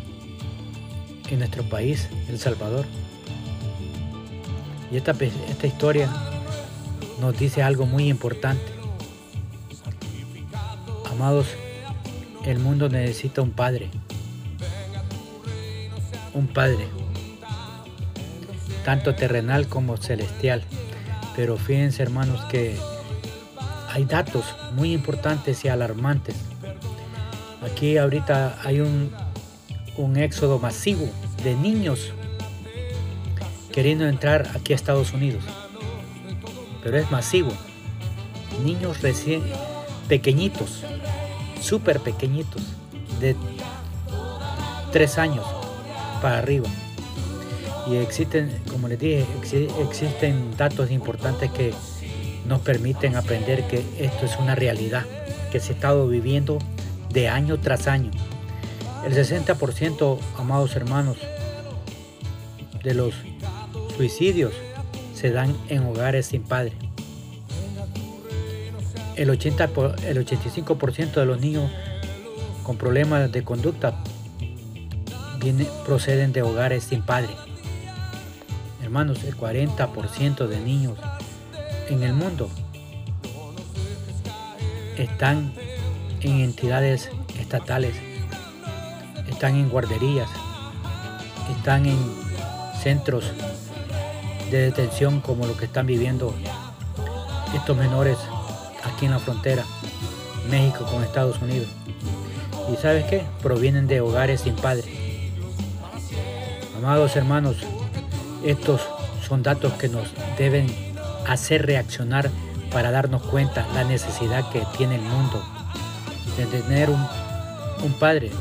en 1.30 1.40
nuestro 1.40 1.64
país, 1.64 2.10
El 2.30 2.40
Salvador. 2.40 2.86
Y 4.92 4.98
esta, 4.98 5.12
esta 5.12 5.68
historia 5.68 6.10
nos 7.20 7.38
dice 7.38 7.64
algo 7.64 7.86
muy 7.86 8.08
importante. 8.10 8.64
Amados, 11.12 11.48
el 12.46 12.60
mundo 12.60 12.90
necesita 12.90 13.42
un 13.42 13.52
padre. 13.52 13.90
Un 16.34 16.48
padre. 16.48 16.88
Tanto 18.86 19.16
terrenal 19.16 19.68
como 19.68 19.98
celestial. 19.98 20.64
Pero 21.36 21.58
fíjense 21.58 22.04
hermanos 22.04 22.44
que 22.46 22.78
hay 23.90 24.06
datos 24.06 24.46
muy 24.74 24.94
importantes 24.94 25.66
y 25.66 25.68
alarmantes. 25.68 26.36
Aquí 27.64 27.98
ahorita 27.98 28.60
hay 28.64 28.82
un, 28.82 29.12
un 29.98 30.18
éxodo 30.18 30.60
masivo 30.60 31.08
de 31.44 31.56
niños 31.56 32.14
queriendo 33.72 34.08
entrar 34.08 34.50
aquí 34.56 34.74
a 34.74 34.76
Estados 34.76 35.14
Unidos. 35.14 35.44
Pero 36.84 36.98
es 36.98 37.10
masivo. 37.12 37.52
Niños 38.64 39.02
recién 39.02 39.42
pequeñitos, 40.08 40.84
súper 41.60 42.00
pequeñitos, 42.00 42.62
de 43.20 43.36
tres 44.92 45.18
años 45.18 45.46
para 46.22 46.38
arriba. 46.38 46.68
Y 47.88 47.96
existen, 47.98 48.50
como 48.70 48.88
les 48.88 49.00
dije, 49.00 49.26
existen 49.80 50.56
datos 50.56 50.92
importantes 50.92 51.52
que 51.52 51.74
nos 52.46 52.62
permiten 52.62 53.16
aprender 53.16 53.68
que 53.68 53.84
esto 54.00 54.26
es 54.26 54.38
una 54.38 54.56
realidad 54.56 55.06
que 55.52 55.60
se 55.60 55.74
ha 55.74 55.76
estado 55.76 56.08
viviendo 56.08 56.60
de 57.10 57.30
año 57.30 57.60
tras 57.60 57.88
año. 57.88 58.12
El 59.06 59.14
60%, 59.14 60.18
amados 60.38 60.76
hermanos, 60.76 61.18
de 62.84 62.94
los 62.94 63.14
suicidios 63.96 64.54
se 65.14 65.32
dan 65.32 65.56
en 65.70 65.84
hogares 65.86 66.28
sin 66.28 66.44
padre. 66.44 66.74
El, 69.16 69.30
80, 69.30 69.64
el 70.08 70.26
85% 70.26 71.14
de 71.14 71.26
los 71.26 71.40
niños 71.40 71.70
con 72.64 72.78
problemas 72.78 73.32
de 73.32 73.44
conducta 73.44 73.94
viene, 75.40 75.68
proceden 75.86 76.34
de 76.34 76.42
hogares 76.42 76.86
sin 76.86 77.02
padre. 77.04 77.30
Hermanos, 78.94 79.24
el 79.24 79.36
40% 79.36 80.46
de 80.46 80.60
niños 80.60 81.00
en 81.90 82.04
el 82.04 82.14
mundo 82.14 82.48
están 85.00 85.52
en 86.22 86.42
entidades 86.42 87.10
estatales, 87.40 87.96
están 89.28 89.56
en 89.56 89.70
guarderías, 89.70 90.30
están 91.58 91.88
en 91.88 91.98
centros 92.84 93.32
de 94.52 94.60
detención 94.60 95.22
como 95.22 95.48
lo 95.48 95.58
que 95.58 95.66
están 95.66 95.88
viviendo 95.88 96.32
estos 97.56 97.76
menores 97.76 98.20
aquí 98.84 99.06
en 99.06 99.12
la 99.14 99.20
frontera, 99.20 99.64
México 100.52 100.86
con 100.86 101.04
Estados 101.04 101.42
Unidos. 101.42 101.68
¿Y 102.72 102.76
sabes 102.80 103.06
qué? 103.06 103.24
Provienen 103.42 103.88
de 103.88 104.02
hogares 104.02 104.42
sin 104.42 104.56
padre. 104.56 104.84
Amados 106.78 107.16
hermanos, 107.16 107.58
estos 108.44 108.82
son 109.28 109.44
datos 109.44 109.74
que 109.74 109.90
nos 109.90 110.08
deben 110.38 110.68
hacer 111.28 111.66
reaccionar 111.66 112.30
para 112.72 112.92
darnos 112.92 113.24
cuenta 113.24 113.68
la 113.74 113.84
necesidad 113.84 114.50
que 114.52 114.64
tiene 114.78 114.96
el 114.96 115.02
mundo 115.02 115.44
de 116.38 116.46
tener 116.46 116.90
un, 116.90 117.08
un 117.84 117.94
padre 117.94 118.32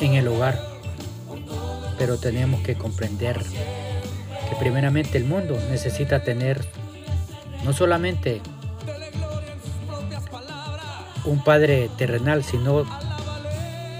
en 0.00 0.14
el 0.14 0.28
hogar. 0.28 0.60
Pero 1.98 2.16
tenemos 2.16 2.60
que 2.62 2.76
comprender 2.76 3.38
que 3.38 4.56
primeramente 4.58 5.18
el 5.18 5.24
mundo 5.24 5.58
necesita 5.70 6.22
tener 6.22 6.64
no 7.64 7.72
solamente 7.72 8.40
un 11.24 11.42
Padre 11.44 11.90
terrenal, 11.98 12.42
sino 12.42 12.84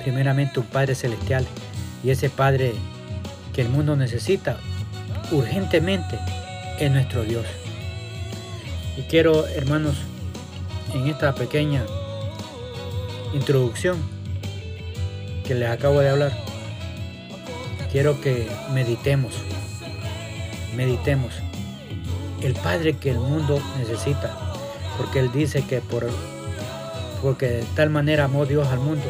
primeramente 0.03 0.61
un 0.61 0.67
Padre 0.67 0.95
celestial. 0.95 1.47
Y 2.03 2.11
ese 2.11 2.31
Padre 2.31 2.73
que 3.53 3.63
el 3.63 3.69
mundo 3.69 3.97
necesita 3.97 4.59
urgentemente 5.31 6.19
es 6.79 6.91
nuestro 6.91 7.23
Dios. 7.23 7.47
Y 8.97 9.03
quiero, 9.03 9.47
hermanos, 9.47 9.97
en 10.95 11.07
esta 11.07 11.35
pequeña 11.35 11.85
introducción 13.33 13.99
que 15.47 15.55
les 15.55 15.71
acabo 15.71 16.01
de 16.01 16.11
hablar, 16.11 16.33
quiero 17.93 18.21
que 18.21 18.49
meditemos, 18.73 19.35
meditemos 20.77 21.33
el 22.43 22.55
Padre 22.55 22.95
que 22.95 23.11
el 23.11 23.19
mundo 23.19 23.61
necesita, 23.79 24.37
porque 24.97 25.21
Él 25.21 25.31
dice 25.33 25.65
que 25.67 25.81
por 25.81 26.09
porque 27.23 27.49
de 27.49 27.65
tal 27.77 27.91
manera 27.91 28.25
amó 28.25 28.47
Dios 28.47 28.67
al 28.69 28.79
mundo 28.79 29.05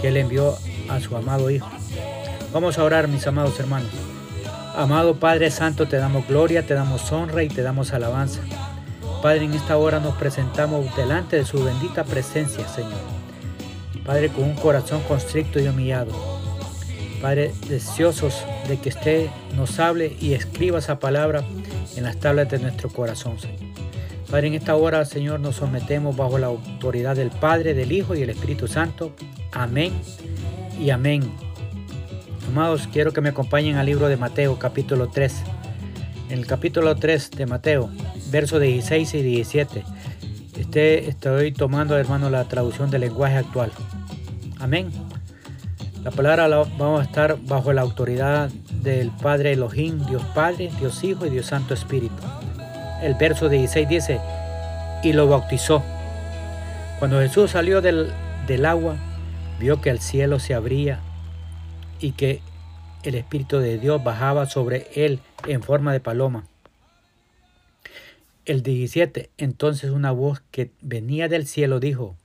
que 0.00 0.08
Él 0.08 0.16
envió 0.16 0.56
a 0.88 0.98
su 0.98 1.16
amado 1.16 1.50
Hijo. 1.50 1.68
Vamos 2.52 2.78
a 2.78 2.84
orar, 2.84 3.06
mis 3.06 3.26
amados 3.26 3.60
hermanos. 3.60 3.90
Amado 4.74 5.16
Padre 5.16 5.50
Santo, 5.50 5.88
te 5.88 5.96
damos 5.96 6.26
gloria, 6.28 6.64
te 6.64 6.74
damos 6.74 7.10
honra 7.12 7.42
y 7.42 7.48
te 7.48 7.62
damos 7.62 7.92
alabanza. 7.92 8.40
Padre, 9.20 9.44
en 9.44 9.54
esta 9.54 9.76
hora 9.76 10.00
nos 10.00 10.14
presentamos 10.14 10.94
delante 10.96 11.36
de 11.36 11.44
su 11.44 11.62
bendita 11.62 12.04
presencia, 12.04 12.66
Señor. 12.68 13.00
Padre, 14.06 14.28
con 14.28 14.44
un 14.44 14.54
corazón 14.54 15.02
constricto 15.02 15.60
y 15.60 15.68
humillado. 15.68 16.12
Padre, 17.20 17.52
deseosos 17.68 18.44
de 18.68 18.78
que 18.78 18.90
usted 18.90 19.28
nos 19.56 19.78
hable 19.78 20.16
y 20.20 20.32
escriba 20.32 20.78
esa 20.78 20.98
palabra 20.98 21.44
en 21.96 22.04
las 22.04 22.16
tablas 22.16 22.48
de 22.48 22.60
nuestro 22.60 22.88
corazón, 22.88 23.38
Señor. 23.38 23.58
Padre, 24.30 24.46
en 24.46 24.54
esta 24.54 24.76
hora, 24.76 25.04
Señor, 25.04 25.40
nos 25.40 25.56
sometemos 25.56 26.16
bajo 26.16 26.38
la 26.38 26.46
autoridad 26.46 27.16
del 27.16 27.30
Padre, 27.30 27.74
del 27.74 27.90
Hijo 27.90 28.14
y 28.14 28.20
del 28.20 28.30
Espíritu 28.30 28.68
Santo. 28.68 29.12
Amén 29.52 29.92
y 30.80 30.90
amén. 30.90 31.49
Amados, 32.48 32.88
quiero 32.92 33.12
que 33.12 33.20
me 33.20 33.28
acompañen 33.28 33.76
al 33.76 33.86
libro 33.86 34.08
de 34.08 34.16
Mateo, 34.16 34.58
capítulo 34.58 35.08
3. 35.08 35.42
En 36.30 36.38
el 36.38 36.46
capítulo 36.46 36.96
3 36.96 37.30
de 37.32 37.46
Mateo, 37.46 37.90
versos 38.30 38.60
16 38.60 39.14
y 39.14 39.22
17. 39.22 39.84
Este, 40.58 41.08
estoy 41.08 41.52
tomando, 41.52 41.96
hermano, 41.96 42.30
la 42.30 42.44
traducción 42.44 42.90
del 42.90 43.02
lenguaje 43.02 43.36
actual. 43.36 43.72
Amén. 44.58 44.90
La 46.02 46.10
palabra 46.10 46.48
la, 46.48 46.58
vamos 46.78 47.00
a 47.00 47.04
estar 47.04 47.38
bajo 47.42 47.72
la 47.72 47.82
autoridad 47.82 48.50
del 48.82 49.10
Padre 49.10 49.52
Elohim, 49.52 50.04
Dios 50.06 50.22
Padre, 50.34 50.70
Dios 50.78 51.02
Hijo 51.04 51.26
y 51.26 51.30
Dios 51.30 51.46
Santo 51.46 51.74
Espíritu 51.74 52.14
el 53.02 53.14
verso 53.14 53.48
16 53.48 53.88
dice, 53.88 54.20
y 55.02 55.12
lo 55.12 55.26
bautizó. 55.28 55.82
Cuando 56.98 57.20
Jesús 57.20 57.52
salió 57.52 57.80
del, 57.80 58.12
del 58.46 58.66
agua, 58.66 58.96
vio 59.58 59.80
que 59.80 59.90
el 59.90 60.00
cielo 60.00 60.38
se 60.38 60.54
abría 60.54 61.00
y 62.00 62.12
que 62.12 62.40
el 63.02 63.14
Espíritu 63.14 63.58
de 63.58 63.78
Dios 63.78 64.02
bajaba 64.02 64.46
sobre 64.46 64.88
él 64.94 65.20
en 65.46 65.62
forma 65.62 65.92
de 65.92 66.00
paloma. 66.00 66.46
El 68.44 68.62
17, 68.62 69.30
entonces 69.38 69.90
una 69.90 70.10
voz 70.10 70.42
que 70.50 70.70
venía 70.80 71.28
del 71.28 71.46
cielo 71.46 71.80
dijo, 71.80 72.16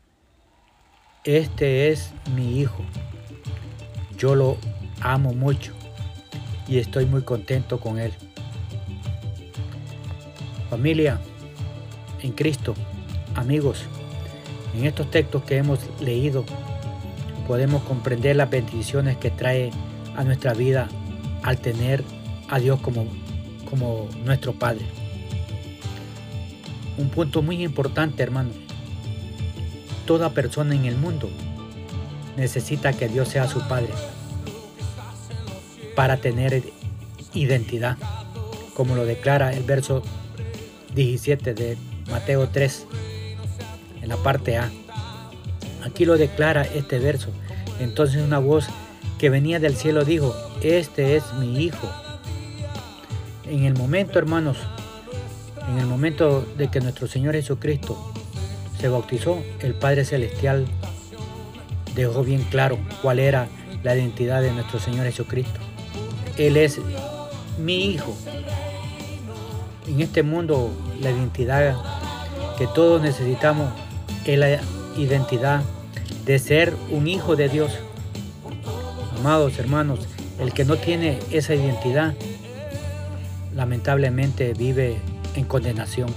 Este 1.24 1.90
es 1.90 2.12
mi 2.36 2.60
Hijo, 2.60 2.84
yo 4.18 4.36
lo 4.36 4.58
amo 5.02 5.34
mucho 5.34 5.74
y 6.68 6.80
estoy 6.80 7.06
muy 7.06 7.22
contento 7.22 7.80
con 7.80 8.00
él. 8.00 8.14
Familia 10.70 11.20
en 12.22 12.32
Cristo, 12.32 12.74
amigos, 13.36 13.84
en 14.76 14.86
estos 14.86 15.12
textos 15.12 15.44
que 15.44 15.58
hemos 15.58 15.80
leído 16.02 16.44
podemos 17.48 17.84
comprender 17.84 18.36
las 18.36 18.50
bendiciones 18.50 19.18
que 19.18 19.32
trae 19.32 19.72
a 20.16 20.24
nuestra 20.24 20.54
vida 20.54 20.90
al 21.44 21.58
tener 21.58 22.04
a 22.50 22.60
Dios 22.60 22.80
como, 22.82 23.06
como 23.70 24.08
nuestro 24.24 24.54
Padre. 24.54 24.86
Un 26.98 27.10
punto 27.10 27.42
muy 27.42 27.64
importante, 27.64 28.24
hermanos. 28.24 28.56
Toda 30.06 30.30
persona 30.32 30.76
en 30.76 30.86
el 30.86 30.96
mundo 30.96 31.30
necesita 32.38 32.94
que 32.94 33.08
Dios 33.08 33.30
sea 33.30 33.48
su 33.48 33.60
Padre 33.68 33.94
para 35.96 36.18
tener 36.18 36.64
identidad, 37.34 37.98
como 38.74 38.96
lo 38.96 39.06
declara 39.06 39.54
el 39.54 39.64
verso 39.64 40.04
17 40.94 41.54
de 41.54 41.78
Mateo 42.10 42.50
3, 42.50 42.88
en 44.02 44.10
la 44.10 44.18
parte 44.18 44.58
A. 44.58 44.72
Aquí 45.86 46.04
lo 46.04 46.18
declara 46.18 46.64
este 46.64 46.98
verso. 46.98 47.30
Entonces 47.80 48.22
una 48.24 48.40
voz 48.40 48.66
que 49.20 49.30
venía 49.30 49.60
del 49.60 49.76
cielo 49.76 50.04
dijo, 50.04 50.36
este 50.62 51.16
es 51.16 51.24
mi 51.40 51.64
hijo. 51.64 51.88
En 53.46 53.66
el 53.66 53.76
momento, 53.76 54.18
hermanos, 54.18 54.58
en 55.70 55.78
el 55.78 55.86
momento 55.86 56.42
de 56.58 56.70
que 56.70 56.82
nuestro 56.82 57.08
Señor 57.08 57.36
Jesucristo 57.36 58.12
se 58.80 58.90
bautizó, 58.90 59.44
el 59.60 59.76
Padre 59.76 60.06
Celestial 60.06 60.66
dejó 61.94 62.24
bien 62.24 62.44
claro 62.50 62.80
cuál 63.04 63.20
era 63.20 63.48
la 63.84 63.96
identidad 63.96 64.42
de 64.42 64.52
nuestro 64.52 64.80
Señor 64.80 65.06
Jesucristo. 65.06 65.60
Él 66.38 66.58
es 66.58 66.80
mi 67.60 67.86
hijo, 67.86 68.18
en 69.88 70.02
este 70.02 70.24
mundo 70.24 70.72
la 71.00 71.12
identidad 71.12 71.78
que 72.58 72.66
todos 72.68 73.02
necesitamos 73.02 73.70
es 74.26 74.40
la 74.40 74.60
identidad 74.98 75.62
de 76.26 76.40
ser 76.40 76.74
un 76.92 77.08
hijo 77.08 77.36
de 77.36 77.50
Dios. 77.50 77.72
Amados 79.18 79.60
hermanos, 79.60 80.00
el 80.40 80.54
que 80.54 80.66
no 80.66 80.78
tiene 80.78 81.20
esa 81.32 81.54
identidad, 81.54 82.14
lamentablemente 83.56 84.54
vive 84.54 84.98
en 85.36 85.46
condenación. 85.46 86.10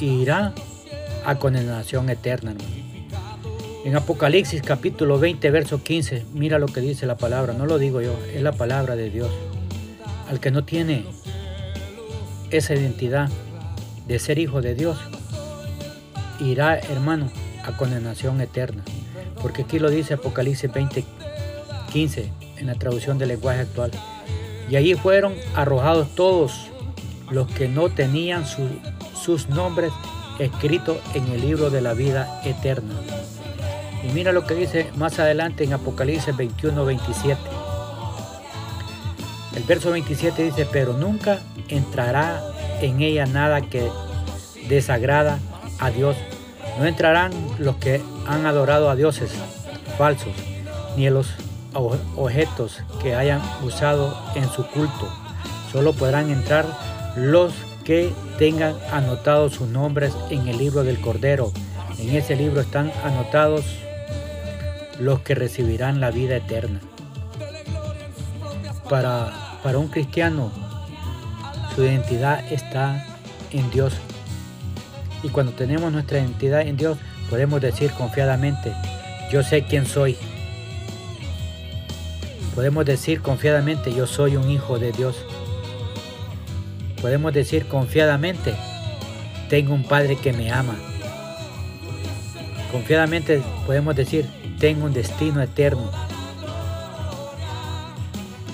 Y 0.00 0.06
irá 0.06 0.52
a 1.24 1.36
condenación 1.36 2.10
eterna. 2.10 2.54
En 3.84 3.96
Apocalipsis 3.96 4.62
capítulo 4.62 5.18
20, 5.18 5.50
verso 5.50 5.82
15, 5.82 6.26
mira 6.34 6.58
lo 6.58 6.66
que 6.66 6.80
dice 6.80 7.06
la 7.06 7.16
palabra, 7.16 7.54
no 7.54 7.66
lo 7.66 7.78
digo 7.78 8.00
yo, 8.02 8.18
es 8.34 8.42
la 8.42 8.52
palabra 8.52 8.96
de 8.96 9.10
Dios. 9.10 9.30
Al 10.28 10.40
que 10.40 10.50
no 10.50 10.64
tiene 10.64 11.06
esa 12.50 12.74
identidad 12.74 13.30
de 14.06 14.18
ser 14.18 14.38
hijo 14.38 14.60
de 14.60 14.74
Dios, 14.74 14.98
irá, 16.40 16.78
hermano, 16.78 17.30
a 17.64 17.76
condenación 17.76 18.40
eterna. 18.40 18.82
Porque 19.40 19.62
aquí 19.62 19.78
lo 19.78 19.90
dice 19.90 20.14
Apocalipsis 20.14 20.72
20, 20.72 21.04
15, 21.92 22.30
en 22.58 22.66
la 22.66 22.74
traducción 22.74 23.18
del 23.18 23.28
lenguaje 23.28 23.60
actual. 23.60 23.90
Y 24.68 24.76
allí 24.76 24.94
fueron 24.94 25.34
arrojados 25.54 26.14
todos 26.14 26.70
los 27.30 27.50
que 27.50 27.68
no 27.68 27.88
tenían 27.88 28.44
sus 28.46 29.48
nombres 29.48 29.92
escritos 30.38 30.98
en 31.14 31.26
el 31.28 31.40
libro 31.40 31.70
de 31.70 31.80
la 31.80 31.94
vida 31.94 32.40
eterna. 32.44 32.94
Y 34.02 34.12
mira 34.12 34.32
lo 34.32 34.46
que 34.46 34.54
dice 34.54 34.90
más 34.96 35.18
adelante 35.18 35.64
en 35.64 35.72
Apocalipsis 35.72 36.36
21, 36.36 36.84
27. 36.84 37.40
El 39.56 39.62
verso 39.64 39.90
27 39.90 40.42
dice, 40.42 40.66
pero 40.70 40.94
nunca 40.94 41.40
entrará 41.68 42.42
en 42.80 43.02
ella 43.02 43.26
nada 43.26 43.60
que 43.60 43.90
desagrada 44.68 45.38
a 45.78 45.90
Dios. 45.90 46.16
No 46.80 46.86
entrarán 46.86 47.30
los 47.58 47.76
que 47.76 48.00
han 48.26 48.46
adorado 48.46 48.88
a 48.88 48.96
dioses 48.96 49.30
falsos, 49.98 50.32
ni 50.96 51.10
los 51.10 51.28
objetos 51.74 52.80
que 53.02 53.14
hayan 53.14 53.42
usado 53.62 54.16
en 54.34 54.48
su 54.48 54.66
culto. 54.66 55.06
Solo 55.70 55.92
podrán 55.92 56.30
entrar 56.30 56.64
los 57.16 57.52
que 57.84 58.14
tengan 58.38 58.76
anotados 58.92 59.52
sus 59.52 59.68
nombres 59.68 60.14
en 60.30 60.48
el 60.48 60.56
libro 60.56 60.82
del 60.82 60.98
Cordero. 61.02 61.52
En 61.98 62.16
ese 62.16 62.34
libro 62.34 62.62
están 62.62 62.90
anotados 63.04 63.66
los 64.98 65.20
que 65.20 65.34
recibirán 65.34 66.00
la 66.00 66.10
vida 66.10 66.36
eterna. 66.36 66.80
Para, 68.88 69.58
para 69.62 69.76
un 69.76 69.88
cristiano, 69.88 70.50
su 71.74 71.84
identidad 71.84 72.50
está 72.50 73.04
en 73.50 73.70
Dios. 73.70 73.92
Y 75.22 75.28
cuando 75.28 75.52
tenemos 75.52 75.92
nuestra 75.92 76.18
identidad 76.18 76.62
en 76.62 76.76
Dios, 76.76 76.98
podemos 77.28 77.60
decir 77.60 77.90
confiadamente, 77.92 78.72
yo 79.30 79.42
sé 79.42 79.62
quién 79.62 79.86
soy. 79.86 80.16
Podemos 82.54 82.84
decir 82.84 83.22
confiadamente, 83.22 83.94
yo 83.94 84.06
soy 84.06 84.36
un 84.36 84.50
hijo 84.50 84.78
de 84.78 84.92
Dios. 84.92 85.16
Podemos 87.00 87.32
decir 87.32 87.66
confiadamente, 87.66 88.54
tengo 89.48 89.74
un 89.74 89.84
Padre 89.84 90.16
que 90.16 90.32
me 90.32 90.50
ama. 90.50 90.74
Confiadamente 92.72 93.42
podemos 93.66 93.96
decir, 93.96 94.28
tengo 94.58 94.84
un 94.84 94.92
destino 94.92 95.40
eterno. 95.42 95.90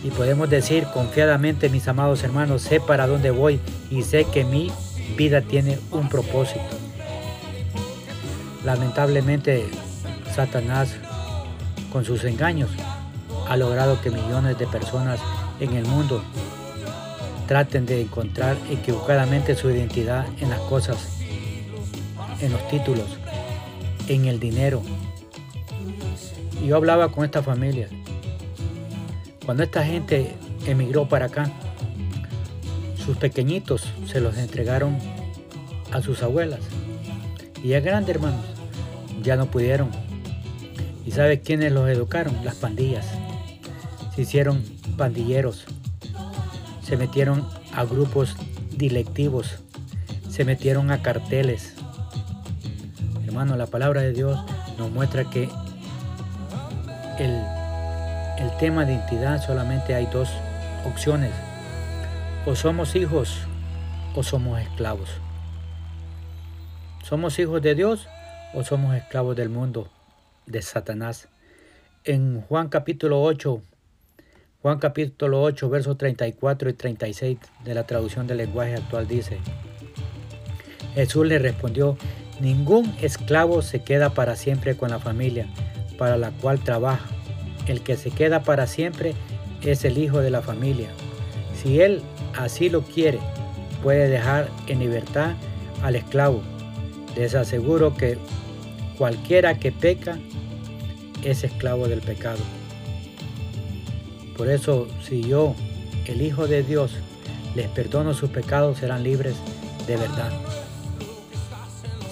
Y 0.05 0.11
podemos 0.11 0.49
decir 0.49 0.87
confiadamente, 0.95 1.69
mis 1.69 1.89
amados 1.89 2.23
hermanos, 2.23 2.63
sé 2.63 2.81
para 2.81 3.07
dónde 3.07 3.31
voy 3.31 3.61
y 3.91 4.03
sé 4.03 4.25
que 4.25 4.45
mi 4.45 4.71
vida 5.17 5.43
tiene 5.43 5.79
un 5.91 6.09
propósito. 6.09 6.65
Lamentablemente, 8.65 9.67
Satanás, 10.35 10.95
con 11.93 12.05
sus 12.05 12.25
engaños, 12.25 12.71
ha 13.49 13.57
logrado 13.57 14.01
que 14.01 14.11
millones 14.11 14.59
de 14.59 14.67
personas 14.67 15.21
en 15.61 15.75
el 15.75 15.85
mundo 15.87 16.23
traten 17.47 17.87
de 17.87 18.03
encontrar 18.03 18.57
equivocadamente 18.71 19.55
su 19.55 19.71
identidad 19.71 20.27
en 20.41 20.51
las 20.51 20.61
cosas, 20.61 21.19
en 22.41 22.53
los 22.53 22.69
títulos, 22.69 23.07
en 24.09 24.25
el 24.25 24.41
dinero, 24.41 24.83
yo 26.67 26.77
hablaba 26.77 27.13
con 27.13 27.25
esta 27.25 27.43
familia. 27.43 27.89
Cuando 29.45 29.63
esta 29.63 29.85
gente 29.85 30.35
emigró 30.67 31.09
para 31.09 31.27
acá, 31.27 31.51
sus 32.97 33.17
pequeñitos 33.17 33.85
se 34.07 34.21
los 34.21 34.37
entregaron 34.39 34.99
a 35.93 36.01
sus 36.01 36.23
abuelas. 36.23 36.61
Y 37.63 37.69
ya 37.69 37.81
grandes 37.81 38.15
hermanos, 38.17 38.45
ya 39.23 39.37
no 39.37 39.47
pudieron. 39.47 39.91
¿Y 41.05 41.13
sabe 41.13 41.41
quiénes 41.41 41.73
los 41.73 41.89
educaron? 41.89 42.37
Las 42.45 42.57
pandillas. 42.57 43.07
Se 44.15 44.23
hicieron 44.23 44.63
pandilleros. 44.97 45.65
Se 46.83 46.97
metieron 46.97 47.47
a 47.73 47.85
grupos 47.85 48.37
dilectivos. 48.77 49.59
Se 50.31 50.45
metieron 50.45 50.91
a 50.91 51.03
carteles. 51.03 51.75
Hermano, 53.25 53.57
la 53.57 53.67
palabra 53.67 54.03
de 54.03 54.13
Dios 54.13 54.39
nos 54.79 54.91
muestra 54.91 55.29
que 55.31 55.49
el, 57.19 57.43
el 58.39 58.57
tema 58.59 58.85
de 58.85 58.95
identidad 58.95 59.45
solamente 59.45 59.95
hay 59.95 60.07
dos 60.07 60.29
opciones. 60.85 61.33
O 62.47 62.55
somos 62.55 62.95
hijos 62.95 63.41
o 64.17 64.23
somos 64.23 64.59
esclavos. 64.61 65.11
¿Somos 67.05 67.39
hijos 67.39 67.61
de 67.61 67.75
Dios 67.75 68.09
o 68.55 68.65
somos 68.65 68.97
esclavos 68.97 69.37
del 69.37 69.51
mundo, 69.51 69.89
de 70.47 70.63
Satanás? 70.63 71.29
En 72.03 72.41
Juan 72.41 72.69
capítulo 72.69 73.23
8, 73.23 73.61
Juan 74.63 74.79
capítulo 74.79 75.43
8, 75.43 75.69
versos 75.69 75.99
34 75.99 76.71
y 76.71 76.73
36 76.73 77.39
de 77.63 77.75
la 77.75 77.87
traducción 77.87 78.27
del 78.27 78.39
lenguaje 78.39 78.75
actual 78.75 79.07
dice, 79.07 79.39
Jesús 80.95 81.27
le 81.27 81.39
respondió, 81.39 81.99
ningún 82.41 82.93
esclavo 83.03 83.61
se 83.61 83.83
queda 83.83 84.11
para 84.11 84.35
siempre 84.35 84.79
con 84.79 84.91
la 84.91 84.99
familia, 84.99 85.47
para 85.99 86.17
la 86.17 86.31
cual 86.31 86.65
trabaja. 86.65 87.07
El 87.67 87.83
que 87.83 87.97
se 87.97 88.11
queda 88.11 88.43
para 88.43 88.67
siempre 88.67 89.15
es 89.63 89.85
el 89.85 89.99
hijo 89.99 90.21
de 90.21 90.31
la 90.31 90.41
familia. 90.41 90.89
Si 91.63 91.81
él 91.83 92.01
así 92.35 92.71
lo 92.71 92.83
quiere, 92.83 93.19
puede 93.87 94.09
dejar 94.09 94.51
en 94.67 94.81
libertad 94.81 95.35
al 95.81 95.95
esclavo. 95.95 96.43
Les 97.15 97.37
aseguro 97.37 97.95
que 97.95 98.19
cualquiera 98.99 99.61
que 99.61 99.71
peca 99.71 100.19
es 101.23 101.45
esclavo 101.45 101.87
del 101.87 102.01
pecado. 102.01 102.41
Por 104.37 104.51
eso, 104.51 104.89
si 105.05 105.23
yo, 105.23 105.55
el 106.07 106.21
Hijo 106.21 106.49
de 106.49 106.65
Dios, 106.65 106.95
les 107.55 107.69
perdono 107.69 108.13
sus 108.13 108.31
pecados, 108.31 108.79
serán 108.79 109.05
libres 109.05 109.37
de 109.87 109.97
verdad. 109.97 110.33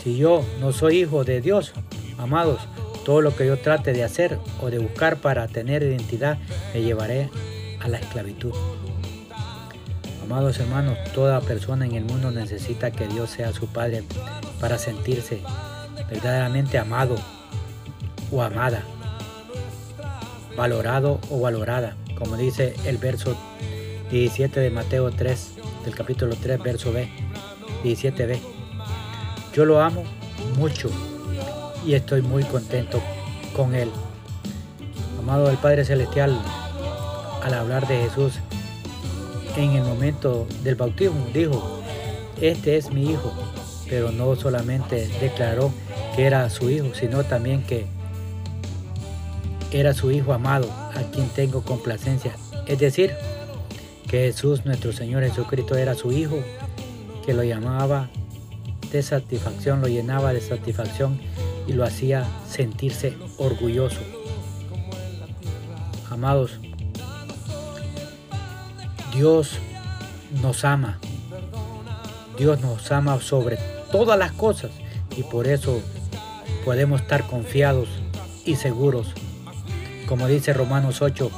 Si 0.00 0.16
yo 0.16 0.44
no 0.60 0.70
soy 0.70 0.98
hijo 0.98 1.24
de 1.24 1.40
Dios, 1.40 1.72
amados, 2.18 2.60
todo 3.04 3.20
lo 3.20 3.34
que 3.34 3.48
yo 3.48 3.58
trate 3.58 3.92
de 3.92 4.04
hacer 4.04 4.38
o 4.62 4.70
de 4.70 4.78
buscar 4.78 5.16
para 5.16 5.48
tener 5.48 5.82
identidad 5.82 6.38
me 6.72 6.82
llevaré 6.82 7.30
a 7.80 7.88
la 7.88 7.98
esclavitud. 7.98 8.52
Amados 10.24 10.58
hermanos, 10.58 10.96
toda 11.14 11.42
persona 11.42 11.84
en 11.84 11.92
el 11.96 12.04
mundo 12.04 12.30
necesita 12.30 12.90
que 12.90 13.06
Dios 13.06 13.28
sea 13.28 13.52
su 13.52 13.66
Padre 13.66 14.04
para 14.58 14.78
sentirse 14.78 15.42
verdaderamente 16.10 16.78
amado 16.78 17.16
o 18.32 18.42
amada, 18.42 18.82
valorado 20.56 21.20
o 21.30 21.40
valorada, 21.40 21.96
como 22.18 22.38
dice 22.38 22.74
el 22.86 22.96
verso 22.96 23.36
17 24.10 24.60
de 24.60 24.70
Mateo 24.70 25.10
3, 25.10 25.52
del 25.84 25.94
capítulo 25.94 26.34
3, 26.40 26.62
verso 26.62 26.90
B, 26.90 27.06
17b. 27.84 28.38
Yo 29.52 29.66
lo 29.66 29.82
amo 29.82 30.04
mucho 30.56 30.88
y 31.84 31.92
estoy 31.92 32.22
muy 32.22 32.44
contento 32.44 33.02
con 33.54 33.74
Él. 33.74 33.90
Amado 35.18 35.48
del 35.48 35.58
Padre 35.58 35.84
Celestial, 35.84 36.34
al 37.42 37.52
hablar 37.52 37.86
de 37.86 37.98
Jesús 37.98 38.40
en 39.56 39.72
el 39.72 39.84
momento 39.84 40.46
del 40.62 40.74
bautismo, 40.74 41.26
dijo, 41.32 41.80
este 42.40 42.76
es 42.76 42.90
mi 42.90 43.10
hijo, 43.10 43.32
pero 43.88 44.10
no 44.10 44.34
solamente 44.36 45.08
declaró 45.20 45.72
que 46.16 46.26
era 46.26 46.48
su 46.50 46.70
hijo, 46.70 46.94
sino 46.94 47.24
también 47.24 47.62
que 47.62 47.86
era 49.70 49.94
su 49.94 50.10
hijo 50.10 50.32
amado, 50.32 50.70
a 50.70 51.02
quien 51.12 51.28
tengo 51.28 51.62
complacencia. 51.62 52.34
Es 52.66 52.78
decir, 52.78 53.12
que 54.08 54.26
Jesús, 54.26 54.64
nuestro 54.64 54.92
Señor 54.92 55.22
Jesucristo, 55.22 55.76
era 55.76 55.94
su 55.94 56.12
hijo, 56.12 56.38
que 57.24 57.34
lo 57.34 57.42
llamaba 57.42 58.08
de 58.92 59.02
satisfacción, 59.02 59.80
lo 59.80 59.88
llenaba 59.88 60.32
de 60.32 60.40
satisfacción 60.40 61.20
y 61.66 61.72
lo 61.72 61.84
hacía 61.84 62.24
sentirse 62.48 63.16
orgulloso. 63.38 64.00
Amados, 66.10 66.60
Dios 69.14 69.58
nos 70.42 70.64
ama. 70.64 70.98
Dios 72.36 72.60
nos 72.60 72.90
ama 72.90 73.20
sobre 73.20 73.58
todas 73.92 74.18
las 74.18 74.32
cosas 74.32 74.72
y 75.16 75.22
por 75.22 75.46
eso 75.46 75.80
podemos 76.64 77.02
estar 77.02 77.24
confiados 77.24 77.88
y 78.44 78.56
seguros. 78.56 79.12
Como 80.08 80.26
dice 80.26 80.52
Romanos 80.52 81.00
8, 81.00 81.30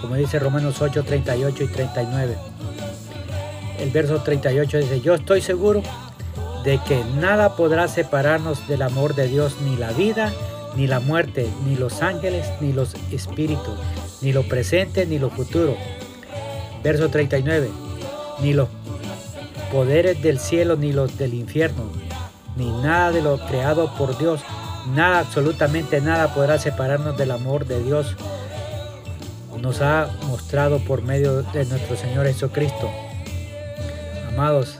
como 0.00 0.16
dice 0.16 0.40
Romanos 0.40 0.82
8, 0.82 1.04
38 1.04 1.64
y 1.64 1.68
39. 1.68 2.36
El 3.78 3.90
verso 3.90 4.22
38 4.22 4.78
dice, 4.78 5.00
yo 5.00 5.14
estoy 5.14 5.42
seguro 5.42 5.82
de 6.64 6.78
que 6.78 7.00
nada 7.20 7.54
podrá 7.54 7.86
separarnos 7.86 8.66
del 8.66 8.82
amor 8.82 9.14
de 9.14 9.28
Dios, 9.28 9.56
ni 9.62 9.76
la 9.76 9.92
vida, 9.92 10.32
ni 10.74 10.88
la 10.88 10.98
muerte, 10.98 11.48
ni 11.64 11.76
los 11.76 12.02
ángeles, 12.02 12.50
ni 12.60 12.72
los 12.72 12.94
espíritus, 13.12 13.78
ni 14.20 14.32
lo 14.32 14.42
presente, 14.42 15.06
ni 15.06 15.20
lo 15.20 15.30
futuro. 15.30 15.76
Verso 16.86 17.08
39, 17.08 17.68
ni 18.42 18.52
los 18.52 18.68
poderes 19.72 20.22
del 20.22 20.38
cielo, 20.38 20.76
ni 20.76 20.92
los 20.92 21.18
del 21.18 21.34
infierno, 21.34 21.82
ni 22.54 22.70
nada 22.80 23.10
de 23.10 23.22
lo 23.22 23.44
creado 23.44 23.92
por 23.96 24.16
Dios, 24.16 24.40
nada, 24.94 25.18
absolutamente 25.18 26.00
nada 26.00 26.32
podrá 26.32 26.60
separarnos 26.60 27.16
del 27.16 27.32
amor 27.32 27.66
de 27.66 27.82
Dios. 27.82 28.14
Nos 29.60 29.80
ha 29.80 30.08
mostrado 30.28 30.78
por 30.78 31.02
medio 31.02 31.42
de 31.42 31.64
nuestro 31.64 31.96
Señor 31.96 32.26
Jesucristo. 32.26 32.88
Amados, 34.28 34.76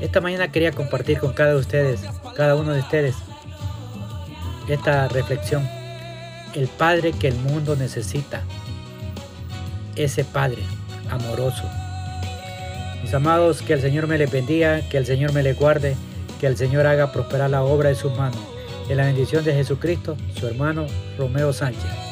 esta 0.00 0.22
mañana 0.22 0.50
quería 0.50 0.72
compartir 0.72 1.18
con 1.18 1.34
cada 1.34 1.50
de 1.50 1.60
ustedes, 1.60 2.00
cada 2.34 2.56
uno 2.56 2.72
de 2.72 2.80
ustedes, 2.80 3.14
esta 4.68 5.06
reflexión. 5.08 5.68
El 6.54 6.68
Padre 6.68 7.12
que 7.12 7.28
el 7.28 7.34
mundo 7.34 7.76
necesita. 7.76 8.42
Ese 9.96 10.24
Padre 10.24 10.62
amoroso. 11.10 11.64
Mis 13.02 13.14
amados, 13.14 13.62
que 13.62 13.72
el 13.72 13.80
Señor 13.80 14.06
me 14.06 14.18
les 14.18 14.30
bendiga, 14.30 14.80
que 14.88 14.98
el 14.98 15.06
Señor 15.06 15.32
me 15.32 15.42
les 15.42 15.58
guarde, 15.58 15.96
que 16.40 16.46
el 16.46 16.56
Señor 16.56 16.86
haga 16.86 17.12
prosperar 17.12 17.50
la 17.50 17.62
obra 17.62 17.88
de 17.88 17.94
sus 17.94 18.16
manos. 18.16 18.40
En 18.88 18.96
la 18.98 19.06
bendición 19.06 19.44
de 19.44 19.54
Jesucristo, 19.54 20.16
su 20.38 20.46
hermano 20.46 20.86
Romeo 21.18 21.52
Sánchez. 21.52 22.05